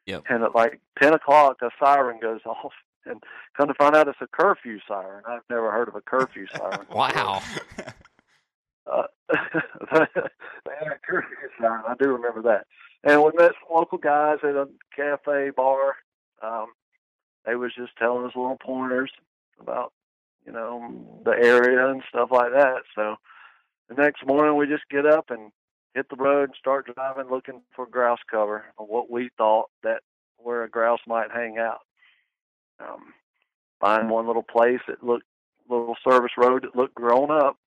Yep. 0.05 0.23
And 0.29 0.43
at 0.43 0.55
like 0.55 0.79
ten 1.01 1.13
o'clock, 1.13 1.57
a 1.61 1.69
siren 1.79 2.19
goes 2.19 2.41
off, 2.45 2.73
and 3.05 3.21
come 3.55 3.67
to 3.67 3.73
find 3.73 3.95
out 3.95 4.07
it's 4.07 4.17
a 4.21 4.27
curfew 4.27 4.79
siren. 4.87 5.23
I've 5.27 5.41
never 5.49 5.71
heard 5.71 5.87
of 5.87 5.95
a 5.95 6.01
curfew 6.01 6.47
siren. 6.55 6.85
Wow. 6.93 7.41
Uh, 8.91 9.03
they 9.29 10.75
had 10.79 10.87
a 10.87 10.99
curfew 11.07 11.37
siren. 11.61 11.83
I 11.87 11.93
do 11.97 12.09
remember 12.09 12.41
that. 12.41 12.65
And 13.03 13.21
we 13.21 13.31
met 13.37 13.51
some 13.61 13.73
local 13.75 13.99
guys 13.99 14.39
at 14.43 14.55
a 14.55 14.67
cafe 14.93 15.51
bar. 15.55 15.95
Um, 16.41 16.67
they 17.45 17.55
was 17.55 17.71
just 17.75 17.95
telling 17.97 18.25
us 18.25 18.33
little 18.35 18.57
pointers 18.57 19.11
about, 19.59 19.93
you 20.45 20.51
know, 20.51 21.21
the 21.23 21.31
area 21.31 21.89
and 21.89 22.03
stuff 22.09 22.29
like 22.31 22.51
that. 22.51 22.81
So 22.95 23.15
the 23.89 23.95
next 23.95 24.25
morning 24.25 24.55
we 24.55 24.67
just 24.67 24.89
get 24.89 25.05
up 25.05 25.29
and 25.29 25.51
hit 25.93 26.07
the 26.09 26.15
road 26.15 26.49
and 26.49 26.55
start 26.57 26.89
driving 26.93 27.29
looking 27.29 27.61
for 27.75 27.85
grouse 27.85 28.19
cover 28.29 28.65
or 28.77 28.85
what 28.85 29.11
we 29.11 29.29
thought 29.37 29.69
that 29.83 30.01
where 30.37 30.63
a 30.63 30.69
grouse 30.69 31.01
might 31.07 31.31
hang 31.31 31.57
out. 31.57 31.81
Um, 32.79 33.13
find 33.79 34.09
one 34.09 34.27
little 34.27 34.43
place 34.43 34.79
that 34.87 35.03
looked 35.03 35.25
little 35.69 35.95
service 36.03 36.31
road 36.37 36.63
that 36.63 36.75
looked 36.75 36.95
grown 36.95 37.31
up 37.31 37.57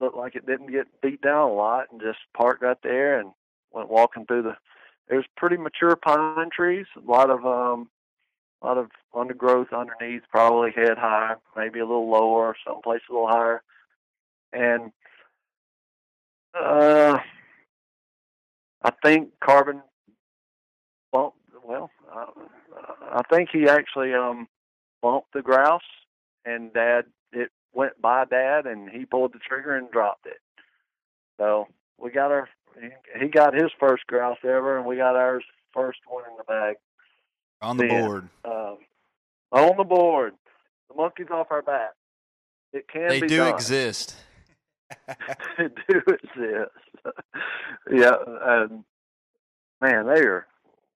looked 0.00 0.16
like 0.16 0.36
it 0.36 0.46
didn't 0.46 0.70
get 0.70 0.86
beat 1.02 1.20
down 1.20 1.50
a 1.50 1.52
lot 1.52 1.86
and 1.90 2.00
just 2.00 2.18
parked 2.36 2.62
right 2.62 2.76
there 2.82 3.18
and 3.18 3.32
went 3.72 3.90
walking 3.90 4.24
through 4.24 4.42
the 4.42 4.56
there's 5.08 5.26
pretty 5.36 5.56
mature 5.56 5.96
pine 5.96 6.48
trees 6.54 6.86
a 6.96 7.10
lot 7.10 7.30
of 7.30 7.44
um 7.44 7.88
a 8.62 8.66
lot 8.66 8.78
of 8.78 8.90
undergrowth 9.14 9.72
underneath 9.72 10.22
probably 10.30 10.70
head 10.72 10.98
high 10.98 11.34
maybe 11.56 11.78
a 11.78 11.86
little 11.86 12.10
lower 12.10 12.56
someplace 12.66 13.00
a 13.08 13.12
little 13.12 13.28
higher 13.28 13.62
and 14.52 14.92
uh 16.58 17.18
i 18.82 18.90
think 19.02 19.30
carbon 19.40 19.82
bumped 21.12 21.36
well 21.64 21.90
uh, 22.14 22.26
i 23.12 23.22
think 23.30 23.48
he 23.52 23.68
actually 23.68 24.14
um 24.14 24.48
bumped 25.02 25.32
the 25.32 25.42
grouse 25.42 25.82
and 26.44 26.72
dad 26.72 27.04
it 27.32 27.50
went 27.72 28.00
by 28.00 28.24
dad 28.24 28.66
and 28.66 28.88
he 28.88 29.04
pulled 29.04 29.32
the 29.32 29.38
trigger 29.38 29.76
and 29.76 29.90
dropped 29.90 30.26
it. 30.26 30.40
So 31.38 31.68
we 31.98 32.10
got 32.10 32.30
our 32.30 32.48
he 33.20 33.28
got 33.28 33.54
his 33.54 33.70
first 33.78 34.06
grouse 34.06 34.38
ever 34.44 34.78
and 34.78 34.86
we 34.86 34.96
got 34.96 35.16
ours 35.16 35.44
first 35.72 35.98
one 36.08 36.24
in 36.30 36.36
the 36.36 36.44
bag. 36.44 36.76
On 37.62 37.76
the 37.76 37.84
Yeah. 37.84 37.88
board. 37.88 38.28
Um, 38.44 38.78
on 39.52 39.76
the 39.76 39.84
board. 39.84 40.34
The 40.88 40.96
monkey's 40.96 41.28
off 41.30 41.48
our 41.50 41.62
back. 41.62 41.92
It 42.72 42.88
can 42.88 43.10
They 43.10 43.20
be 43.20 43.28
do 43.28 43.38
done. 43.38 43.54
exist. 43.54 44.16
they 45.58 45.68
do 45.88 46.00
exist. 46.08 46.72
yeah, 47.92 48.12
and 48.42 48.84
man, 49.80 50.06
they 50.06 50.22
are 50.22 50.46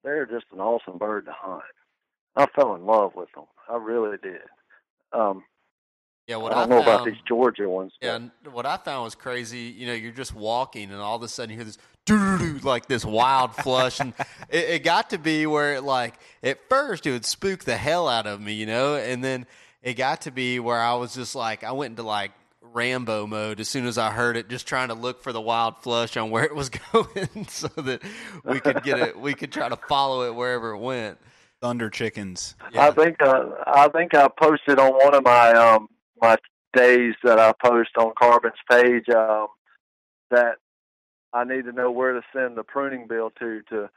they're 0.04 0.26
just 0.26 0.46
an 0.52 0.60
awesome 0.60 0.98
bird 0.98 1.26
to 1.26 1.32
hunt. 1.34 1.62
I 2.36 2.46
fell 2.54 2.74
in 2.74 2.86
love 2.86 3.12
with 3.14 3.28
them. 3.34 3.44
I 3.68 3.76
really 3.76 4.16
did. 4.22 4.40
Um, 5.12 5.44
Yeah, 6.28 6.36
what 6.36 6.52
I 6.52 6.58
I, 6.58 6.60
don't 6.60 6.70
know 6.70 6.82
about 6.82 7.04
these 7.04 7.20
Georgia 7.26 7.68
ones. 7.68 7.92
Yeah, 8.00 8.14
and 8.14 8.30
what 8.50 8.64
I 8.64 8.76
found 8.76 9.04
was 9.04 9.14
crazy. 9.14 9.74
You 9.76 9.88
know, 9.88 9.92
you're 9.92 10.12
just 10.12 10.34
walking, 10.34 10.90
and 10.90 11.00
all 11.00 11.16
of 11.16 11.22
a 11.22 11.28
sudden 11.28 11.50
you 11.50 11.56
hear 11.56 11.64
this 11.64 11.78
like 12.64 12.86
this 12.86 13.04
wild 13.04 13.54
flush, 13.62 14.00
and 14.00 14.14
it, 14.48 14.64
it 14.70 14.84
got 14.84 15.10
to 15.10 15.18
be 15.18 15.46
where 15.46 15.74
it 15.74 15.82
like 15.82 16.14
at 16.42 16.58
first 16.68 17.06
it 17.06 17.12
would 17.12 17.24
spook 17.24 17.64
the 17.64 17.76
hell 17.76 18.08
out 18.08 18.26
of 18.26 18.40
me, 18.40 18.54
you 18.54 18.66
know, 18.66 18.94
and 18.96 19.22
then 19.22 19.46
it 19.82 19.94
got 19.94 20.22
to 20.22 20.30
be 20.30 20.60
where 20.60 20.80
I 20.80 20.94
was 20.94 21.14
just 21.14 21.34
like 21.34 21.64
I 21.64 21.72
went 21.72 21.92
into 21.92 22.04
like 22.04 22.32
Rambo 22.60 23.26
mode 23.26 23.60
as 23.60 23.68
soon 23.68 23.86
as 23.86 23.98
I 23.98 24.10
heard 24.10 24.36
it, 24.36 24.48
just 24.48 24.66
trying 24.66 24.88
to 24.88 24.94
look 24.94 25.22
for 25.22 25.32
the 25.32 25.40
wild 25.40 25.78
flush 25.82 26.16
on 26.16 26.30
where 26.30 26.44
it 26.44 26.54
was 26.54 26.70
going, 26.92 27.44
so 27.48 27.68
that 27.68 28.02
we 28.44 28.60
could 28.60 28.82
get 28.82 28.98
it, 29.00 29.18
we 29.18 29.34
could 29.34 29.52
try 29.52 29.68
to 29.68 29.76
follow 29.88 30.22
it 30.28 30.34
wherever 30.34 30.70
it 30.70 30.78
went. 30.78 31.18
Thunder 31.60 31.90
chickens. 31.90 32.56
Yeah. 32.72 32.88
I 32.88 32.90
think 32.90 33.22
uh, 33.22 33.44
I 33.66 33.88
think 33.88 34.14
I 34.14 34.28
posted 34.28 34.80
on 34.80 34.92
one 34.94 35.14
of 35.14 35.22
my 35.22 35.52
um 35.52 35.88
my 36.22 36.36
days 36.74 37.14
that 37.24 37.38
I 37.38 37.52
post 37.62 37.90
on 37.98 38.12
Carbon's 38.18 38.54
page 38.70 39.08
um 39.10 39.48
that 40.30 40.56
I 41.34 41.44
need 41.44 41.64
to 41.66 41.72
know 41.72 41.90
where 41.90 42.12
to 42.14 42.22
send 42.34 42.56
the 42.56 42.62
pruning 42.62 43.06
bill 43.06 43.30
to 43.40 43.60
to 43.68 43.90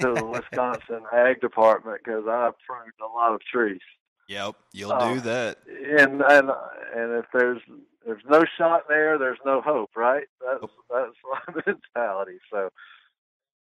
to 0.00 0.06
the 0.14 0.24
Wisconsin 0.24 1.04
Ag 1.14 1.40
Department 1.40 2.00
because 2.04 2.24
I've 2.28 2.58
pruned 2.66 2.92
a 3.02 3.06
lot 3.06 3.34
of 3.34 3.40
trees. 3.42 3.80
Yep, 4.28 4.54
you'll 4.72 4.92
Oh. 4.92 5.14
do 5.14 5.20
that. 5.22 5.58
And 5.66 6.20
and 6.22 6.50
and 6.94 7.12
if 7.18 7.26
there's 7.32 7.60
there's 8.06 8.22
no 8.28 8.44
shot 8.58 8.82
there, 8.88 9.18
there's 9.18 9.38
no 9.44 9.60
hope, 9.60 9.90
right? 9.96 10.26
That's 10.44 10.72
that's 10.90 11.16
my 11.56 11.62
mentality. 11.66 12.38
So 12.52 12.70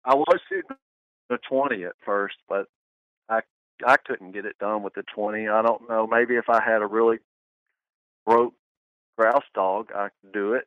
I 0.04 0.14
was 0.14 0.40
shooting 0.48 0.76
the 1.28 1.38
twenty 1.48 1.84
at 1.84 1.92
first, 2.04 2.36
but 2.48 2.66
I 3.28 3.40
I 3.86 3.96
couldn't 4.06 4.32
get 4.32 4.44
it 4.44 4.58
done 4.58 4.82
with 4.82 4.94
the 4.94 5.04
twenty. 5.14 5.48
I 5.48 5.62
don't 5.62 5.88
know. 5.88 6.06
Maybe 6.06 6.36
if 6.36 6.48
I 6.48 6.62
had 6.62 6.82
a 6.82 6.86
really 6.86 7.18
broke 8.26 8.54
grouse 9.16 9.44
dog, 9.54 9.90
I 9.94 10.08
could 10.20 10.32
do 10.32 10.54
it, 10.54 10.66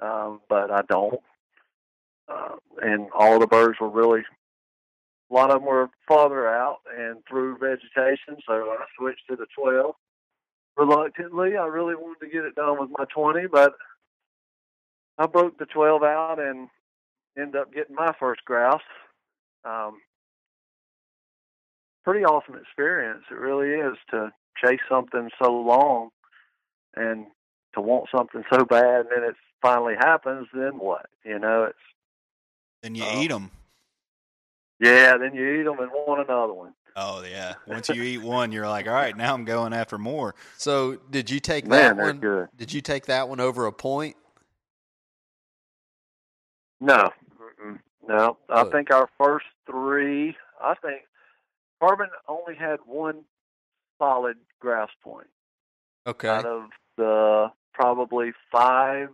um, 0.00 0.40
but 0.48 0.70
I 0.70 0.82
don't. 0.82 1.20
Uh, 2.28 2.56
and 2.80 3.08
all 3.14 3.38
the 3.38 3.46
birds 3.46 3.78
were 3.80 3.90
really 3.90 4.22
a 5.30 5.34
lot 5.34 5.50
of 5.50 5.60
them 5.60 5.68
were 5.68 5.90
farther 6.06 6.48
out 6.48 6.78
and 6.96 7.18
through 7.28 7.58
vegetation, 7.58 8.36
so 8.46 8.52
I 8.52 8.84
switched 8.98 9.26
to 9.28 9.36
the 9.36 9.46
twelve 9.58 9.94
reluctantly. 10.76 11.56
I 11.56 11.66
really 11.66 11.94
wanted 11.94 12.24
to 12.24 12.32
get 12.32 12.44
it 12.44 12.54
done 12.54 12.78
with 12.78 12.90
my 12.96 13.04
20, 13.14 13.46
but 13.46 13.72
I 15.18 15.26
broke 15.26 15.58
the 15.58 15.66
12 15.66 16.02
out 16.02 16.38
and 16.40 16.68
ended 17.38 17.56
up 17.60 17.72
getting 17.72 17.94
my 17.94 18.12
first 18.18 18.44
grouse. 18.44 18.80
Um, 19.64 19.98
pretty 22.04 22.24
awesome 22.24 22.56
experience. 22.56 23.24
It 23.30 23.38
really 23.38 23.70
is 23.70 23.96
to 24.10 24.32
chase 24.62 24.80
something 24.88 25.30
so 25.42 25.52
long 25.52 26.10
and 26.96 27.26
to 27.74 27.80
want 27.80 28.08
something 28.14 28.44
so 28.52 28.64
bad, 28.64 29.00
and 29.00 29.08
then 29.14 29.24
it 29.24 29.36
finally 29.62 29.94
happens. 29.98 30.46
Then 30.54 30.78
what? 30.78 31.06
You 31.24 31.38
know, 31.38 31.64
it's 31.64 31.78
Then 32.82 32.94
you 32.94 33.04
Oh. 33.04 33.22
eat 33.22 33.28
them. 33.28 33.50
yeah. 34.80 35.16
Then 35.16 35.34
you 35.34 35.60
eat 35.60 35.64
them 35.64 35.78
and 35.80 35.90
want 35.92 36.28
another 36.28 36.52
one. 36.52 36.74
Oh 36.96 37.22
yeah. 37.24 37.54
Once 37.66 37.88
you 37.88 38.02
eat 38.02 38.18
one, 38.22 38.52
you're 38.52 38.68
like, 38.68 38.86
all 38.86 38.92
right, 38.94 39.16
now 39.16 39.34
I'm 39.34 39.44
going 39.44 39.72
after 39.72 39.98
more. 39.98 40.34
So 40.58 40.96
did 41.10 41.28
you 41.30 41.40
take 41.40 41.64
that 41.64 41.70
Man, 41.70 41.96
they're 41.96 42.06
one? 42.06 42.18
good. 42.20 42.48
Did 42.56 42.72
you 42.72 42.80
take 42.80 43.06
that 43.06 43.28
one 43.28 43.40
over 43.40 43.66
a 43.66 43.72
point? 43.72 44.16
No, 46.80 47.10
no. 48.06 48.36
I 48.48 48.64
think 48.64 48.92
our 48.92 49.08
first 49.18 49.46
three. 49.66 50.36
I 50.62 50.74
think 50.82 51.02
Carbon 51.80 52.08
only 52.28 52.54
had 52.54 52.78
one 52.86 53.24
solid 53.98 54.36
grouse 54.60 54.90
point 55.02 55.28
Okay. 56.06 56.28
out 56.28 56.44
of 56.44 56.64
the 56.96 57.50
probably 57.72 58.32
five. 58.50 59.08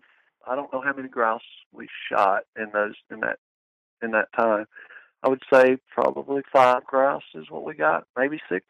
I 0.46 0.54
don't 0.54 0.72
know 0.72 0.82
how 0.82 0.92
many 0.92 1.08
grouse 1.08 1.42
we 1.72 1.88
shot 2.10 2.44
in 2.56 2.70
those 2.72 2.94
in 3.10 3.20
that 3.20 3.38
in 4.02 4.12
that 4.12 4.28
time. 4.36 4.66
I 5.22 5.28
would 5.28 5.42
say 5.52 5.76
probably 5.90 6.42
five 6.52 6.84
grouse 6.84 7.22
is 7.34 7.50
what 7.50 7.64
we 7.64 7.74
got, 7.74 8.04
maybe 8.16 8.40
six. 8.48 8.64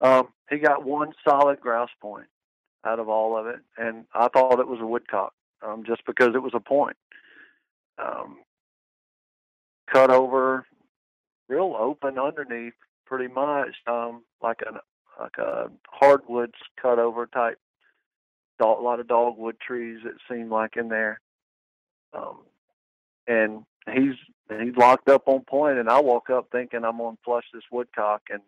Um, 0.00 0.28
he 0.50 0.58
got 0.58 0.84
one 0.84 1.12
solid 1.26 1.60
grouse 1.60 1.90
point 2.00 2.26
out 2.84 2.98
of 2.98 3.08
all 3.08 3.36
of 3.36 3.46
it, 3.46 3.60
and 3.76 4.04
I 4.14 4.28
thought 4.28 4.60
it 4.60 4.68
was 4.68 4.80
a 4.80 4.86
woodcock, 4.86 5.32
um, 5.66 5.84
just 5.86 6.04
because 6.06 6.30
it 6.34 6.42
was 6.42 6.52
a 6.54 6.60
point. 6.60 6.96
Um, 7.98 8.38
cut 9.92 10.10
over, 10.10 10.66
real 11.48 11.74
open 11.78 12.18
underneath, 12.18 12.74
pretty 13.06 13.32
much, 13.32 13.74
um, 13.86 14.22
like 14.42 14.60
a 14.62 14.80
like 15.20 15.38
a 15.38 15.70
hardwoods 15.88 16.54
cut 16.80 16.98
over 16.98 17.26
type. 17.26 17.58
Dog, 18.58 18.80
a 18.80 18.82
lot 18.82 19.00
of 19.00 19.08
dogwood 19.08 19.56
trees. 19.60 20.00
It 20.04 20.16
seemed 20.30 20.50
like 20.50 20.76
in 20.76 20.88
there, 20.88 21.20
um, 22.12 22.38
and 23.26 23.64
he's 23.92 24.14
he's 24.48 24.76
locked 24.76 25.08
up 25.08 25.22
on 25.26 25.40
point, 25.44 25.78
and 25.78 25.88
I 25.88 26.00
walk 26.00 26.30
up 26.30 26.48
thinking 26.50 26.84
I'm 26.84 26.98
gonna 26.98 27.16
flush 27.24 27.44
this 27.52 27.62
woodcock, 27.70 28.22
and 28.30 28.40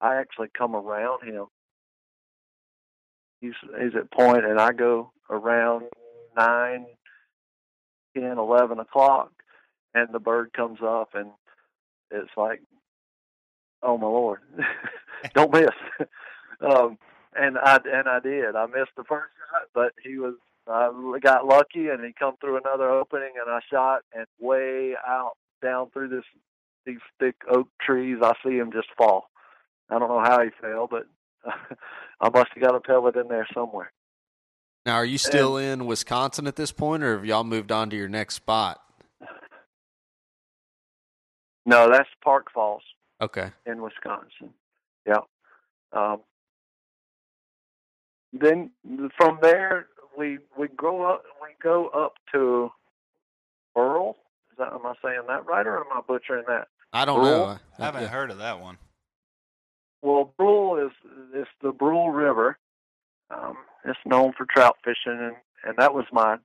I 0.00 0.16
actually 0.16 0.48
come 0.56 0.74
around 0.74 1.24
him. 1.24 1.46
He's 3.40 3.54
he's 3.80 3.94
at 3.94 4.10
point, 4.10 4.44
and 4.44 4.60
I 4.60 4.72
go 4.72 5.12
around 5.30 5.84
nine, 6.36 6.86
ten, 8.16 8.38
eleven 8.38 8.78
o'clock, 8.78 9.30
and 9.94 10.08
the 10.12 10.18
bird 10.18 10.52
comes 10.52 10.80
up, 10.82 11.10
and 11.14 11.30
it's 12.10 12.30
like, 12.36 12.60
oh 13.82 13.98
my 13.98 14.06
lord, 14.06 14.40
don't 15.34 15.52
miss. 15.52 15.70
um, 16.60 16.98
and 17.36 17.58
I 17.58 17.78
and 17.84 18.08
I 18.08 18.20
did. 18.20 18.56
I 18.56 18.66
missed 18.66 18.92
the 18.96 19.04
first 19.04 19.30
shot, 19.50 19.68
but 19.74 19.92
he 20.02 20.18
was. 20.18 20.34
I 20.66 20.90
got 21.20 21.46
lucky, 21.46 21.88
and 21.88 22.02
he 22.02 22.12
come 22.18 22.36
through 22.40 22.56
another 22.56 22.88
opening, 22.88 23.32
and 23.38 23.50
I 23.54 23.60
shot, 23.70 24.00
and 24.14 24.26
way 24.40 24.94
out 25.06 25.32
down 25.62 25.90
through 25.90 26.08
this 26.08 26.24
these 26.86 27.00
thick 27.18 27.36
oak 27.50 27.68
trees, 27.80 28.18
I 28.22 28.32
see 28.44 28.56
him 28.56 28.72
just 28.72 28.88
fall. 28.96 29.30
I 29.90 29.98
don't 29.98 30.08
know 30.08 30.20
how 30.22 30.42
he 30.42 30.48
fell, 30.60 30.86
but 30.90 31.06
I 32.20 32.30
must 32.30 32.48
have 32.54 32.62
got 32.62 32.74
a 32.74 32.80
pellet 32.80 33.16
in 33.16 33.28
there 33.28 33.46
somewhere. 33.54 33.92
Now, 34.86 34.96
are 34.96 35.04
you 35.04 35.16
still 35.18 35.56
in 35.56 35.86
Wisconsin 35.86 36.46
at 36.46 36.56
this 36.56 36.72
point, 36.72 37.02
or 37.02 37.16
have 37.16 37.24
y'all 37.24 37.44
moved 37.44 37.72
on 37.72 37.88
to 37.90 37.96
your 37.96 38.08
next 38.08 38.34
spot? 38.34 38.80
No, 41.66 41.90
that's 41.90 42.08
Park 42.22 42.48
Falls 42.52 42.82
Okay. 43.20 43.50
in 43.64 43.80
Wisconsin. 43.80 44.50
Yeah. 45.06 45.20
Um, 45.92 46.20
then 48.40 48.70
from 49.16 49.38
there 49.40 49.86
we 50.16 50.38
we 50.58 50.68
go 50.68 51.02
up 51.04 51.24
we 51.42 51.48
go 51.62 51.88
up 51.88 52.14
to 52.32 52.70
Earl. 53.76 54.16
Is 54.52 54.58
that 54.58 54.72
am 54.72 54.86
I 54.86 54.94
saying 55.02 55.22
that 55.28 55.46
right 55.46 55.66
or 55.66 55.78
am 55.78 55.86
I 55.92 56.00
butchering 56.06 56.44
that? 56.48 56.68
I 56.92 57.04
don't 57.04 57.20
Brule? 57.20 57.46
know. 57.46 57.58
I 57.78 57.84
haven't 57.84 58.08
heard 58.08 58.30
of 58.30 58.38
that 58.38 58.60
one. 58.60 58.78
Well, 60.02 60.32
Brule 60.36 60.86
is 60.86 60.92
is 61.34 61.46
the 61.62 61.72
Brule 61.72 62.10
River. 62.10 62.58
Um, 63.30 63.56
it's 63.84 63.98
known 64.04 64.32
for 64.36 64.46
trout 64.46 64.76
fishing, 64.84 65.18
and 65.18 65.36
and 65.64 65.76
that 65.78 65.94
was 65.94 66.04
my 66.12 66.36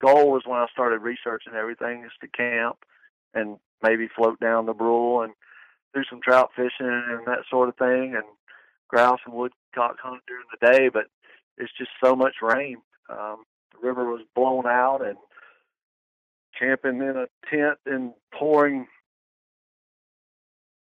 goal. 0.00 0.32
Was 0.32 0.42
when 0.46 0.58
I 0.58 0.66
started 0.72 1.00
researching 1.02 1.54
everything 1.54 2.04
is 2.04 2.12
to 2.20 2.28
camp 2.28 2.78
and 3.34 3.58
maybe 3.82 4.08
float 4.08 4.40
down 4.40 4.66
the 4.66 4.72
Brule 4.72 5.22
and 5.22 5.34
do 5.94 6.02
some 6.08 6.20
trout 6.20 6.50
fishing 6.56 6.70
and 6.80 7.26
that 7.26 7.44
sort 7.50 7.68
of 7.68 7.76
thing, 7.76 8.14
and 8.14 8.24
grouse 8.88 9.20
and 9.24 9.34
woodcock 9.34 9.96
hunt 10.02 10.22
during 10.26 10.44
the 10.50 10.72
day. 10.72 10.88
But 10.88 11.06
it's 11.58 11.72
just 11.78 11.90
so 12.02 12.14
much 12.14 12.36
rain. 12.42 12.76
Um, 13.08 13.44
the 13.72 13.86
river 13.86 14.04
was 14.10 14.22
blown 14.34 14.66
out, 14.66 15.06
and 15.06 15.16
camping 16.58 17.00
in 17.00 17.16
a 17.16 17.26
tent 17.50 17.78
in 17.86 18.14
pouring 18.32 18.86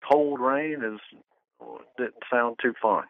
cold 0.08 0.40
rain 0.40 0.82
is 0.82 1.00
didn't 1.96 2.14
sound 2.30 2.56
too 2.60 2.74
fun. 2.80 3.04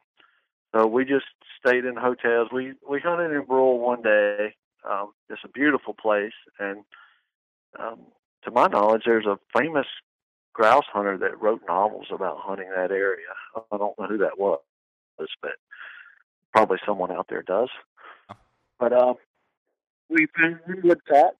So 0.74 0.86
we 0.86 1.04
just 1.04 1.26
stayed 1.58 1.84
in 1.84 1.96
hotels. 1.96 2.48
We 2.52 2.74
we 2.88 3.00
hunted 3.00 3.32
in 3.32 3.44
Brule 3.44 3.78
one 3.78 4.02
day. 4.02 4.54
Um, 4.88 5.12
it's 5.28 5.42
a 5.44 5.48
beautiful 5.48 5.94
place, 5.94 6.32
and 6.58 6.84
um, 7.78 7.98
to 8.44 8.50
my 8.50 8.66
knowledge, 8.66 9.02
there's 9.04 9.26
a 9.26 9.38
famous 9.56 9.86
grouse 10.52 10.84
hunter 10.92 11.18
that 11.18 11.40
wrote 11.40 11.62
novels 11.68 12.06
about 12.10 12.38
hunting 12.40 12.70
that 12.74 12.90
area. 12.90 13.26
I 13.54 13.76
don't 13.76 13.98
know 13.98 14.06
who 14.08 14.18
that 14.18 14.38
was, 14.38 14.60
but 15.18 15.52
probably 16.52 16.78
someone 16.86 17.10
out 17.10 17.26
there 17.28 17.42
does. 17.42 17.68
But 18.78 18.92
um, 18.92 19.14
we 20.08 20.26
found 20.36 20.60
one 20.64 20.80
woodcock 20.82 21.34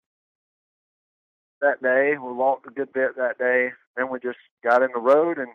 that 1.60 1.82
day. 1.82 2.12
We 2.12 2.32
walked 2.32 2.66
a 2.66 2.70
good 2.70 2.92
bit 2.92 3.16
that 3.16 3.38
day. 3.38 3.70
Then 3.96 4.10
we 4.10 4.20
just 4.20 4.38
got 4.62 4.82
in 4.82 4.90
the 4.94 5.00
road 5.00 5.38
and 5.38 5.48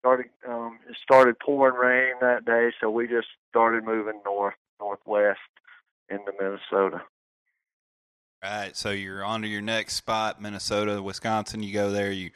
started. 0.00 0.26
Um, 0.46 0.78
it 0.88 0.96
started 1.02 1.38
pouring 1.38 1.76
rain 1.76 2.14
that 2.20 2.44
day, 2.44 2.70
so 2.80 2.90
we 2.90 3.06
just 3.06 3.28
started 3.50 3.84
moving 3.84 4.20
north, 4.24 4.54
northwest 4.80 5.38
into 6.08 6.32
Minnesota. 6.38 7.02
Right. 8.42 8.76
So 8.76 8.90
you're 8.90 9.24
on 9.24 9.40
to 9.40 9.48
your 9.48 9.62
next 9.62 9.94
spot, 9.94 10.42
Minnesota, 10.42 11.00
Wisconsin. 11.00 11.62
You 11.62 11.72
go 11.72 11.90
there, 11.90 12.12
you 12.12 12.30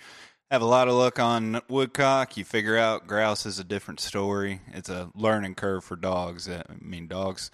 have 0.51 0.62
a 0.62 0.66
lot 0.66 0.88
of 0.88 0.94
luck 0.94 1.18
on 1.18 1.61
woodcock. 1.68 2.36
You 2.36 2.44
figure 2.44 2.76
out 2.76 3.07
grouse 3.07 3.44
is 3.46 3.59
a 3.59 3.64
different 3.64 4.01
story. 4.01 4.61
It's 4.72 4.88
a 4.88 5.11
learning 5.14 5.55
curve 5.57 5.84
for 5.84 5.96
dogs. 5.96 6.49
I 6.49 6.62
mean, 6.80 7.07
dogs 7.07 7.51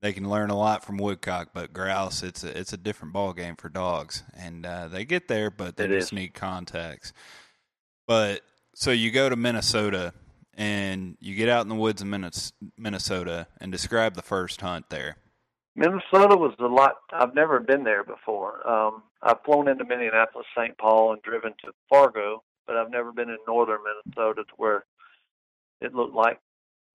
they 0.00 0.12
can 0.12 0.28
learn 0.28 0.50
a 0.50 0.58
lot 0.58 0.84
from 0.84 0.96
woodcock, 0.98 1.50
but 1.54 1.72
grouse 1.72 2.22
it's 2.24 2.42
a 2.42 2.58
it's 2.58 2.72
a 2.72 2.76
different 2.76 3.12
ball 3.12 3.32
game 3.32 3.54
for 3.56 3.68
dogs, 3.68 4.24
and 4.36 4.66
uh, 4.66 4.88
they 4.88 5.04
get 5.04 5.28
there, 5.28 5.50
but 5.50 5.76
they 5.76 5.84
It 5.84 5.88
just 5.88 6.08
is. 6.08 6.12
need 6.12 6.34
contacts. 6.34 7.12
But 8.08 8.40
so 8.74 8.90
you 8.90 9.12
go 9.12 9.28
to 9.28 9.36
Minnesota 9.36 10.12
and 10.54 11.16
you 11.20 11.34
get 11.36 11.48
out 11.48 11.62
in 11.62 11.68
the 11.68 11.74
woods 11.76 12.02
in 12.02 12.10
Minnes- 12.10 12.52
Minnesota 12.76 13.46
and 13.60 13.70
describe 13.70 14.14
the 14.14 14.22
first 14.22 14.60
hunt 14.60 14.90
there. 14.90 15.16
Minnesota 15.74 16.36
was 16.36 16.54
a 16.58 16.66
lot. 16.66 16.96
I've 17.12 17.34
never 17.34 17.60
been 17.60 17.84
there 17.84 18.04
before. 18.04 18.66
Um, 18.68 19.02
I've 19.22 19.42
flown 19.44 19.68
into 19.68 19.84
Minneapolis, 19.84 20.46
St. 20.56 20.76
Paul, 20.76 21.12
and 21.12 21.22
driven 21.22 21.52
to 21.64 21.72
Fargo, 21.88 22.42
but 22.66 22.76
I've 22.76 22.90
never 22.90 23.12
been 23.12 23.30
in 23.30 23.38
northern 23.46 23.78
Minnesota 23.82 24.42
to 24.44 24.54
where 24.56 24.84
it 25.80 25.94
looked 25.94 26.14
like 26.14 26.38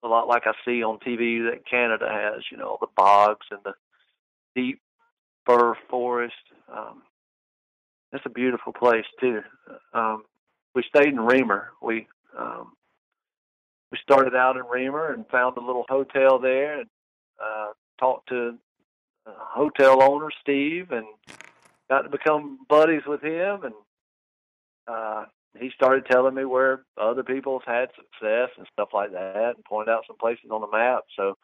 a 0.04 0.08
lot 0.08 0.28
like 0.28 0.44
I 0.46 0.54
see 0.64 0.84
on 0.84 1.00
TV 1.00 1.50
that 1.50 1.68
Canada 1.70 2.08
has. 2.10 2.44
You 2.52 2.58
know, 2.58 2.78
the 2.80 2.88
bogs 2.96 3.48
and 3.50 3.60
the 3.66 3.74
deep 4.56 4.80
fir 5.46 5.76
forest. 5.90 6.36
Um, 6.72 7.02
it's 8.12 8.26
a 8.26 8.30
beautiful 8.30 8.74
place 8.74 9.06
too. 9.20 9.42
Um, 9.94 10.24
we 10.76 10.84
stayed 10.84 11.08
in 11.08 11.18
Remer. 11.18 11.68
We 11.82 12.08
um, 12.38 12.74
we 13.92 13.98
started 14.04 14.36
out 14.36 14.58
in 14.58 14.64
Remer 14.64 15.14
and 15.14 15.26
found 15.30 15.58
a 15.58 15.66
little 15.66 15.86
hotel 15.90 16.40
there 16.40 16.82
and 16.82 16.90
uh, 17.44 17.68
talked 18.00 18.30
to 18.30 18.58
hotel 19.38 20.02
owner 20.04 20.30
Steve 20.42 20.92
and 20.92 21.06
got 21.90 22.02
to 22.04 22.10
become 22.10 22.60
buddies 22.70 23.04
with 23.08 23.22
him. 23.22 23.64
And 23.64 23.74
uh 24.88 25.26
he 25.60 25.72
started 25.74 26.06
telling 26.06 26.36
me 26.36 26.46
where 26.46 26.84
other 27.02 27.24
people's 27.24 27.64
had 27.66 27.90
success 27.96 28.50
and 28.58 28.68
stuff 28.74 28.90
like 28.94 29.12
that 29.12 29.54
and 29.56 29.66
pointed 29.66 29.92
out 29.92 30.04
some 30.06 30.18
places 30.18 30.52
on 30.52 30.62
the 30.62 30.68
map. 30.68 31.04
So 31.16 31.36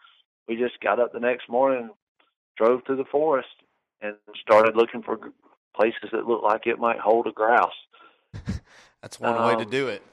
we 0.47 0.55
just 0.55 0.79
got 0.81 0.99
up 0.99 1.13
the 1.13 1.19
next 1.19 1.49
morning 1.49 1.84
and 1.84 1.91
drove 2.57 2.81
through 2.86 2.97
the 2.97 3.05
forest 3.05 3.47
and 4.01 4.15
started 4.39 4.75
looking 4.75 5.01
for 5.01 5.17
places 5.75 6.09
that 6.11 6.27
looked 6.27 6.43
like 6.43 6.67
it 6.67 6.77
might 6.77 6.99
hold 6.99 7.25
a 7.25 7.31
grouse. 7.31 7.71
That's 9.01 9.19
one 9.19 9.43
way 9.43 9.55
to 9.55 9.65
Um, 9.65 9.71
do 9.71 9.88
it. 9.88 10.03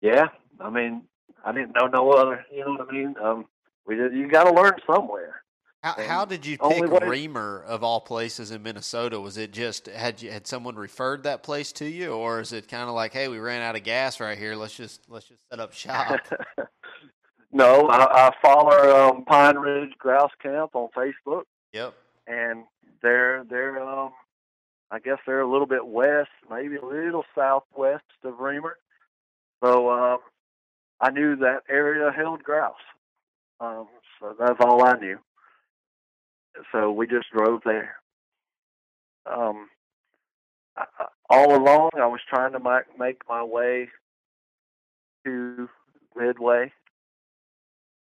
yeah 0.00 0.28
i 0.60 0.70
mean 0.70 1.02
i 1.44 1.52
didn't 1.52 1.74
know 1.74 1.86
no 1.86 2.10
other 2.12 2.44
you 2.52 2.60
know 2.64 2.72
what 2.72 2.88
i 2.88 2.92
mean? 2.92 3.14
Um 3.22 3.46
we 3.86 3.96
did 3.96 4.12
you 4.14 4.28
got 4.28 4.44
to 4.44 4.52
learn 4.52 4.74
somewhere 4.86 5.42
How, 5.86 5.94
how 6.02 6.24
did 6.24 6.44
you 6.44 6.58
pick 6.58 6.82
Remer 6.82 7.64
of 7.64 7.84
all 7.84 8.00
places 8.00 8.50
in 8.50 8.60
Minnesota? 8.60 9.20
Was 9.20 9.38
it 9.38 9.52
just 9.52 9.86
had 9.86 10.20
you 10.20 10.32
had 10.32 10.44
someone 10.44 10.74
referred 10.74 11.22
that 11.22 11.44
place 11.44 11.70
to 11.74 11.88
you, 11.88 12.10
or 12.12 12.40
is 12.40 12.52
it 12.52 12.66
kind 12.66 12.88
of 12.88 12.96
like, 12.96 13.12
hey, 13.12 13.28
we 13.28 13.38
ran 13.38 13.62
out 13.62 13.76
of 13.76 13.84
gas 13.84 14.18
right 14.18 14.36
here, 14.36 14.56
let's 14.56 14.76
just 14.76 15.02
let's 15.08 15.28
just 15.28 15.40
set 15.48 15.60
up 15.60 15.72
shop? 15.72 16.18
no, 17.52 17.86
I, 17.86 18.26
I 18.26 18.30
follow 18.42 19.10
um, 19.10 19.24
Pine 19.26 19.58
Ridge 19.58 19.92
Grouse 19.96 20.32
Camp 20.42 20.74
on 20.74 20.88
Facebook, 20.88 21.44
yep. 21.72 21.94
and 22.26 22.64
they're 23.00 23.44
they're 23.48 23.80
um, 23.80 24.10
I 24.90 24.98
guess 24.98 25.18
they're 25.24 25.42
a 25.42 25.48
little 25.48 25.68
bit 25.68 25.86
west, 25.86 26.30
maybe 26.50 26.74
a 26.74 26.84
little 26.84 27.24
southwest 27.32 28.02
of 28.24 28.34
Remer. 28.40 28.74
So 29.62 29.88
um, 29.92 30.18
I 31.00 31.10
knew 31.12 31.36
that 31.36 31.60
area 31.68 32.10
held 32.10 32.42
grouse. 32.42 32.74
Um, 33.60 33.86
so 34.18 34.34
that's 34.36 34.58
all 34.60 34.84
I 34.84 34.94
knew. 34.94 35.20
So 36.72 36.90
we 36.90 37.06
just 37.06 37.30
drove 37.30 37.60
there. 37.64 37.96
Um, 39.26 39.68
I, 40.76 40.84
all 41.28 41.56
along, 41.56 41.90
I 41.96 42.06
was 42.06 42.20
trying 42.28 42.52
to 42.52 42.60
make, 42.60 42.98
make 42.98 43.20
my 43.28 43.42
way 43.42 43.88
to 45.24 45.68
Midway, 46.16 46.72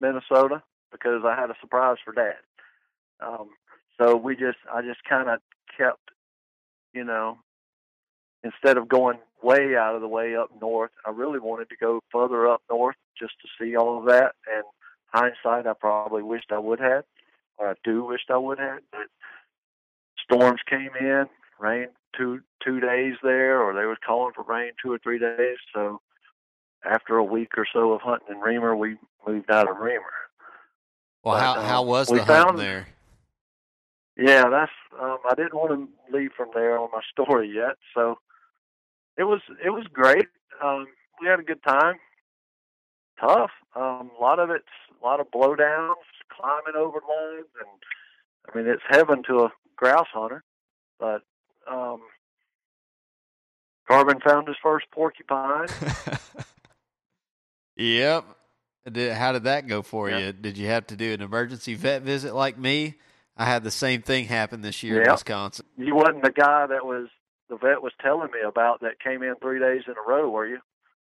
Minnesota, 0.01 0.63
because 0.93 1.23
I 1.25 1.35
had 1.35 1.51
a 1.51 1.57
surprise 1.61 1.97
for 2.05 2.13
Dad. 2.13 2.35
Um, 3.21 3.49
so 3.99 4.17
we 4.17 4.35
just, 4.35 4.59
I 4.73 4.83
just 4.83 5.03
kind 5.09 5.29
of 5.29 5.41
kept, 5.77 6.11
you 6.93 7.05
know, 7.05 7.39
instead 8.45 8.77
of 8.77 8.89
going 8.89 9.19
way 9.43 9.77
out 9.77 9.95
of 9.95 10.01
the 10.01 10.09
way 10.09 10.37
up 10.37 10.51
north, 10.61 10.91
I 11.07 11.11
really 11.11 11.39
wanted 11.39 11.69
to 11.71 11.77
go 11.77 12.01
further 12.13 12.49
up 12.49 12.63
north 12.71 12.97
just 13.19 13.35
to 13.43 13.49
see 13.59 13.77
all 13.77 13.99
of 13.99 14.07
that. 14.07 14.35
And 14.53 14.65
hindsight, 15.07 15.67
I 15.67 15.73
probably 15.79 16.23
wished 16.23 16.53
I 16.53 16.59
would 16.59 16.81
have, 16.81 17.05
I 17.61 17.75
do 17.85 18.05
wish 18.05 18.21
I 18.31 18.37
would 18.37 18.59
have. 18.59 18.81
But 18.93 19.07
storms 20.23 20.61
came 20.69 20.91
in, 21.01 21.27
rain 21.59 21.89
two 22.17 22.41
two 22.65 22.81
days 22.81 23.15
there, 23.23 23.61
or 23.63 23.75
they 23.75 23.87
was 23.87 23.99
calling 24.05 24.33
for 24.35 24.45
rain 24.45 24.73
two 24.83 24.93
or 24.93 24.99
three 24.99 25.19
days. 25.19 25.59
So 25.75 26.01
after 26.85 27.17
a 27.17 27.25
week 27.25 27.53
or 27.57 27.67
so 27.73 27.93
of 27.93 28.01
hunting 28.03 28.37
in 28.37 28.41
Remer, 28.41 28.77
we 28.77 28.97
moved 29.27 29.51
out 29.51 29.69
of 29.71 29.77
Remer. 29.77 30.01
Well, 31.25 31.35
But, 31.35 31.41
how 31.41 31.61
um, 31.61 31.65
how 31.67 31.83
was 31.83 32.11
we 32.11 32.19
the 32.19 32.27
found- 32.27 32.59
there? 32.59 32.89
Yeah, 34.17 34.49
that's. 34.51 34.73
Um, 35.01 35.19
I 35.31 35.35
didn't 35.37 35.55
want 35.55 35.71
to 35.71 36.17
leave 36.17 36.33
from 36.37 36.49
there 36.53 36.77
on 36.79 36.89
my 36.93 37.01
story 37.13 37.53
yet, 37.55 37.77
so 37.95 38.19
it 39.17 39.25
was 39.25 39.41
it 39.65 39.71
was 39.71 39.85
great. 39.93 40.27
Um, 40.63 40.87
we 41.21 41.29
had 41.29 41.39
a 41.41 41.45
good 41.45 41.63
time. 41.63 41.97
Tough. 43.21 43.51
Um, 43.77 44.11
a 44.19 44.23
lot 44.23 44.39
of 44.41 44.51
it's 44.51 44.65
a 45.01 45.05
lot 45.07 45.21
of 45.21 45.31
blowdowns, 45.31 45.95
climbing 46.29 46.75
over 46.77 46.99
lines, 47.09 47.47
and 47.61 47.69
I 48.53 48.59
mean 48.59 48.69
it's 48.73 48.83
heaven 48.89 49.23
to 49.29 49.45
a 49.45 49.53
grouse 49.77 50.09
hunter. 50.13 50.43
But 50.99 51.23
um, 51.71 52.01
Carbon 53.89 54.21
found 54.21 54.49
his 54.49 54.57
first 54.63 54.87
porcupine. 54.93 55.67
yep. 57.77 58.25
Did, 58.91 59.13
how 59.13 59.33
did 59.33 59.45
that 59.45 59.67
go 59.67 59.83
for 59.83 60.09
Yeah. 60.09 60.19
you? 60.19 60.33
Did 60.33 60.57
you 60.57 60.67
have 60.69 60.87
to 60.89 60.97
do 60.97 61.13
an 61.13 61.21
emergency 61.21 61.75
vet 61.75 62.03
visit 62.03 62.35
like 62.35 62.59
me? 62.59 62.95
I 63.37 63.45
had 63.45 63.63
the 63.63 63.71
same 63.71 64.03
thing 64.03 64.25
happen 64.25 64.63
this 64.63 64.83
year 64.83 65.03
in 65.03 65.11
Wisconsin. 65.13 65.67
You 65.77 65.95
wasn't 65.95 66.23
the 66.25 66.33
guy 66.33 66.67
that 66.67 66.85
was 66.85 67.09
the 67.49 67.57
vet 67.57 67.83
was 67.83 67.93
telling 68.03 68.31
me 68.33 68.41
about 68.47 68.81
that 68.81 68.99
came 69.01 69.23
in 69.23 69.35
three 69.37 69.61
days 69.61 69.83
in 69.87 69.93
a 69.93 70.11
row, 70.11 70.29
were 70.29 70.47
you? 70.47 70.59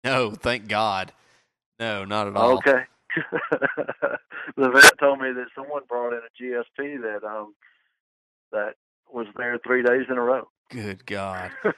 No, 0.04 0.32
thank 0.32 0.68
God. 0.68 1.14
No, 1.80 2.04
not 2.06 2.28
at 2.28 2.36
all. 2.36 2.58
Okay. 2.58 2.84
the 4.58 4.70
vet 4.70 4.98
told 5.00 5.20
me 5.20 5.32
that 5.34 5.48
someone 5.56 5.82
brought 5.88 6.14
in 6.14 6.20
a 6.20 6.44
GSP 6.44 7.02
that 7.02 7.24
um 7.28 7.56
that 8.52 8.76
was 9.12 9.28
there 9.38 9.60
three 9.66 9.84
days 9.84 10.06
in 10.10 10.18
a 10.18 10.22
row. 10.22 10.48
Good 10.70 11.06
God. 11.06 11.52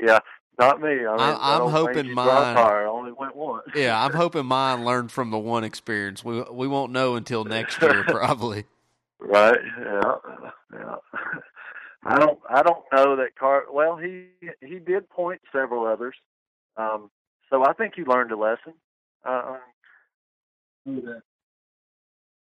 yeah, 0.00 0.18
not 0.58 0.80
me. 0.80 0.88
I 0.88 0.92
mean, 0.92 1.08
I'm- 1.20 1.38
I'm 1.40 1.70
hoping 1.70 2.12
mine- 2.12 2.54
tire 2.56 2.86
only 2.86 3.12
went 3.12 3.36
once. 3.36 3.64
Yeah, 3.74 4.02
I'm 4.02 4.12
hoping 4.12 4.46
mine 4.46 4.84
learned 4.84 5.12
from 5.12 5.30
the 5.30 5.38
one 5.38 5.64
experience. 5.64 6.24
We 6.24 6.42
we 6.50 6.68
won't 6.68 6.92
know 6.92 7.16
until 7.16 7.44
next 7.44 7.80
year, 7.82 8.04
probably. 8.04 8.64
Right. 9.18 9.58
Yeah. 9.80 10.14
Yeah. 10.72 10.96
I 12.04 12.18
don't. 12.18 12.38
I 12.48 12.62
don't 12.62 12.84
know 12.92 13.16
that 13.16 13.36
car. 13.38 13.64
Well, 13.72 13.96
he 13.96 14.26
he 14.60 14.78
did 14.78 15.08
point 15.10 15.40
several 15.52 15.86
others. 15.86 16.14
Um. 16.76 17.10
So 17.50 17.64
I 17.64 17.72
think 17.74 17.94
he 17.96 18.02
learned 18.02 18.32
a 18.32 18.36
lesson. 18.36 18.74
Uh, 19.26 19.56
um, 20.86 21.22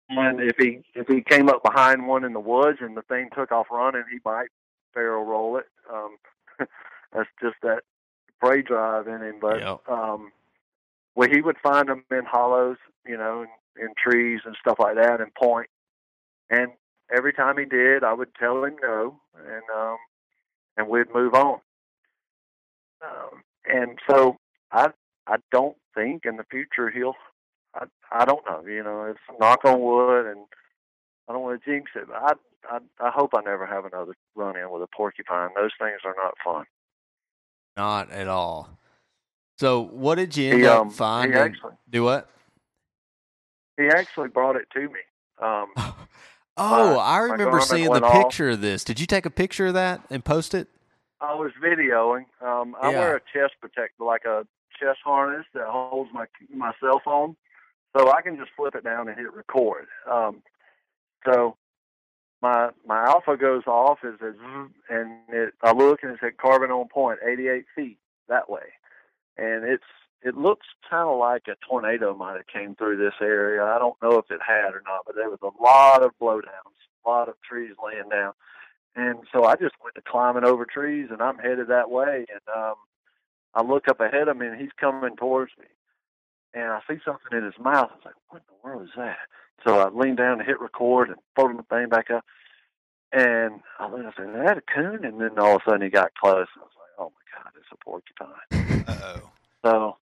and 0.09 0.39
if 0.39 0.55
he 0.57 0.81
if 0.93 1.07
he 1.07 1.21
came 1.21 1.49
up 1.49 1.63
behind 1.63 2.07
one 2.07 2.23
in 2.23 2.33
the 2.33 2.39
woods 2.39 2.77
and 2.81 2.95
the 2.95 3.01
thing 3.03 3.29
took 3.35 3.51
off 3.51 3.67
running, 3.71 4.03
he 4.11 4.19
might 4.23 4.49
barrel 4.93 5.23
roll 5.25 5.57
it. 5.57 5.65
Um. 5.91 6.17
that's 7.13 7.29
just 7.41 7.55
that 7.63 7.81
prey 8.39 8.61
drive 8.61 9.07
in 9.07 9.21
him. 9.21 9.39
But 9.39 9.59
Yep. 9.61 9.89
um, 9.89 10.31
well, 11.15 11.29
he 11.29 11.41
would 11.41 11.57
find 11.59 11.87
them 11.87 12.03
in 12.11 12.25
hollows, 12.25 12.77
you 13.05 13.17
know, 13.17 13.43
in, 13.43 13.83
in 13.85 13.93
trees 13.97 14.41
and 14.45 14.55
stuff 14.59 14.77
like 14.79 14.95
that, 14.95 15.21
and 15.21 15.33
point. 15.33 15.69
And 16.49 16.73
every 17.15 17.33
time 17.33 17.57
he 17.57 17.65
did, 17.65 18.03
I 18.03 18.13
would 18.13 18.33
tell 18.35 18.63
him 18.63 18.75
no, 18.81 19.19
and 19.37 19.63
um, 19.75 19.97
and 20.77 20.87
we'd 20.87 21.13
move 21.13 21.33
on. 21.33 21.59
Um, 23.01 23.43
and 23.65 23.99
so 24.09 24.37
I 24.71 24.89
I 25.27 25.37
don't 25.51 25.77
think 25.93 26.25
in 26.25 26.37
the 26.37 26.43
future 26.49 26.89
he'll. 26.89 27.15
I 27.73 27.85
I 28.11 28.25
don't 28.25 28.45
know. 28.45 28.63
You 28.65 28.83
know, 28.83 29.05
it's 29.05 29.19
knock 29.39 29.61
on 29.65 29.81
wood, 29.81 30.25
and 30.27 30.45
I 31.27 31.33
don't 31.33 31.41
want 31.41 31.61
to 31.63 31.69
jinx 31.71 31.91
it. 31.95 32.07
But 32.07 32.15
I 32.17 32.33
I 32.75 33.07
I 33.07 33.11
hope 33.11 33.31
I 33.35 33.41
never 33.41 33.65
have 33.65 33.85
another 33.85 34.15
run 34.35 34.55
in 34.57 34.69
with 34.71 34.81
a 34.83 34.87
porcupine. 34.95 35.49
Those 35.55 35.71
things 35.79 35.99
are 36.05 36.15
not 36.17 36.35
fun. 36.43 36.65
Not 37.77 38.11
at 38.11 38.27
all. 38.27 38.69
So, 39.57 39.81
what 39.81 40.15
did 40.15 40.35
you 40.37 40.51
end 40.51 40.61
He 40.61 40.67
up 40.67 40.81
um 40.81 40.89
he 40.89 40.95
finding? 40.95 41.37
actually 41.37 41.73
Do 41.89 42.03
what? 42.03 42.29
he 43.77 43.87
actually 43.87 44.29
brought 44.29 44.55
it 44.55 44.67
to 44.73 44.81
me. 44.81 44.99
Um, 45.41 45.67
Oh, 46.57 46.95
My- 46.95 47.01
I 47.03 47.17
remember 47.19 47.59
seeing 47.59 47.83
the 47.83 47.89
went 47.89 48.05
off. 48.05 48.13
picture 48.29 48.51
of 48.51 48.61
this. 48.61 48.85
Did 48.85 48.97
you 49.01 49.05
take 49.05 49.25
a 49.25 49.29
picture 49.29 49.67
of 49.67 49.73
that 49.73 49.99
and 50.09 50.23
post 50.23 50.53
it? 50.53 50.69
I 51.19 51.33
was 51.35 51.51
videoing. 51.61 52.25
Um, 52.41 52.77
I 52.81 52.89
Yeah. 52.91 52.97
wear 52.99 53.15
a 53.17 53.19
chest 53.33 53.55
protector, 53.59 54.05
like 54.05 54.23
a 54.23 54.47
chest 54.79 54.99
harness 55.03 55.45
that 55.53 55.67
holds 55.67 56.11
my 56.13 56.25
my 56.53 56.71
cell 56.79 57.01
phone, 57.03 57.35
so 57.95 58.11
I 58.11 58.21
can 58.21 58.37
just 58.37 58.51
flip 58.55 58.75
it 58.75 58.83
down 58.83 59.07
and 59.07 59.17
hit 59.17 59.33
record. 59.33 59.87
Um, 60.09 60.41
so 61.25 61.57
my 62.41 62.69
my 62.85 63.03
alpha 63.03 63.37
goes 63.37 63.63
off 63.67 63.99
as 64.03 64.19
a 64.21 64.33
and 64.89 65.11
it, 65.29 65.53
I 65.63 65.71
look 65.71 66.03
and 66.03 66.11
it 66.11 66.19
said 66.21 66.37
carbon 66.37 66.71
on 66.71 66.87
point, 66.87 67.19
88 67.25 67.65
feet 67.75 67.97
that 68.27 68.49
way, 68.49 68.73
and 69.37 69.63
it's 69.63 69.83
it 70.21 70.35
looks 70.35 70.65
kind 70.89 71.07
of 71.07 71.19
like 71.19 71.43
a 71.47 71.55
tornado 71.67 72.15
might 72.15 72.35
have 72.37 72.47
came 72.47 72.75
through 72.75 72.97
this 72.97 73.13
area. 73.21 73.63
I 73.63 73.77
don't 73.77 74.01
know 74.01 74.17
if 74.17 74.25
it 74.31 74.41
had 74.45 74.73
or 74.73 74.81
not, 74.85 75.01
but 75.05 75.15
there 75.15 75.29
was 75.29 75.39
a 75.43 75.61
lot 75.61 76.01
of 76.03 76.11
blowdowns, 76.19 76.75
a 77.05 77.09
lot 77.09 77.29
of 77.29 77.35
trees 77.47 77.75
laying 77.83 78.09
down. 78.09 78.33
And 78.95 79.19
so 79.31 79.43
I 79.43 79.55
just 79.55 79.75
went 79.83 79.95
to 79.95 80.01
climbing 80.01 80.45
over 80.45 80.65
trees, 80.65 81.09
and 81.11 81.21
I'm 81.21 81.37
headed 81.37 81.67
that 81.67 81.91
way. 81.91 82.25
And 82.29 82.55
um, 82.55 82.75
I 83.55 83.61
look 83.61 83.87
up 83.87 83.99
ahead 83.99 84.27
of 84.27 84.37
me, 84.37 84.47
and 84.47 84.59
he's 84.59 84.71
coming 84.79 85.15
towards 85.15 85.51
me. 85.59 85.65
And 86.53 86.71
I 86.71 86.79
see 86.87 86.99
something 87.03 87.37
in 87.37 87.43
his 87.43 87.57
mouth. 87.59 87.89
I 87.91 87.95
was 87.95 88.05
like, 88.05 88.15
"What 88.29 88.41
in 88.41 88.55
the 88.55 88.67
world 88.67 88.83
is 88.83 88.95
that?" 88.95 89.17
So 89.65 89.79
I 89.79 89.89
leaned 89.89 90.17
down 90.17 90.37
to 90.37 90.43
hit 90.43 90.59
record 90.59 91.09
and 91.09 91.17
folded 91.35 91.57
the 91.57 91.63
thing 91.63 91.89
back 91.89 92.11
up. 92.11 92.25
And 93.11 93.61
I 93.79 93.87
looked. 93.87 94.05
I 94.05 94.11
said, 94.15 94.29
"Is 94.29 94.45
that 94.45 94.57
a 94.57 94.61
coon?" 94.61 95.05
And 95.05 95.19
then 95.19 95.39
all 95.39 95.55
of 95.55 95.61
a 95.65 95.69
sudden, 95.69 95.81
he 95.81 95.89
got 95.89 96.13
close. 96.15 96.47
I 96.55 96.59
was 96.59 96.71
like, 96.77 96.91
"Oh 96.99 97.11
my 97.11 97.43
god, 97.43 97.53
it's 97.57 97.67
a 97.71 97.77
porcupine!" 97.83 98.85
Uh 98.87 99.17
oh. 99.17 99.29
So, 99.63 99.97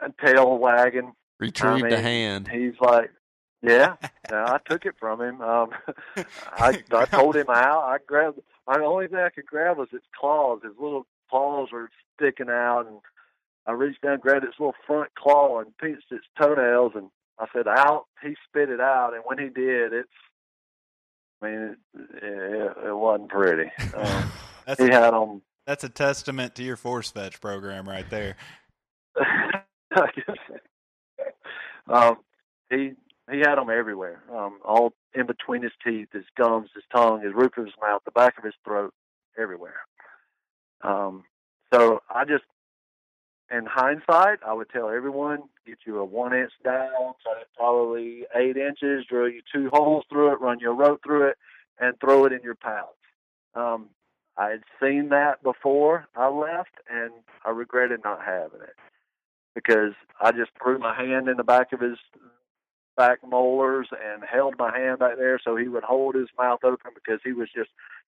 a 0.00 0.10
tail 0.24 0.58
wagging. 0.58 1.12
Retrieved 1.38 1.92
a 1.92 1.96
mean, 1.96 2.04
hand. 2.04 2.48
He's 2.48 2.74
like, 2.80 3.10
yeah, 3.62 3.96
no, 4.30 4.44
I 4.44 4.58
took 4.68 4.86
it 4.86 4.94
from 4.98 5.20
him. 5.20 5.40
Um, 5.40 5.70
I, 6.52 6.82
I 6.92 7.04
told 7.10 7.36
him 7.36 7.46
how. 7.48 7.80
I 7.80 7.98
grabbed. 8.06 8.40
The 8.66 8.84
only 8.84 9.08
thing 9.08 9.18
I 9.18 9.30
could 9.30 9.46
grab 9.46 9.78
was 9.78 9.88
its 9.92 10.06
claws. 10.18 10.60
His 10.62 10.74
little 10.78 11.06
claws 11.30 11.68
are 11.72 11.90
sticking 12.16 12.48
out, 12.48 12.86
and 12.86 12.98
I 13.66 13.72
reached 13.72 14.02
down, 14.02 14.18
grabbed 14.20 14.44
its 14.44 14.58
little 14.58 14.74
front 14.86 15.14
claw, 15.14 15.60
and 15.60 15.76
pinched 15.78 16.10
its 16.10 16.24
toenails. 16.40 16.92
And 16.94 17.10
I 17.38 17.46
said, 17.52 17.66
"Out!" 17.68 18.06
He 18.22 18.34
spit 18.48 18.70
it 18.70 18.80
out, 18.80 19.14
and 19.14 19.22
when 19.24 19.38
he 19.38 19.48
did, 19.48 19.92
it's. 19.92 20.08
I 21.40 21.46
mean, 21.46 21.76
it, 21.94 22.24
it, 22.24 22.76
it 22.88 22.96
wasn't 22.96 23.30
pretty. 23.30 23.70
Um, 23.94 24.32
he 24.78 24.84
had 24.84 25.12
them. 25.12 25.42
that's 25.66 25.84
a 25.84 25.88
testament 25.88 26.56
to 26.56 26.64
your 26.64 26.76
force 26.76 27.12
fetch 27.12 27.40
program 27.40 27.88
right 27.88 28.08
there. 28.10 28.36
Um, 31.88 32.16
he 32.70 32.92
he 33.30 33.38
had 33.38 33.56
them 33.56 33.70
everywhere, 33.70 34.22
um, 34.34 34.58
all 34.64 34.92
in 35.14 35.26
between 35.26 35.62
his 35.62 35.72
teeth, 35.84 36.08
his 36.12 36.24
gums, 36.36 36.70
his 36.74 36.84
tongue, 36.94 37.22
his 37.22 37.34
roof 37.34 37.52
of 37.56 37.64
his 37.64 37.74
mouth, 37.80 38.02
the 38.04 38.10
back 38.10 38.38
of 38.38 38.44
his 38.44 38.54
throat, 38.64 38.92
everywhere. 39.38 39.80
Um, 40.82 41.24
so 41.72 42.02
I 42.08 42.24
just 42.24 42.44
in 43.50 43.66
hindsight, 43.66 44.40
I 44.46 44.52
would 44.52 44.68
tell 44.70 44.90
everyone 44.90 45.44
get 45.66 45.78
you 45.86 45.98
a 45.98 46.04
one 46.04 46.34
inch 46.34 46.52
dowel, 46.64 47.16
cut 47.24 47.40
it 47.40 47.48
probably 47.56 48.24
eight 48.34 48.56
inches, 48.56 49.06
drill 49.08 49.28
you 49.28 49.42
two 49.52 49.70
holes 49.72 50.04
through 50.10 50.32
it, 50.32 50.40
run 50.40 50.60
your 50.60 50.74
rope 50.74 51.00
through 51.04 51.28
it, 51.28 51.38
and 51.80 51.98
throw 52.00 52.24
it 52.24 52.32
in 52.32 52.40
your 52.42 52.54
pouch. 52.54 52.86
Um, 53.54 53.86
I 54.36 54.50
had 54.50 54.62
seen 54.80 55.08
that 55.08 55.42
before 55.42 56.06
I 56.14 56.28
left, 56.28 56.70
and 56.90 57.10
I 57.44 57.50
regretted 57.50 58.00
not 58.04 58.20
having 58.24 58.60
it 58.60 58.76
because 59.54 59.94
I 60.20 60.30
just 60.32 60.50
threw 60.62 60.78
my 60.78 60.94
hand 60.94 61.28
in 61.28 61.36
the 61.36 61.44
back 61.44 61.72
of 61.72 61.80
his 61.80 61.98
back 62.96 63.18
molars 63.26 63.88
and 63.92 64.22
held 64.24 64.54
my 64.58 64.76
hand 64.76 64.98
back 64.98 65.16
there 65.16 65.40
so 65.42 65.56
he 65.56 65.68
would 65.68 65.84
hold 65.84 66.14
his 66.14 66.28
mouth 66.36 66.60
open 66.64 66.90
because 66.94 67.20
he 67.24 67.32
was 67.32 67.48
just 67.54 67.70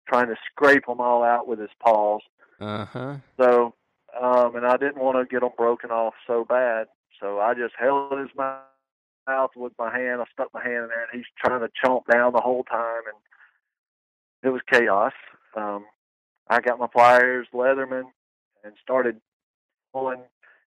trying 0.08 0.28
to 0.28 0.36
scrape 0.52 0.86
them 0.88 1.00
all 1.00 1.24
out 1.24 1.48
with 1.48 1.60
his 1.60 1.70
paws. 1.80 2.22
Uh 2.62 2.86
huh. 2.86 3.16
So, 3.40 3.74
um, 4.22 4.56
and 4.56 4.66
I 4.66 4.78
didn't 4.78 5.02
want 5.02 5.18
to 5.18 5.26
get 5.26 5.42
them 5.42 5.52
broken 5.58 5.90
off 5.90 6.14
so 6.28 6.46
bad, 6.46 6.88
so 7.20 7.40
I 7.40 7.56
just 7.56 7.74
held 7.78 8.18
his 8.20 8.30
mouth 8.38 9.50
with 9.56 9.74
my 9.80 9.92
hand. 9.92 10.22
I 10.22 10.26
stuck 10.32 10.54
my 10.54 10.64
hand 10.64 10.84
in 10.84 10.90
there, 10.90 11.02
and 11.02 11.10
he's 11.12 11.26
trying 11.44 11.62
to 11.62 11.70
chomp 11.84 12.06
down 12.12 12.34
the 12.34 12.42
whole 12.42 12.64
time, 12.64 13.02
and 13.08 13.18
it 14.44 14.50
was 14.50 14.62
chaos. 14.72 15.14
Um, 15.56 15.86
I 16.48 16.62
got 16.62 16.80
my 16.80 16.88
pliers, 16.88 17.48
Leatherman, 17.54 18.04
and 18.64 18.74
started 18.82 19.20
pulling 19.92 20.22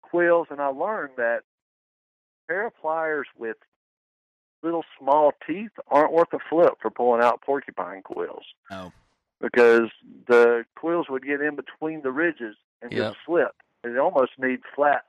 quills, 0.03 0.47
and 0.51 0.61
I 0.61 0.67
learned 0.67 1.13
that 1.17 1.39
a 1.39 2.47
pair 2.47 2.67
of 2.67 2.77
pliers 2.79 3.27
with 3.37 3.57
little 4.61 4.83
small 4.99 5.31
teeth 5.47 5.71
aren't 5.87 6.13
worth 6.13 6.33
a 6.33 6.39
flip 6.49 6.73
for 6.81 6.91
pulling 6.91 7.23
out 7.23 7.41
porcupine 7.41 8.01
quills. 8.03 8.43
No. 8.69 8.91
Because 9.41 9.89
the 10.27 10.65
quills 10.75 11.07
would 11.09 11.23
get 11.23 11.41
in 11.41 11.55
between 11.55 12.01
the 12.01 12.11
ridges 12.11 12.55
and 12.81 12.91
Yep. 12.91 13.13
just 13.13 13.25
slip. 13.25 13.55
It 13.83 13.97
almost 13.97 14.37
need 14.37 14.61
flat 14.75 15.05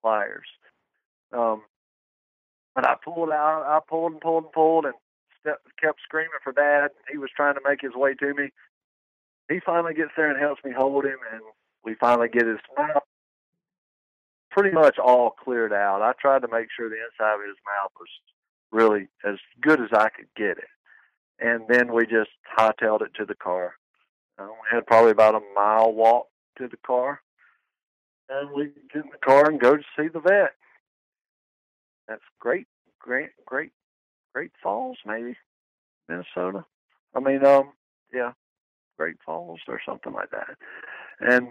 pliers. 0.00 0.46
Um, 1.32 1.62
but 2.74 2.86
I 2.86 2.94
pulled 3.04 3.30
out, 3.30 3.64
I 3.66 3.80
pulled 3.86 4.12
and 4.12 4.20
pulled 4.20 4.44
and 4.44 4.52
pulled 4.52 4.86
and 4.86 4.94
stepped, 5.40 5.66
kept 5.78 6.00
screaming 6.02 6.30
for 6.42 6.52
dad. 6.52 6.90
He 7.10 7.18
was 7.18 7.30
trying 7.34 7.54
to 7.54 7.60
make 7.66 7.80
his 7.80 7.94
way 7.94 8.14
to 8.14 8.34
me. 8.34 8.50
He 9.48 9.60
finally 9.60 9.94
gets 9.94 10.12
there 10.16 10.30
and 10.30 10.38
helps 10.38 10.62
me 10.64 10.72
hold 10.72 11.04
him, 11.04 11.18
and 11.32 11.42
we 11.84 11.94
finally 11.94 12.28
get 12.28 12.46
his 12.46 12.58
mouth 12.76 13.02
pretty 14.50 14.70
much 14.70 14.98
all 14.98 15.30
cleared 15.30 15.72
out. 15.72 16.02
I 16.02 16.12
tried 16.20 16.42
to 16.42 16.48
make 16.48 16.68
sure 16.74 16.88
the 16.88 16.96
inside 16.96 17.34
of 17.34 17.46
his 17.46 17.56
mouth 17.64 17.92
was 17.98 18.08
really 18.70 19.08
as 19.24 19.36
good 19.60 19.80
as 19.80 19.88
I 19.92 20.08
could 20.08 20.28
get 20.36 20.58
it. 20.58 20.68
And 21.40 21.62
then 21.68 21.92
we 21.92 22.04
just 22.06 22.30
hightailed 22.58 23.02
it 23.02 23.14
to 23.14 23.24
the 23.24 23.34
car. 23.34 23.74
Uh, 24.38 24.46
we 24.46 24.74
had 24.76 24.86
probably 24.86 25.10
about 25.12 25.34
a 25.34 25.40
mile 25.54 25.92
walk 25.92 26.26
to 26.58 26.68
the 26.68 26.76
car. 26.78 27.20
And 28.28 28.50
we 28.52 28.66
get 28.92 29.04
in 29.04 29.10
the 29.10 29.18
car 29.18 29.48
and 29.48 29.60
go 29.60 29.76
to 29.76 29.82
see 29.96 30.08
the 30.08 30.20
vet. 30.20 30.54
That's 32.08 32.22
great, 32.40 32.66
great, 32.98 33.30
great, 33.46 33.72
Great 34.34 34.52
Falls, 34.62 34.98
maybe, 35.06 35.36
Minnesota. 36.08 36.64
I 37.14 37.20
mean, 37.20 37.44
um, 37.44 37.72
yeah, 38.12 38.32
Great 38.98 39.16
Falls 39.24 39.60
or 39.68 39.80
something 39.84 40.12
like 40.12 40.30
that. 40.30 40.56
And 41.20 41.48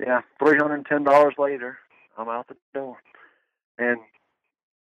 yeah, 0.00 0.20
three 0.38 0.56
hundred 0.56 0.74
and 0.76 0.86
ten 0.86 1.04
dollars 1.04 1.34
later, 1.38 1.78
I'm 2.16 2.28
out 2.28 2.46
the 2.48 2.56
door. 2.72 2.96
And 3.78 3.98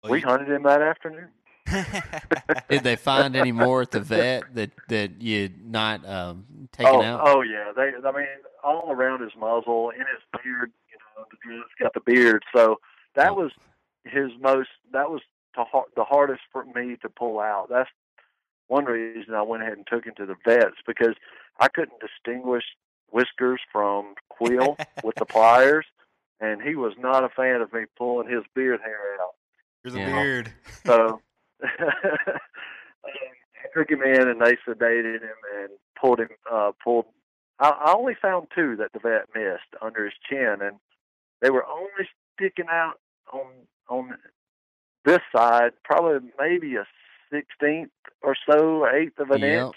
Well, 0.02 0.12
we 0.12 0.20
you- 0.20 0.26
hunted 0.26 0.48
him 0.48 0.62
that 0.64 0.80
afternoon. 0.82 1.28
Did 2.68 2.82
they 2.84 2.96
find 2.96 3.36
any 3.36 3.52
more 3.52 3.82
at 3.82 3.90
the 3.90 4.00
vet 4.00 4.54
that 4.54 4.70
that 4.88 5.20
you 5.22 5.50
not 5.64 6.06
um, 6.08 6.44
taken 6.72 6.94
oh, 6.94 7.02
out? 7.02 7.20
oh 7.24 7.42
yeah. 7.42 7.72
They, 7.74 7.90
I 8.06 8.12
mean, 8.12 8.26
all 8.62 8.90
around 8.90 9.22
his 9.22 9.32
muzzle, 9.38 9.90
in 9.90 10.00
his 10.00 10.42
beard. 10.42 10.72
You 10.90 10.98
know, 11.16 11.24
the 11.30 11.36
dude's 11.48 11.68
got 11.80 11.94
the 11.94 12.00
beard. 12.00 12.42
So 12.54 12.78
that 13.14 13.30
Oh. 13.32 13.34
was 13.34 13.52
his 14.04 14.30
most. 14.40 14.68
That 14.92 15.10
was 15.10 15.20
the 15.56 15.64
the 15.96 16.04
hardest 16.04 16.42
for 16.50 16.64
me 16.64 16.96
to 17.02 17.08
pull 17.08 17.40
out. 17.40 17.68
That's 17.70 17.90
one 18.68 18.84
reason 18.86 19.34
I 19.34 19.42
went 19.42 19.62
ahead 19.62 19.76
and 19.76 19.86
took 19.86 20.04
him 20.06 20.14
to 20.16 20.26
the 20.26 20.36
vets 20.44 20.76
because 20.86 21.14
I 21.60 21.68
couldn't 21.68 22.00
distinguish 22.00 22.64
whiskers 23.10 23.60
from 23.70 24.14
quill 24.30 24.76
with 25.04 25.16
the 25.16 25.26
pliers, 25.26 25.84
and 26.40 26.62
he 26.62 26.74
was 26.74 26.94
not 26.98 27.24
a 27.24 27.28
fan 27.28 27.60
of 27.60 27.72
me 27.72 27.82
pulling 27.98 28.28
his 28.28 28.44
beard 28.54 28.80
hair 28.82 29.14
out. 29.20 29.34
Here's 29.82 29.94
a 29.94 29.98
Yeah. 29.98 30.22
beard. 30.22 30.52
So 30.86 31.20
Took 33.74 33.90
him 33.90 34.02
in 34.02 34.28
and 34.28 34.40
they 34.40 34.56
sedated 34.66 35.22
him 35.22 35.36
and 35.58 35.70
pulled 36.00 36.20
him 36.20 36.28
uh 36.50 36.72
pulled 36.82 37.06
I, 37.58 37.70
I 37.70 37.94
only 37.96 38.14
found 38.20 38.48
two 38.54 38.76
that 38.76 38.92
the 38.92 38.98
vet 38.98 39.28
missed 39.34 39.74
under 39.80 40.04
his 40.04 40.14
chin 40.28 40.56
and 40.60 40.76
they 41.40 41.50
were 41.50 41.66
only 41.66 42.08
sticking 42.36 42.68
out 42.70 42.94
on 43.32 43.46
on 43.88 44.14
this 45.04 45.20
side, 45.34 45.72
probably 45.84 46.30
maybe 46.38 46.76
a 46.76 46.86
sixteenth 47.32 47.90
or 48.22 48.36
so, 48.48 48.86
eighth 48.86 49.18
of 49.18 49.30
an 49.30 49.42
Yep. 49.42 49.66
inch. 49.66 49.76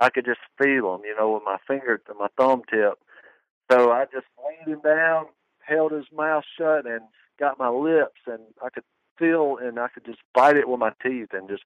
I 0.00 0.10
could 0.10 0.24
just 0.24 0.40
feel 0.62 0.92
them, 0.92 1.02
you 1.04 1.14
know, 1.16 1.32
with 1.32 1.42
my 1.44 1.58
finger 1.66 1.98
to 1.98 2.14
my 2.14 2.28
thumb 2.36 2.62
tip. 2.70 2.98
So 3.70 3.92
I 3.92 4.04
just 4.06 4.26
leaned 4.44 4.68
him 4.76 4.80
down, 4.82 5.26
held 5.60 5.92
his 5.92 6.06
mouth 6.14 6.44
shut, 6.58 6.86
and 6.86 7.02
got 7.38 7.58
my 7.58 7.68
lips, 7.68 8.20
and 8.26 8.40
I 8.62 8.70
could 8.70 8.84
feel, 9.18 9.58
and 9.60 9.78
I 9.78 9.88
could 9.88 10.04
just 10.04 10.20
bite 10.34 10.56
it 10.56 10.68
with 10.68 10.80
my 10.80 10.92
teeth 11.02 11.28
and 11.32 11.48
just 11.48 11.64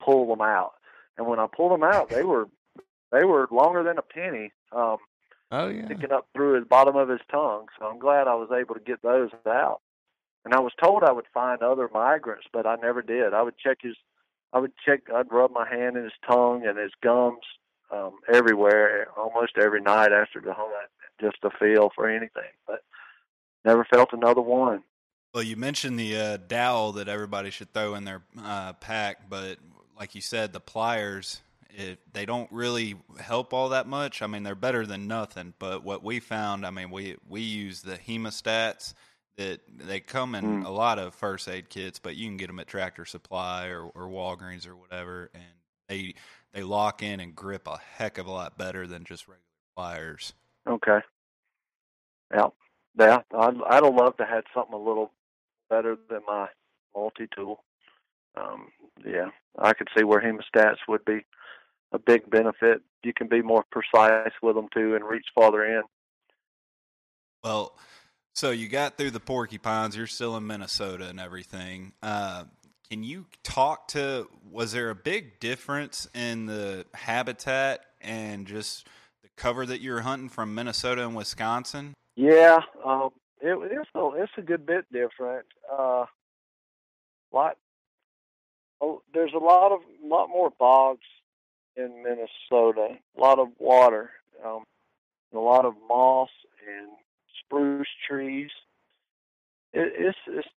pull 0.00 0.26
them 0.28 0.40
out. 0.40 0.72
And 1.18 1.26
when 1.26 1.38
I 1.38 1.46
pulled 1.46 1.72
them 1.72 1.82
out, 1.82 2.10
they 2.10 2.22
were 2.24 2.48
they 3.12 3.24
were 3.24 3.48
longer 3.50 3.82
than 3.82 3.98
a 3.98 4.02
penny, 4.02 4.52
um, 4.72 4.98
Oh 5.50 5.68
yeah. 5.68 5.84
sticking 5.86 6.12
up 6.12 6.26
through 6.34 6.58
the 6.58 6.66
bottom 6.66 6.96
of 6.96 7.08
his 7.08 7.20
tongue. 7.30 7.66
So 7.78 7.86
I'm 7.86 7.98
glad 7.98 8.26
I 8.26 8.34
was 8.34 8.50
able 8.50 8.74
to 8.74 8.80
get 8.80 9.02
those 9.02 9.30
out. 9.46 9.80
And 10.44 10.54
I 10.54 10.60
was 10.60 10.72
told 10.82 11.02
I 11.02 11.12
would 11.12 11.26
find 11.32 11.62
other 11.62 11.88
migrants, 11.92 12.46
but 12.52 12.66
I 12.66 12.76
never 12.76 13.02
did. 13.02 13.32
I 13.34 13.42
would 13.42 13.58
check 13.58 13.78
his, 13.80 13.96
I 14.52 14.58
would 14.58 14.72
check, 14.84 15.02
I'd 15.12 15.32
rub 15.32 15.52
my 15.52 15.68
hand 15.68 15.96
in 15.96 16.04
his 16.04 16.12
tongue 16.28 16.64
and 16.66 16.78
his 16.78 16.92
gums 17.02 17.44
um, 17.92 18.12
everywhere, 18.32 19.08
almost 19.16 19.58
every 19.58 19.80
night 19.80 20.12
after 20.12 20.40
the 20.40 20.52
hunt, 20.52 20.72
just 21.20 21.40
to 21.42 21.50
feel 21.50 21.90
for 21.94 22.08
anything. 22.08 22.52
But 22.66 22.82
never 23.64 23.84
felt 23.84 24.12
another 24.12 24.40
one. 24.40 24.82
Well, 25.36 25.44
you 25.44 25.56
mentioned 25.56 26.00
the 26.00 26.16
uh, 26.16 26.36
dowel 26.38 26.92
that 26.92 27.08
everybody 27.08 27.50
should 27.50 27.70
throw 27.74 27.94
in 27.94 28.04
their 28.04 28.22
uh, 28.42 28.72
pack, 28.72 29.28
but 29.28 29.58
like 30.00 30.14
you 30.14 30.22
said, 30.22 30.54
the 30.54 30.60
pliers 30.60 31.42
it, 31.76 31.98
they 32.14 32.24
don't 32.24 32.50
really 32.50 32.94
help 33.20 33.52
all 33.52 33.68
that 33.68 33.86
much. 33.86 34.22
I 34.22 34.28
mean, 34.28 34.44
they're 34.44 34.54
better 34.54 34.86
than 34.86 35.06
nothing. 35.06 35.52
But 35.58 35.84
what 35.84 36.02
we 36.02 36.20
found, 36.20 36.64
I 36.64 36.70
mean, 36.70 36.90
we 36.90 37.16
we 37.28 37.42
use 37.42 37.82
the 37.82 37.98
hemostats 37.98 38.94
that 39.36 39.60
they 39.76 40.00
come 40.00 40.34
in 40.34 40.62
Mm. 40.62 40.64
a 40.64 40.70
lot 40.70 40.98
of 40.98 41.14
first 41.14 41.50
aid 41.50 41.68
kits, 41.68 41.98
but 41.98 42.16
you 42.16 42.26
can 42.28 42.38
get 42.38 42.46
them 42.46 42.58
at 42.58 42.66
Tractor 42.66 43.04
Supply 43.04 43.66
or, 43.66 43.82
or 43.82 44.08
Walgreens 44.08 44.66
or 44.66 44.74
whatever, 44.74 45.30
and 45.34 45.44
they 45.86 46.14
they 46.54 46.62
lock 46.62 47.02
in 47.02 47.20
and 47.20 47.36
grip 47.36 47.68
a 47.68 47.76
heck 47.98 48.16
of 48.16 48.26
a 48.26 48.32
lot 48.32 48.56
better 48.56 48.86
than 48.86 49.04
just 49.04 49.28
regular 49.28 49.42
pliers. 49.76 50.32
Okay. 50.66 51.00
Yeah, 52.34 52.46
yeah. 52.98 53.20
I'd 53.34 53.60
I'd 53.68 53.82
loved 53.82 54.16
to 54.16 54.24
have 54.24 54.44
something 54.54 54.72
a 54.72 54.78
little 54.78 55.12
better 55.68 55.96
than 56.08 56.20
my 56.26 56.48
multi 56.94 57.26
tool. 57.34 57.62
Um, 58.36 58.68
yeah, 59.04 59.30
I 59.58 59.72
could 59.72 59.88
see 59.96 60.04
where 60.04 60.20
hemostats 60.20 60.78
would 60.88 61.04
be 61.04 61.24
a 61.92 61.98
big 61.98 62.28
benefit. 62.30 62.82
You 63.02 63.12
can 63.12 63.28
be 63.28 63.42
more 63.42 63.64
precise 63.70 64.32
with 64.42 64.56
them 64.56 64.68
too 64.74 64.94
and 64.94 65.04
reach 65.04 65.26
farther 65.34 65.64
in. 65.64 65.82
Well, 67.44 67.76
so 68.34 68.50
you 68.50 68.68
got 68.68 68.98
through 68.98 69.12
the 69.12 69.20
porcupines. 69.20 69.96
You're 69.96 70.06
still 70.06 70.36
in 70.36 70.46
Minnesota 70.46 71.08
and 71.08 71.20
everything. 71.20 71.92
Uh, 72.02 72.44
can 72.90 73.02
you 73.02 73.26
talk 73.42 73.88
to? 73.88 74.28
Was 74.50 74.72
there 74.72 74.90
a 74.90 74.94
big 74.94 75.40
difference 75.40 76.08
in 76.14 76.46
the 76.46 76.86
habitat 76.94 77.80
and 78.00 78.46
just 78.46 78.86
the 79.22 79.28
cover 79.36 79.64
that 79.66 79.80
you 79.80 79.92
were 79.92 80.02
hunting 80.02 80.28
from 80.28 80.54
Minnesota 80.54 81.04
and 81.04 81.16
Wisconsin? 81.16 81.94
Yeah, 82.16 82.60
um, 82.84 83.10
it, 83.46 83.58
it's 83.72 83.90
a 83.94 84.10
it's 84.16 84.32
a 84.36 84.42
good 84.42 84.66
bit 84.66 84.84
different. 84.92 85.46
Uh, 85.70 86.06
lot, 87.32 87.56
oh, 88.80 89.02
there's 89.14 89.32
a 89.34 89.38
lot 89.38 89.72
of 89.72 89.80
lot 90.02 90.28
more 90.28 90.50
bogs 90.58 91.06
in 91.76 92.02
Minnesota. 92.02 92.96
A 93.16 93.20
lot 93.20 93.38
of 93.38 93.48
water, 93.58 94.10
um, 94.44 94.64
a 95.34 95.38
lot 95.38 95.64
of 95.64 95.74
moss 95.88 96.30
and 96.66 96.88
spruce 97.44 97.88
trees. 98.08 98.50
It, 99.72 99.92
it's 99.96 100.18
it's 100.26 100.48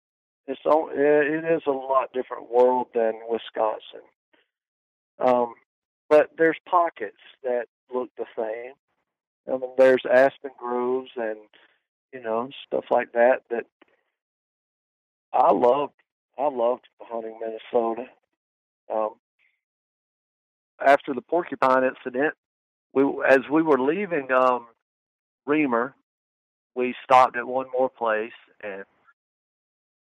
it's 0.46 0.66
on- 0.66 0.90
it 0.94 1.44
is 1.44 1.62
a 1.66 1.70
lot 1.70 2.12
different 2.12 2.50
world 2.50 2.88
than 2.94 3.14
Wisconsin. 3.28 4.06
Um, 5.18 5.54
but 6.08 6.30
there's 6.38 6.56
pockets 6.66 7.18
that 7.42 7.66
look 7.92 8.08
the 8.16 8.24
same. 8.36 8.72
I 9.46 9.58
mean, 9.58 9.70
there's 9.76 10.02
aspen 10.10 10.52
groves 10.58 11.10
and 11.16 11.38
you 12.12 12.22
know 12.22 12.50
stuff 12.66 12.84
like 12.90 13.12
that. 13.12 13.42
That 13.50 13.66
I 15.32 15.52
loved. 15.52 15.92
I 16.38 16.48
loved 16.48 16.86
hunting 17.00 17.38
Minnesota. 17.40 18.04
Um, 18.92 19.14
after 20.84 21.12
the 21.12 21.20
porcupine 21.20 21.84
incident, 21.84 22.34
we 22.92 23.02
as 23.28 23.40
we 23.50 23.62
were 23.62 23.80
leaving 23.80 24.30
um, 24.32 24.66
Remer, 25.46 25.92
we 26.74 26.94
stopped 27.02 27.36
at 27.36 27.46
one 27.46 27.66
more 27.72 27.90
place, 27.90 28.32
and 28.62 28.84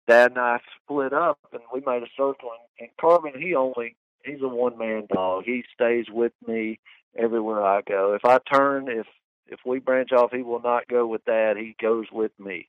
Dad 0.08 0.32
and 0.32 0.40
I 0.40 0.60
split 0.82 1.14
up, 1.14 1.40
and 1.52 1.62
we 1.74 1.82
made 1.86 2.04
a 2.04 2.08
circle. 2.18 2.52
And, 2.52 2.88
and 2.88 2.90
Carbon, 3.00 3.34
he 3.40 3.56
only 3.56 3.96
he's 4.26 4.42
a 4.42 4.48
one 4.48 4.78
man 4.78 5.08
dog. 5.14 5.44
He 5.46 5.64
stays 5.74 6.06
with 6.10 6.34
me 6.48 6.80
everywhere 7.18 7.64
I 7.64 7.82
go. 7.82 8.14
If 8.14 8.26
I 8.26 8.40
turn, 8.52 8.88
if 8.90 9.06
if 9.54 9.60
we 9.66 9.80
branch 9.80 10.12
off, 10.12 10.32
he 10.32 10.42
will 10.42 10.62
not 10.62 10.88
go 10.88 11.06
with 11.08 11.24
Dad. 11.26 11.58
He 11.58 11.76
goes 11.82 12.08
with 12.12 12.32
me. 12.40 12.68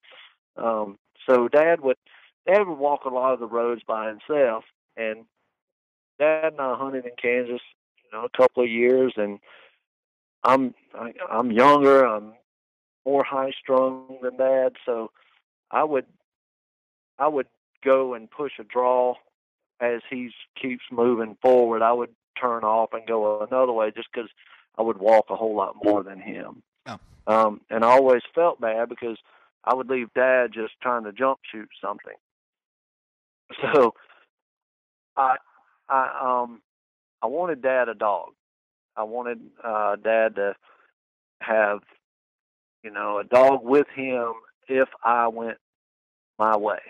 Um, 0.57 0.99
so 1.27 1.49
Dad 1.49 1.81
would 1.81 1.97
Dad 2.47 2.69
would 2.69 2.79
walk 2.79 3.05
a 3.05 3.09
lot 3.09 3.33
of 3.33 3.41
the 3.41 3.47
roads 3.47 3.83
by 3.87 4.09
himself, 4.09 4.65
and 4.97 5.25
Dad 6.19 6.53
and 6.53 6.61
I 6.61 6.77
hunted 6.77 7.07
in 7.07 7.13
Kansas, 7.21 7.63
you 8.05 8.11
know, 8.13 8.25
a 8.25 8.37
couple 8.37 8.63
of 8.63 8.69
years, 8.69 9.15
and 9.17 9.41
I'm 10.45 10.75
I, 10.95 11.13
I'm 11.31 11.51
younger, 11.51 12.05
I'm 12.05 12.35
more 13.05 13.25
high 13.25 13.53
strung 13.59 14.19
than 14.23 14.37
Dad, 14.37 14.75
so 14.85 15.11
I 15.71 15.83
would 15.85 16.07
I 17.19 17.29
would 17.29 17.49
go 17.83 18.15
and 18.15 18.31
push 18.31 18.53
a 18.59 18.65
draw 18.65 19.15
as 19.81 20.01
he 20.09 20.31
keeps 20.61 20.85
moving 20.93 21.37
forward. 21.43 21.83
I 21.83 21.93
would 21.93 22.15
turn 22.41 22.65
off 22.65 22.93
and 22.93 23.07
go 23.07 23.41
another 23.41 23.73
way 23.73 23.91
just 23.91 24.09
because 24.13 24.31
I 24.79 24.83
would 24.83 24.99
walk 24.99 25.27
a 25.31 25.37
whole 25.37 25.57
lot 25.57 25.77
more 25.83 26.03
than 26.03 26.21
him. 26.21 26.63
Um, 27.27 27.61
and 27.71 27.85
I 27.85 27.89
always 27.89 28.23
felt 28.35 28.61
bad 28.61 28.89
because 28.89 29.17
I 29.65 29.75
would 29.75 29.89
leave 29.89 30.13
Dad 30.15 30.53
just 30.53 30.75
trying 30.83 31.05
to 31.05 31.13
jump 31.13 31.41
shoot 31.51 31.69
something. 31.81 32.15
So 33.75 33.95
I 35.17 35.37
I 35.89 36.41
um 36.43 36.63
I 37.23 37.27
wanted 37.27 37.63
Dad 37.63 37.89
a 37.89 37.95
dog. 37.95 38.31
I 38.97 39.03
wanted 39.05 39.39
uh, 39.63 39.97
Dad 39.97 40.37
to 40.37 40.55
have 41.41 41.81
you 42.83 42.91
know 42.91 43.19
a 43.19 43.25
dog 43.25 43.61
with 43.63 43.87
him 43.95 44.33
if 44.67 44.89
I 45.05 45.29
went 45.29 45.59
my 46.39 46.57
way. 46.57 46.81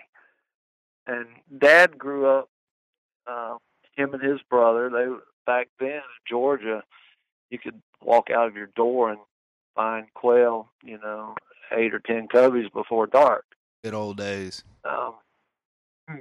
And 1.05 1.27
Dad 1.55 1.97
grew 1.97 2.25
up. 2.27 2.49
Uh, 3.27 3.57
him 3.95 4.13
and 4.13 4.23
his 4.23 4.39
brother. 4.49 4.89
They 4.89 5.05
back 5.45 5.69
then 5.79 5.89
in 5.89 6.01
Georgia, 6.27 6.83
you 7.49 7.59
could 7.59 7.81
walk 8.01 8.29
out 8.29 8.47
of 8.47 8.55
your 8.55 8.69
door 8.75 9.09
and 9.11 9.19
find 9.75 10.07
quail. 10.13 10.69
You 10.83 10.97
know, 10.99 11.35
eight 11.71 11.93
or 11.93 11.99
ten 11.99 12.27
coveys 12.27 12.69
before 12.73 13.07
dark. 13.07 13.45
Good 13.83 13.93
old 13.93 14.17
days. 14.17 14.63
Um, 14.83 15.15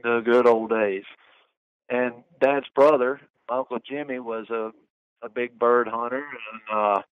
the 0.03 0.21
good 0.25 0.47
old 0.47 0.71
days. 0.71 1.05
And 1.89 2.25
Dad's 2.41 2.67
brother, 2.75 3.21
Uncle 3.49 3.79
Jimmy, 3.89 4.19
was 4.19 4.49
a 4.51 4.71
a 5.23 5.29
big 5.29 5.59
bird 5.59 5.89
hunter, 5.89 6.25
and 6.53 6.61
uh, 6.79 7.03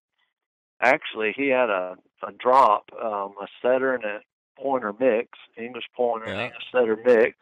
actually 0.80 1.32
he 1.36 1.48
had 1.48 1.70
a 1.70 1.96
a 2.26 2.32
drop, 2.32 2.90
um, 3.02 3.34
a 3.40 3.46
setter 3.60 3.94
and 3.94 4.04
a 4.04 4.20
pointer 4.58 4.92
mix, 4.98 5.30
English 5.56 5.84
pointer 5.96 6.26
Yeah. 6.26 6.32
and 6.32 6.40
English 6.42 6.64
setter 6.70 6.96
mix. 7.04 7.36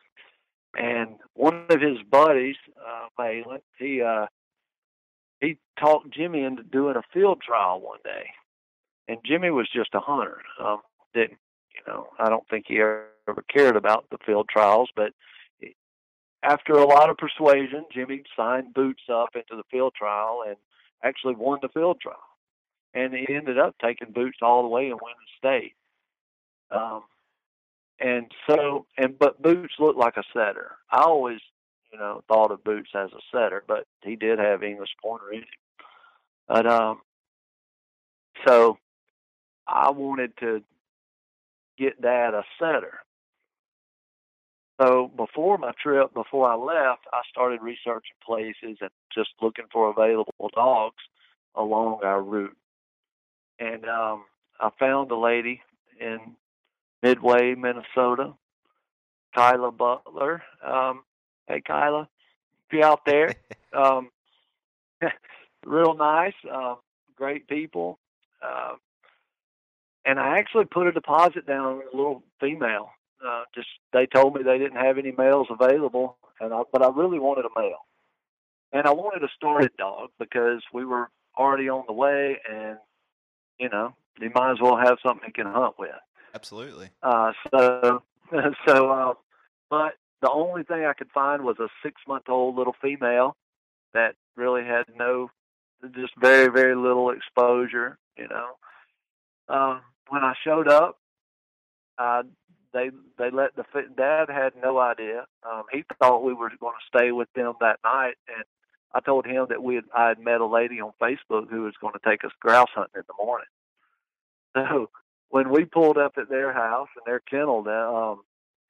And 0.78 1.16
one 1.34 1.66
of 1.68 1.80
his 1.80 1.98
buddies, 2.10 2.56
uh, 2.78 3.08
Malin, 3.18 3.60
he 3.78 4.00
uh, 4.02 4.26
he 5.40 5.58
talked 5.78 6.10
Jimmy 6.10 6.42
into 6.44 6.62
doing 6.62 6.96
a 6.96 7.02
field 7.12 7.42
trial 7.42 7.80
one 7.80 7.98
day, 8.04 8.26
and 9.10 9.18
Jimmy 9.24 9.50
was 9.50 9.68
just 9.74 9.94
a 9.94 10.00
hunter. 10.00 10.38
Um, 10.62 10.78
didn't 11.12 11.38
you 11.74 11.80
know? 11.92 12.06
I 12.18 12.28
don't 12.28 12.46
think 12.48 12.66
he 12.68 12.80
ever 12.80 13.10
cared 13.52 13.74
about 13.76 14.04
the 14.10 14.18
field 14.24 14.48
trials, 14.48 14.88
but 14.94 15.12
after 16.44 16.74
a 16.74 16.86
lot 16.86 17.10
of 17.10 17.16
persuasion, 17.18 17.84
Jimmy 17.92 18.22
signed 18.36 18.72
Boots 18.72 19.02
up 19.12 19.30
into 19.34 19.56
the 19.56 19.64
field 19.70 19.94
trial 19.94 20.44
and 20.46 20.56
actually 21.02 21.34
won 21.34 21.58
the 21.60 21.68
field 21.68 22.00
trial. 22.00 22.16
And 22.94 23.12
he 23.12 23.34
ended 23.34 23.58
up 23.58 23.74
taking 23.82 24.12
Boots 24.12 24.38
all 24.42 24.62
the 24.62 24.68
way 24.68 24.90
and 24.90 25.00
winning 25.02 25.16
the 25.20 25.48
state. 25.48 25.74
Um, 26.70 27.02
and 27.98 28.30
so, 28.48 28.86
and 28.96 29.18
but 29.18 29.42
Boots 29.42 29.74
looked 29.80 29.98
like 29.98 30.16
a 30.16 30.24
setter. 30.32 30.76
I 30.90 31.02
always, 31.02 31.40
you 31.92 31.98
know, 31.98 32.22
thought 32.28 32.52
of 32.52 32.62
Boots 32.62 32.90
as 32.94 33.10
a 33.12 33.20
setter, 33.36 33.64
but 33.66 33.86
he 34.02 34.14
did 34.14 34.38
have 34.38 34.62
English 34.62 34.90
pointer 35.02 35.32
in 35.32 35.40
him. 35.40 35.46
But 36.46 36.66
um, 36.66 37.00
so 38.46 38.78
I 39.70 39.90
wanted 39.90 40.36
to 40.38 40.62
get 41.78 42.00
Dad 42.02 42.34
a 42.34 42.42
setter. 42.58 42.98
So 44.80 45.10
before 45.14 45.58
my 45.58 45.72
trip, 45.80 46.12
before 46.14 46.50
I 46.50 46.54
left, 46.54 47.02
I 47.12 47.20
started 47.30 47.60
researching 47.62 48.16
places 48.24 48.78
and 48.80 48.90
just 49.14 49.30
looking 49.40 49.66
for 49.72 49.90
available 49.90 50.50
dogs 50.54 51.02
along 51.54 52.00
our 52.02 52.22
route. 52.22 52.56
And 53.58 53.84
um, 53.84 54.24
I 54.58 54.70
found 54.78 55.10
a 55.10 55.16
lady 55.16 55.60
in 56.00 56.18
Midway, 57.02 57.54
Minnesota, 57.54 58.32
Kyla 59.34 59.70
Butler. 59.70 60.42
Um, 60.64 61.02
hey, 61.46 61.60
Kyla, 61.60 62.08
if 62.66 62.72
you're 62.72 62.84
out 62.84 63.04
there, 63.04 63.34
um, 63.74 64.10
real 65.66 65.94
nice, 65.94 66.34
um, 66.50 66.76
great 67.16 67.46
people. 67.48 67.98
Uh, 68.42 68.74
and 70.04 70.18
I 70.18 70.38
actually 70.38 70.64
put 70.64 70.86
a 70.86 70.92
deposit 70.92 71.46
down 71.46 71.66
on 71.66 71.82
a 71.92 71.96
little 71.96 72.22
female. 72.40 72.90
Uh, 73.24 73.44
just 73.54 73.68
they 73.92 74.06
told 74.06 74.34
me 74.34 74.42
they 74.42 74.58
didn't 74.58 74.78
have 74.78 74.96
any 74.98 75.12
males 75.12 75.48
available, 75.50 76.16
and 76.40 76.54
I, 76.54 76.62
but 76.72 76.82
I 76.82 76.88
really 76.88 77.18
wanted 77.18 77.44
a 77.44 77.60
male, 77.60 77.86
and 78.72 78.86
I 78.86 78.92
wanted 78.92 79.22
a 79.22 79.28
started 79.36 79.72
dog 79.76 80.10
because 80.18 80.62
we 80.72 80.84
were 80.84 81.10
already 81.36 81.68
on 81.68 81.84
the 81.86 81.92
way, 81.92 82.38
and 82.50 82.78
you 83.58 83.68
know 83.68 83.94
you 84.20 84.30
might 84.34 84.52
as 84.52 84.60
well 84.60 84.76
have 84.76 84.98
something 85.04 85.26
you 85.26 85.44
can 85.44 85.52
hunt 85.52 85.78
with. 85.78 85.90
Absolutely. 86.34 86.90
Uh, 87.02 87.32
so, 87.50 88.02
so, 88.66 88.90
uh, 88.90 89.14
but 89.68 89.94
the 90.22 90.30
only 90.30 90.62
thing 90.62 90.84
I 90.84 90.92
could 90.92 91.10
find 91.12 91.42
was 91.44 91.58
a 91.58 91.68
six-month-old 91.82 92.56
little 92.56 92.74
female 92.80 93.36
that 93.94 94.14
really 94.36 94.64
had 94.64 94.84
no, 94.96 95.30
just 95.94 96.12
very, 96.18 96.48
very 96.48 96.76
little 96.76 97.10
exposure. 97.10 97.98
You 98.16 98.28
know, 98.28 98.50
um, 99.48 99.80
when 100.10 100.24
I 100.24 100.34
showed 100.44 100.68
up, 100.68 100.98
uh, 101.98 102.22
they 102.72 102.90
they 103.18 103.30
let 103.30 103.56
the 103.56 103.64
dad 103.96 104.28
had 104.28 104.52
no 104.60 104.78
idea. 104.78 105.26
Um, 105.48 105.64
he 105.72 105.84
thought 105.98 106.24
we 106.24 106.34
were 106.34 106.50
going 106.60 106.74
to 106.74 106.98
stay 106.98 107.12
with 107.12 107.28
them 107.34 107.54
that 107.60 107.80
night, 107.84 108.14
and 108.28 108.44
I 108.94 109.00
told 109.00 109.26
him 109.26 109.46
that 109.50 109.62
we 109.62 109.76
had 109.76 109.84
I 109.96 110.08
had 110.08 110.18
met 110.20 110.40
a 110.40 110.46
lady 110.46 110.80
on 110.80 110.92
Facebook 111.00 111.50
who 111.50 111.62
was 111.62 111.74
going 111.80 111.94
to 111.94 112.10
take 112.10 112.24
us 112.24 112.32
grouse 112.40 112.68
hunting 112.74 113.00
in 113.00 113.04
the 113.08 113.24
morning. 113.24 113.46
So 114.56 114.90
when 115.28 115.50
we 115.50 115.64
pulled 115.64 115.96
up 115.96 116.14
at 116.18 116.28
their 116.28 116.52
house 116.52 116.88
and 116.96 117.04
their 117.06 117.20
kennel, 117.20 117.66
um, 117.68 118.22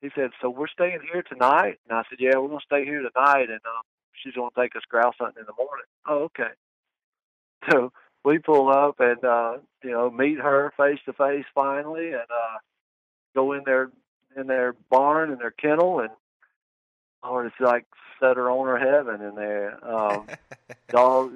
he 0.02 0.10
said, 0.14 0.30
"So 0.42 0.50
we're 0.50 0.68
staying 0.68 1.00
here 1.10 1.22
tonight?" 1.22 1.78
And 1.88 1.98
I 1.98 2.02
said, 2.10 2.18
"Yeah, 2.20 2.36
we're 2.36 2.48
going 2.48 2.60
to 2.60 2.66
stay 2.66 2.84
here 2.84 3.00
tonight, 3.00 3.48
and 3.48 3.60
um, 3.64 3.82
she's 4.12 4.34
going 4.34 4.50
to 4.54 4.60
take 4.60 4.76
us 4.76 4.82
grouse 4.90 5.14
hunting 5.18 5.40
in 5.40 5.46
the 5.46 5.54
morning." 5.56 5.86
Oh, 6.06 6.24
okay. 6.24 6.52
So 7.70 7.92
we 8.24 8.38
pull 8.38 8.68
up 8.68 9.00
and 9.00 9.24
uh, 9.24 9.58
you 9.82 9.90
know 9.90 10.10
meet 10.10 10.38
her 10.38 10.72
face 10.76 10.98
to 11.06 11.12
face 11.12 11.44
finally, 11.54 12.08
and 12.08 12.16
uh, 12.22 12.58
go 13.34 13.52
in 13.52 13.62
their 13.64 13.90
in 14.36 14.46
their 14.46 14.74
barn 14.90 15.30
and 15.30 15.40
their 15.40 15.50
kennel, 15.50 16.00
and 16.00 16.10
oh, 17.22 17.38
it's 17.40 17.54
like 17.60 17.86
setter 18.20 18.50
owner 18.50 18.78
heaven 18.78 19.20
in 19.20 19.34
there. 19.34 19.78
Um, 19.88 20.26
dog, 20.90 21.32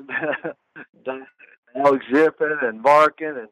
dog 1.05 2.01
zipping 2.13 2.59
and 2.63 2.83
barking, 2.83 3.37
and 3.37 3.49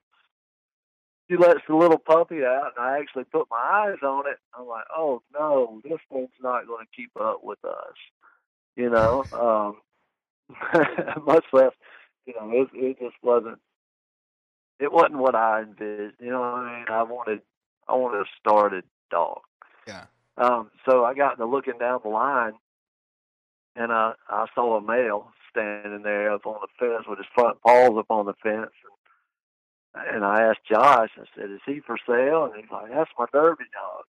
she 1.30 1.36
lets 1.36 1.60
the 1.68 1.76
little 1.76 1.98
puppy 1.98 2.44
out, 2.44 2.72
and 2.76 2.84
I 2.84 2.98
actually 2.98 3.24
put 3.24 3.48
my 3.50 3.56
eyes 3.56 3.98
on 4.02 4.26
it. 4.26 4.38
I'm 4.58 4.66
like, 4.66 4.84
oh 4.94 5.22
no, 5.32 5.80
this 5.84 5.98
thing's 6.12 6.28
not 6.42 6.66
going 6.66 6.84
to 6.84 6.96
keep 6.96 7.10
up 7.20 7.42
with 7.42 7.64
us, 7.64 7.94
you 8.76 8.90
know. 8.90 9.26
Um, 9.32 9.76
much 11.26 11.44
less, 11.52 11.72
you 12.26 12.34
know, 12.34 12.50
it, 12.52 12.68
it 12.74 12.98
just 12.98 13.16
wasn't. 13.22 13.58
It 14.78 14.92
wasn't 14.92 15.18
what 15.18 15.34
I 15.34 15.62
envisioned. 15.62 16.14
You 16.20 16.30
know 16.30 16.40
what 16.40 16.46
I 16.48 16.78
mean? 16.78 16.86
I 16.90 17.02
wanted, 17.04 17.42
I 17.88 17.94
wanted 17.94 18.22
a 18.22 18.24
started 18.40 18.84
dog. 19.10 19.40
Yeah. 19.86 20.06
Um, 20.36 20.70
so 20.88 21.04
I 21.04 21.14
got 21.14 21.36
to 21.38 21.44
looking 21.46 21.78
down 21.78 22.00
the 22.02 22.08
line, 22.08 22.54
and 23.76 23.92
I 23.92 24.14
I 24.28 24.46
saw 24.54 24.76
a 24.78 24.80
male 24.80 25.30
standing 25.50 26.02
there 26.02 26.32
up 26.32 26.46
on 26.46 26.56
the 26.62 26.68
fence 26.78 27.06
with 27.06 27.18
his 27.18 27.26
front 27.34 27.60
paws 27.60 27.92
up 27.98 28.06
on 28.10 28.26
the 28.26 28.34
fence, 28.42 28.70
and, 29.94 30.16
and 30.16 30.24
I 30.24 30.42
asked 30.42 30.64
Josh. 30.68 31.10
I 31.16 31.24
said, 31.36 31.50
"Is 31.50 31.60
he 31.66 31.80
for 31.80 31.96
sale?" 32.06 32.44
And 32.46 32.54
he's 32.62 32.70
like, 32.72 32.90
"That's 32.90 33.10
my 33.18 33.26
Derby 33.32 33.64
dog." 33.74 34.04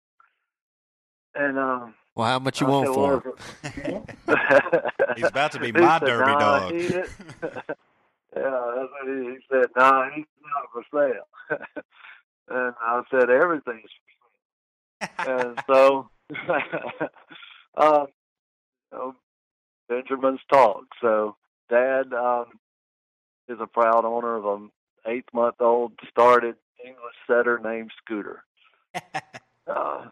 And 1.36 1.59
um, 1.59 1.93
Well, 2.16 2.28
how 2.28 2.39
much 2.39 2.61
you 2.61 2.68
I 2.68 2.70
want 2.70 2.88
said, 2.88 2.93
for 2.93 3.84
him? 3.84 4.03
"Well, 4.28 4.86
He's 5.16 5.26
about 5.26 5.51
to 5.53 5.59
be 5.59 5.72
my 5.74 5.99
said, 5.99 6.05
derby 6.07 6.32
"Nah, 6.32 6.70
dog. 6.70 6.74
he 8.34 8.40
is." 8.40 8.46
yeah, 8.46 8.72
that's 8.76 8.92
what 8.92 9.08
he, 9.08 9.30
he 9.32 9.38
said. 9.50 9.68
No, 9.76 9.90
nah, 9.90 10.10
he's 10.16 10.26
not 10.42 10.72
for 10.72 10.84
sale. 10.92 11.60
and 12.50 12.74
I 12.82 13.02
said, 13.12 13.30
"Everything's 13.30 13.90
for 15.00 15.26
sale." 15.26 15.40
and 15.46 15.60
so, 15.68 16.10
um, 17.78 18.08
you 18.92 18.98
know, 18.98 19.16
Benjamin's 19.90 20.42
talk. 20.52 20.86
So, 21.02 21.36
Dad 21.70 22.14
um, 22.14 22.46
is 23.48 23.58
a 23.60 23.68
proud 23.68 24.06
owner 24.06 24.36
of 24.36 24.46
an 24.46 24.72
eight-month-old 25.06 25.94
started 26.10 26.56
English 26.84 27.16
setter 27.28 27.60
named 27.64 27.92
Scooter. 28.04 28.44
uh, 29.68 30.06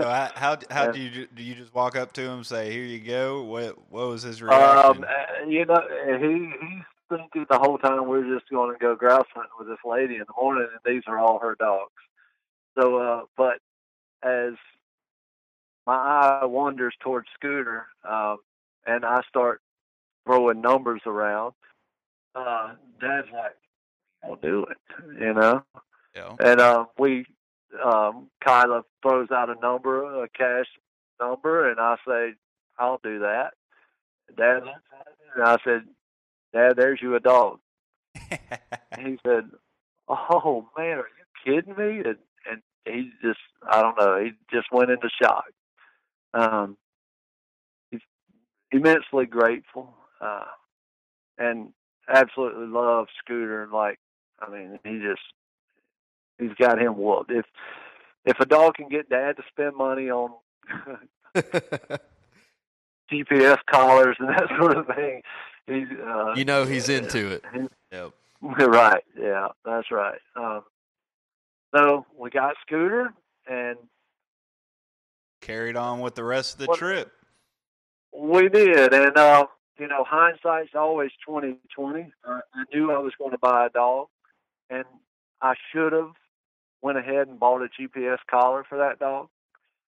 So 0.00 0.08
how 0.08 0.30
how, 0.34 0.58
how 0.70 0.90
do 0.90 0.98
you 0.98 1.26
do 1.34 1.42
you 1.42 1.54
just 1.54 1.74
walk 1.74 1.96
up 1.96 2.12
to 2.14 2.22
him 2.22 2.42
say 2.42 2.72
here 2.72 2.84
you 2.84 2.98
go? 3.00 3.42
What 3.42 3.76
what 3.90 4.08
was 4.08 4.22
his 4.22 4.42
reaction? 4.42 5.04
Um, 5.04 5.50
you 5.50 5.64
know, 5.66 5.82
he 6.18 6.52
he's 6.66 6.82
thinking 7.10 7.46
the 7.50 7.58
whole 7.58 7.78
time 7.78 8.06
we're 8.06 8.34
just 8.34 8.48
going 8.48 8.72
to 8.72 8.78
go 8.78 8.94
grouse 8.94 9.26
hunting 9.34 9.50
with 9.58 9.68
this 9.68 9.84
lady 9.84 10.14
in 10.14 10.24
the 10.26 10.40
morning, 10.40 10.68
and 10.70 10.94
these 10.94 11.02
are 11.06 11.18
all 11.18 11.38
her 11.40 11.56
dogs. 11.58 11.92
So, 12.78 12.96
uh, 12.96 13.20
but 13.36 13.58
as 14.22 14.54
my 15.86 15.94
eye 15.94 16.44
wanders 16.46 16.94
towards 17.00 17.26
Scooter, 17.34 17.86
um, 18.08 18.38
and 18.86 19.04
I 19.04 19.20
start 19.28 19.60
throwing 20.24 20.60
numbers 20.60 21.02
around, 21.04 21.54
uh, 22.34 22.74
Dad's 23.00 23.28
like, 23.32 23.56
"I'll 24.24 24.36
do 24.36 24.64
it," 24.64 24.78
you 25.20 25.34
know. 25.34 25.64
yeah. 26.14 26.36
And 26.38 26.60
uh, 26.60 26.86
we, 26.98 27.26
um, 27.84 28.28
Kyla 28.44 28.84
throws 29.02 29.30
out 29.30 29.50
a 29.50 29.60
number, 29.60 30.22
a 30.22 30.28
cash 30.28 30.66
number, 31.20 31.70
and 31.70 31.80
I 31.80 31.96
say, 32.06 32.34
I'll 32.78 33.00
do 33.02 33.20
that. 33.20 33.50
Dad 34.36 34.64
looks 34.64 34.78
at 34.98 35.06
it, 35.06 35.16
and 35.34 35.44
I 35.44 35.56
said, 35.64 35.82
Dad, 36.52 36.74
there's 36.76 37.00
you 37.02 37.14
a 37.14 37.20
dog. 37.20 37.58
He 38.98 39.18
said, 39.24 39.48
Oh 40.08 40.68
man, 40.76 40.98
are 40.98 41.06
you 41.06 41.24
kidding 41.44 41.76
me? 41.76 42.02
And 42.04 42.16
and 42.50 42.62
he 42.84 43.10
just, 43.22 43.38
I 43.66 43.80
don't 43.80 43.98
know, 43.98 44.22
he 44.22 44.32
just 44.52 44.66
went 44.72 44.90
into 44.90 45.08
shock. 45.22 45.46
Um, 46.34 46.76
he's 47.90 48.00
immensely 48.72 49.26
grateful, 49.26 49.94
uh, 50.20 50.44
and 51.38 51.72
absolutely 52.12 52.66
loves 52.66 53.08
Scooter. 53.24 53.68
Like, 53.72 53.98
I 54.40 54.50
mean, 54.50 54.78
he 54.84 54.98
just 54.98 55.22
he's 56.38 56.54
got 56.58 56.80
him 56.80 56.98
whooped. 56.98 57.30
If 57.30 57.46
if 58.24 58.38
a 58.40 58.46
dog 58.46 58.74
can 58.74 58.88
get 58.88 59.08
dad 59.08 59.36
to 59.36 59.42
spend 59.50 59.76
money 59.76 60.10
on 60.10 60.32
GPS 63.10 63.58
collars 63.70 64.16
and 64.18 64.28
that 64.28 64.48
sort 64.58 64.76
of 64.76 64.86
thing, 64.94 65.22
he's 65.66 65.88
uh, 66.04 66.32
you 66.36 66.44
know 66.44 66.64
he's 66.64 66.88
into 66.88 67.28
it. 67.32 67.44
Yep. 67.92 68.12
right. 68.42 69.02
Yeah, 69.18 69.48
that's 69.64 69.90
right. 69.90 70.18
Um, 70.36 70.62
so 71.74 72.06
we 72.18 72.30
got 72.30 72.54
Scooter, 72.66 73.12
and 73.48 73.76
Carried 75.40 75.76
on 75.76 76.00
with 76.00 76.14
the 76.14 76.24
rest 76.24 76.54
of 76.54 76.58
the 76.60 76.66
What- 76.66 76.78
trip. 76.78 77.12
we 78.12 78.48
did. 78.48 78.92
And 78.92 79.16
uh, 79.16 79.46
you 79.78 79.88
know, 79.88 80.04
hindsight's 80.04 80.74
always 80.74 81.10
twenty 81.26 81.56
twenty. 81.74 82.12
Uh, 82.26 82.40
I 82.54 82.64
knew 82.74 82.92
I 82.92 82.98
was 82.98 83.12
going 83.18 83.30
to 83.32 83.38
buy 83.38 83.66
a 83.66 83.70
dog, 83.70 84.08
and 84.68 84.84
I 85.40 85.54
should 85.72 85.92
have 85.92 86.12
went 86.82 86.98
ahead 86.98 87.28
and 87.28 87.38
bought 87.40 87.62
a 87.62 87.68
GPS 87.68 88.18
collar 88.30 88.64
for 88.68 88.78
that 88.78 88.98
dog. 88.98 89.28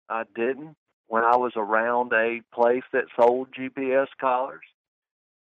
I 0.09 0.23
didn't 0.35 0.75
when 1.07 1.23
I 1.23 1.35
was 1.37 1.53
around 1.55 2.13
a 2.13 2.41
place 2.53 2.83
that 2.93 3.05
sold 3.19 3.49
GPS 3.57 4.07
collars 4.19 4.61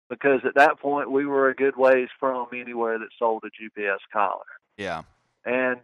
because 0.10 0.42
at 0.46 0.56
that 0.56 0.80
point 0.80 1.12
we 1.12 1.26
were 1.26 1.50
a 1.50 1.56
good 1.56 1.76
ways 1.76 2.10
from 2.20 2.48
anywhere 2.54 3.00
that 3.00 3.10
sold 3.18 3.44
a 3.44 3.48
GPS 3.48 3.98
collar. 4.14 4.46
Yeah. 4.78 5.04
And 5.46 5.80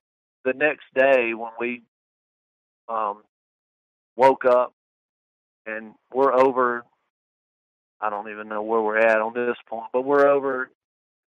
the 0.46 0.54
next 0.54 0.86
day 0.96 1.34
when 1.34 1.52
we 1.60 1.84
um, 2.88 3.24
woke 4.16 4.46
up 4.46 4.74
and 5.66 5.94
we're 6.14 6.34
over, 6.34 6.84
I 8.00 8.10
don't 8.10 8.30
even 8.30 8.48
know 8.48 8.64
where 8.64 8.82
we're 8.82 8.98
at 8.98 9.22
on 9.22 9.34
this 9.34 9.58
point, 9.68 9.88
but 9.94 10.04
we're 10.04 10.28
over 10.28 10.70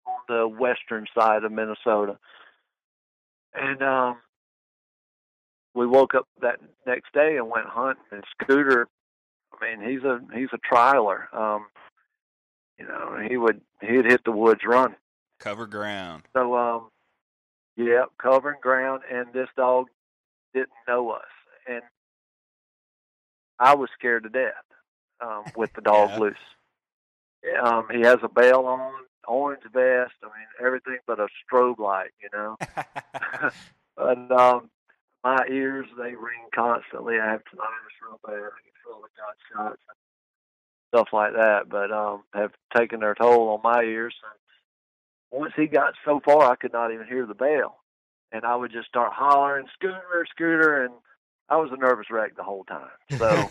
on 0.05 0.19
the 0.27 0.47
western 0.47 1.05
side 1.17 1.43
of 1.43 1.51
Minnesota. 1.51 2.17
And 3.53 3.81
um, 3.83 4.17
we 5.75 5.85
woke 5.85 6.15
up 6.15 6.27
that 6.41 6.59
next 6.87 7.13
day 7.13 7.37
and 7.37 7.49
went 7.49 7.67
hunting. 7.67 8.03
And 8.11 8.23
Scooter, 8.41 8.87
I 9.53 9.75
mean, 9.75 9.89
he's 9.89 10.03
a 10.03 10.19
he's 10.33 10.49
a 10.53 10.73
trialer. 10.73 11.33
Um, 11.33 11.67
you 12.83 12.89
know, 12.89 13.17
he 13.29 13.37
would 13.37 13.61
he'd 13.81 14.05
hit 14.05 14.23
the 14.25 14.31
woods 14.31 14.61
running. 14.65 14.97
Cover 15.39 15.65
ground. 15.65 16.23
So, 16.33 16.55
um, 16.57 16.89
yeah, 17.75 18.05
covering 18.21 18.59
ground, 18.61 19.01
and 19.11 19.27
this 19.33 19.49
dog 19.55 19.87
didn't 20.53 20.69
know 20.87 21.11
us, 21.11 21.21
and 21.67 21.81
I 23.59 23.75
was 23.75 23.89
scared 23.97 24.23
to 24.23 24.29
death 24.29 24.53
um, 25.21 25.45
with 25.55 25.71
the 25.73 25.81
dog 25.93 26.09
Yeah. 26.11 26.19
loose. 26.19 26.35
Um, 27.61 27.87
he 27.91 28.01
has 28.01 28.19
a 28.23 28.29
bell 28.29 28.65
on, 28.65 28.93
orange 29.27 29.63
vest. 29.63 30.13
I 30.21 30.25
mean, 30.27 30.47
everything 30.65 30.97
but 31.07 31.19
a 31.19 31.27
strobe 31.43 31.79
light, 31.79 32.11
you 32.21 32.29
know. 32.33 32.57
and 33.97 34.31
um, 34.31 34.69
my 35.23 35.45
ears 35.49 35.87
they 35.97 36.15
ring 36.15 36.47
constantly. 36.53 37.19
I 37.19 37.31
have 37.31 37.41
tinnitus 37.45 37.99
real 38.01 38.19
bad. 38.25 38.33
I 38.35 38.59
can 38.63 38.73
feel 38.83 39.01
the 39.01 39.09
gunshots 39.15 39.81
and 39.89 39.97
stuff 40.93 41.09
like 41.11 41.33
that. 41.33 41.69
But 41.69 41.91
um, 41.91 42.23
have 42.33 42.51
taken 42.75 42.99
their 42.99 43.15
toll 43.15 43.49
on 43.49 43.61
my 43.63 43.83
ears. 43.83 44.13
Once 45.31 45.53
he 45.55 45.65
got 45.65 45.93
so 46.05 46.21
far, 46.23 46.43
I 46.43 46.55
could 46.55 46.73
not 46.73 46.93
even 46.93 47.07
hear 47.07 47.25
the 47.25 47.33
bell, 47.33 47.79
and 48.31 48.45
I 48.45 48.55
would 48.55 48.71
just 48.71 48.87
start 48.87 49.13
hollering, 49.13 49.65
"Scooter, 49.73 50.25
Scooter!" 50.29 50.83
and 50.83 50.93
I 51.49 51.57
was 51.57 51.71
a 51.71 51.77
nervous 51.77 52.11
wreck 52.11 52.35
the 52.35 52.43
whole 52.43 52.63
time. 52.65 52.89
So 53.17 53.49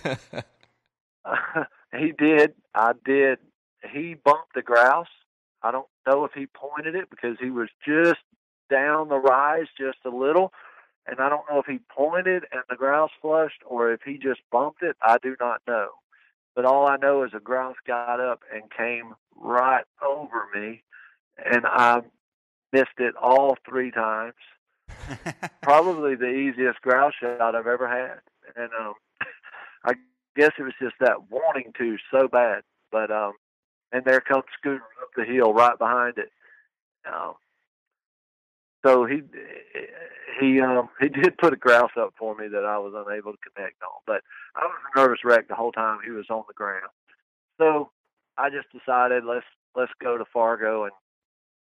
he 1.99 2.13
did. 2.13 2.55
I 2.75 2.93
did. 3.05 3.39
He 3.93 4.15
bumped 4.15 4.55
the 4.55 4.63
grouse. 4.63 5.09
I 5.63 5.71
don't 5.71 5.87
know 6.07 6.25
if 6.25 6.33
he 6.33 6.47
pointed 6.47 6.95
it 6.95 7.11
because 7.11 7.37
he 7.41 7.51
was 7.51 7.69
just 7.87 8.21
down 8.71 9.09
the 9.09 9.19
rise 9.19 9.67
just 9.79 9.99
a 10.05 10.11
little. 10.11 10.53
And 11.07 11.19
I 11.19 11.29
don't 11.29 11.43
know 11.51 11.59
if 11.59 11.67
he 11.67 11.81
pointed 11.91 12.45
and 12.53 12.63
the 12.71 12.77
grouse 12.77 13.11
flushed 13.21 13.63
or 13.67 13.93
if 13.93 14.03
he 14.05 14.19
just 14.19 14.41
bumped 14.53 14.83
it. 14.83 14.97
I 15.03 15.19
do 15.21 15.37
not 15.41 15.61
know. 15.67 15.89
But 16.55 16.65
all 16.65 16.87
I 16.87 16.97
know 16.97 17.25
is 17.25 17.33
a 17.35 17.41
grouse 17.41 17.77
got 17.87 18.21
up 18.21 18.41
and 18.53 18.71
came 18.71 19.15
right 19.37 19.85
over 20.07 20.47
me. 20.55 20.83
And 21.45 21.65
I 21.67 22.03
missed 22.73 22.99
it 22.99 23.15
all 23.17 23.57
three 23.69 23.91
times. 23.91 24.35
Probably 25.63 26.15
the 26.15 26.31
easiest 26.31 26.81
grouse 26.83 27.15
shot 27.21 27.55
I've 27.55 27.67
ever 27.67 27.89
had. 27.89 28.21
And 28.63 28.71
um, 28.79 28.95
I 29.85 29.95
guess 30.37 30.51
it 30.59 30.63
was 30.63 30.75
just 30.81 30.95
that 31.01 31.31
wanting 31.31 31.73
to 31.79 31.97
so 32.11 32.29
bad. 32.29 32.63
But 32.91 33.11
um, 33.11 33.33
and 33.93 34.05
there 34.05 34.21
comes 34.21 34.45
Scooter 34.59 34.83
up 35.01 35.11
the 35.17 35.25
hill 35.25 35.53
right 35.53 35.79
behind 35.79 36.19
it. 36.19 36.31
Um, 37.07 37.35
so 38.85 39.05
he 39.05 39.23
he 40.41 40.61
um 40.61 40.89
he 41.01 41.09
did 41.09 41.39
put 41.39 41.53
a 41.53 41.57
grouse 41.57 41.91
up 41.99 42.15
for 42.19 42.35
me 42.35 42.49
that 42.49 42.65
I 42.65 42.79
was 42.79 42.93
unable 42.95 43.33
to 43.33 43.39
connect 43.39 43.83
on, 43.83 44.01
but 44.07 44.23
I 44.57 44.65
was 44.65 44.77
a 44.95 44.99
nervous 44.99 45.25
wreck 45.25 45.49
the 45.49 45.55
whole 45.55 45.73
time 45.73 45.99
he 46.05 46.11
was 46.11 46.27
on 46.31 46.45
the 46.49 46.55
ground. 46.55 46.91
So 47.59 47.91
I 48.37 48.51
just 48.51 48.67
decided 48.73 49.25
let's 49.25 49.47
let's 49.77 49.93
go 50.03 50.19
to 50.19 50.25
Fargo 50.33 50.85
and 50.85 50.93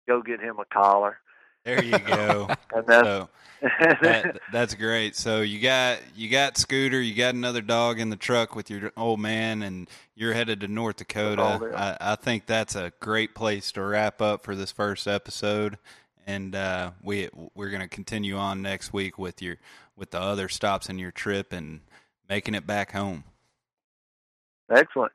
go 0.07 0.21
get 0.21 0.39
him 0.39 0.57
a 0.59 0.65
collar, 0.65 1.17
there 1.65 1.83
you 1.83 1.99
go. 1.99 2.47
and 2.73 2.87
that's 2.87 3.07
so 3.07 3.29
that, 3.61 4.39
that's 4.51 4.73
great. 4.75 5.15
So 5.15 5.41
you 5.41 5.59
got 5.59 5.99
you 6.15 6.29
got 6.29 6.57
Scooter, 6.57 7.01
you 7.01 7.15
got 7.15 7.35
another 7.35 7.61
dog 7.61 7.99
in 7.99 8.09
the 8.09 8.15
truck 8.15 8.55
with 8.55 8.69
your 8.69 8.91
old 8.95 9.19
man, 9.19 9.61
and 9.61 9.89
you're 10.15 10.33
headed 10.33 10.61
to 10.61 10.67
North 10.67 10.97
Dakota. 10.97 11.71
I, 11.75 12.13
I 12.13 12.15
think 12.15 12.45
that's 12.45 12.75
a 12.75 12.93
great 12.99 13.35
place 13.35 13.71
to 13.73 13.83
wrap 13.83 14.21
up 14.21 14.43
for 14.43 14.55
this 14.55 14.71
first 14.71 15.07
episode, 15.07 15.77
and 16.29 16.55
uh, 16.55 16.91
we 17.01 17.27
we're 17.55 17.69
going 17.69 17.81
to 17.81 17.87
continue 17.87 18.37
on 18.37 18.61
next 18.61 18.93
week 18.93 19.17
with 19.17 19.41
your 19.41 19.57
with 19.95 20.11
the 20.11 20.19
other 20.19 20.47
stops 20.47 20.87
in 20.87 20.99
your 20.99 21.11
trip 21.11 21.51
and 21.51 21.81
making 22.29 22.53
it 22.53 22.67
back 22.67 22.91
home. 22.91 23.23
excellent. 24.69 25.11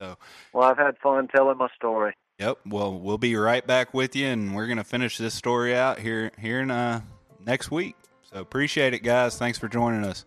So- 0.00 0.18
well, 0.52 0.68
I've 0.68 0.76
had 0.76 0.98
fun 0.98 1.28
telling 1.28 1.56
my 1.56 1.68
story. 1.74 2.14
Yep. 2.38 2.58
Well, 2.66 2.98
we'll 2.98 3.16
be 3.16 3.34
right 3.34 3.66
back 3.66 3.94
with 3.94 4.14
you, 4.14 4.26
and 4.26 4.54
we're 4.54 4.66
going 4.66 4.76
to 4.76 4.84
finish 4.84 5.16
this 5.16 5.32
story 5.32 5.74
out 5.74 6.00
here 6.00 6.32
here 6.38 6.60
in 6.60 6.70
uh, 6.70 7.00
next 7.46 7.70
week. 7.70 7.96
So 8.30 8.40
appreciate 8.40 8.92
it, 8.92 9.02
guys. 9.02 9.38
Thanks 9.38 9.58
for 9.58 9.68
joining 9.68 10.04
us. 10.04 10.26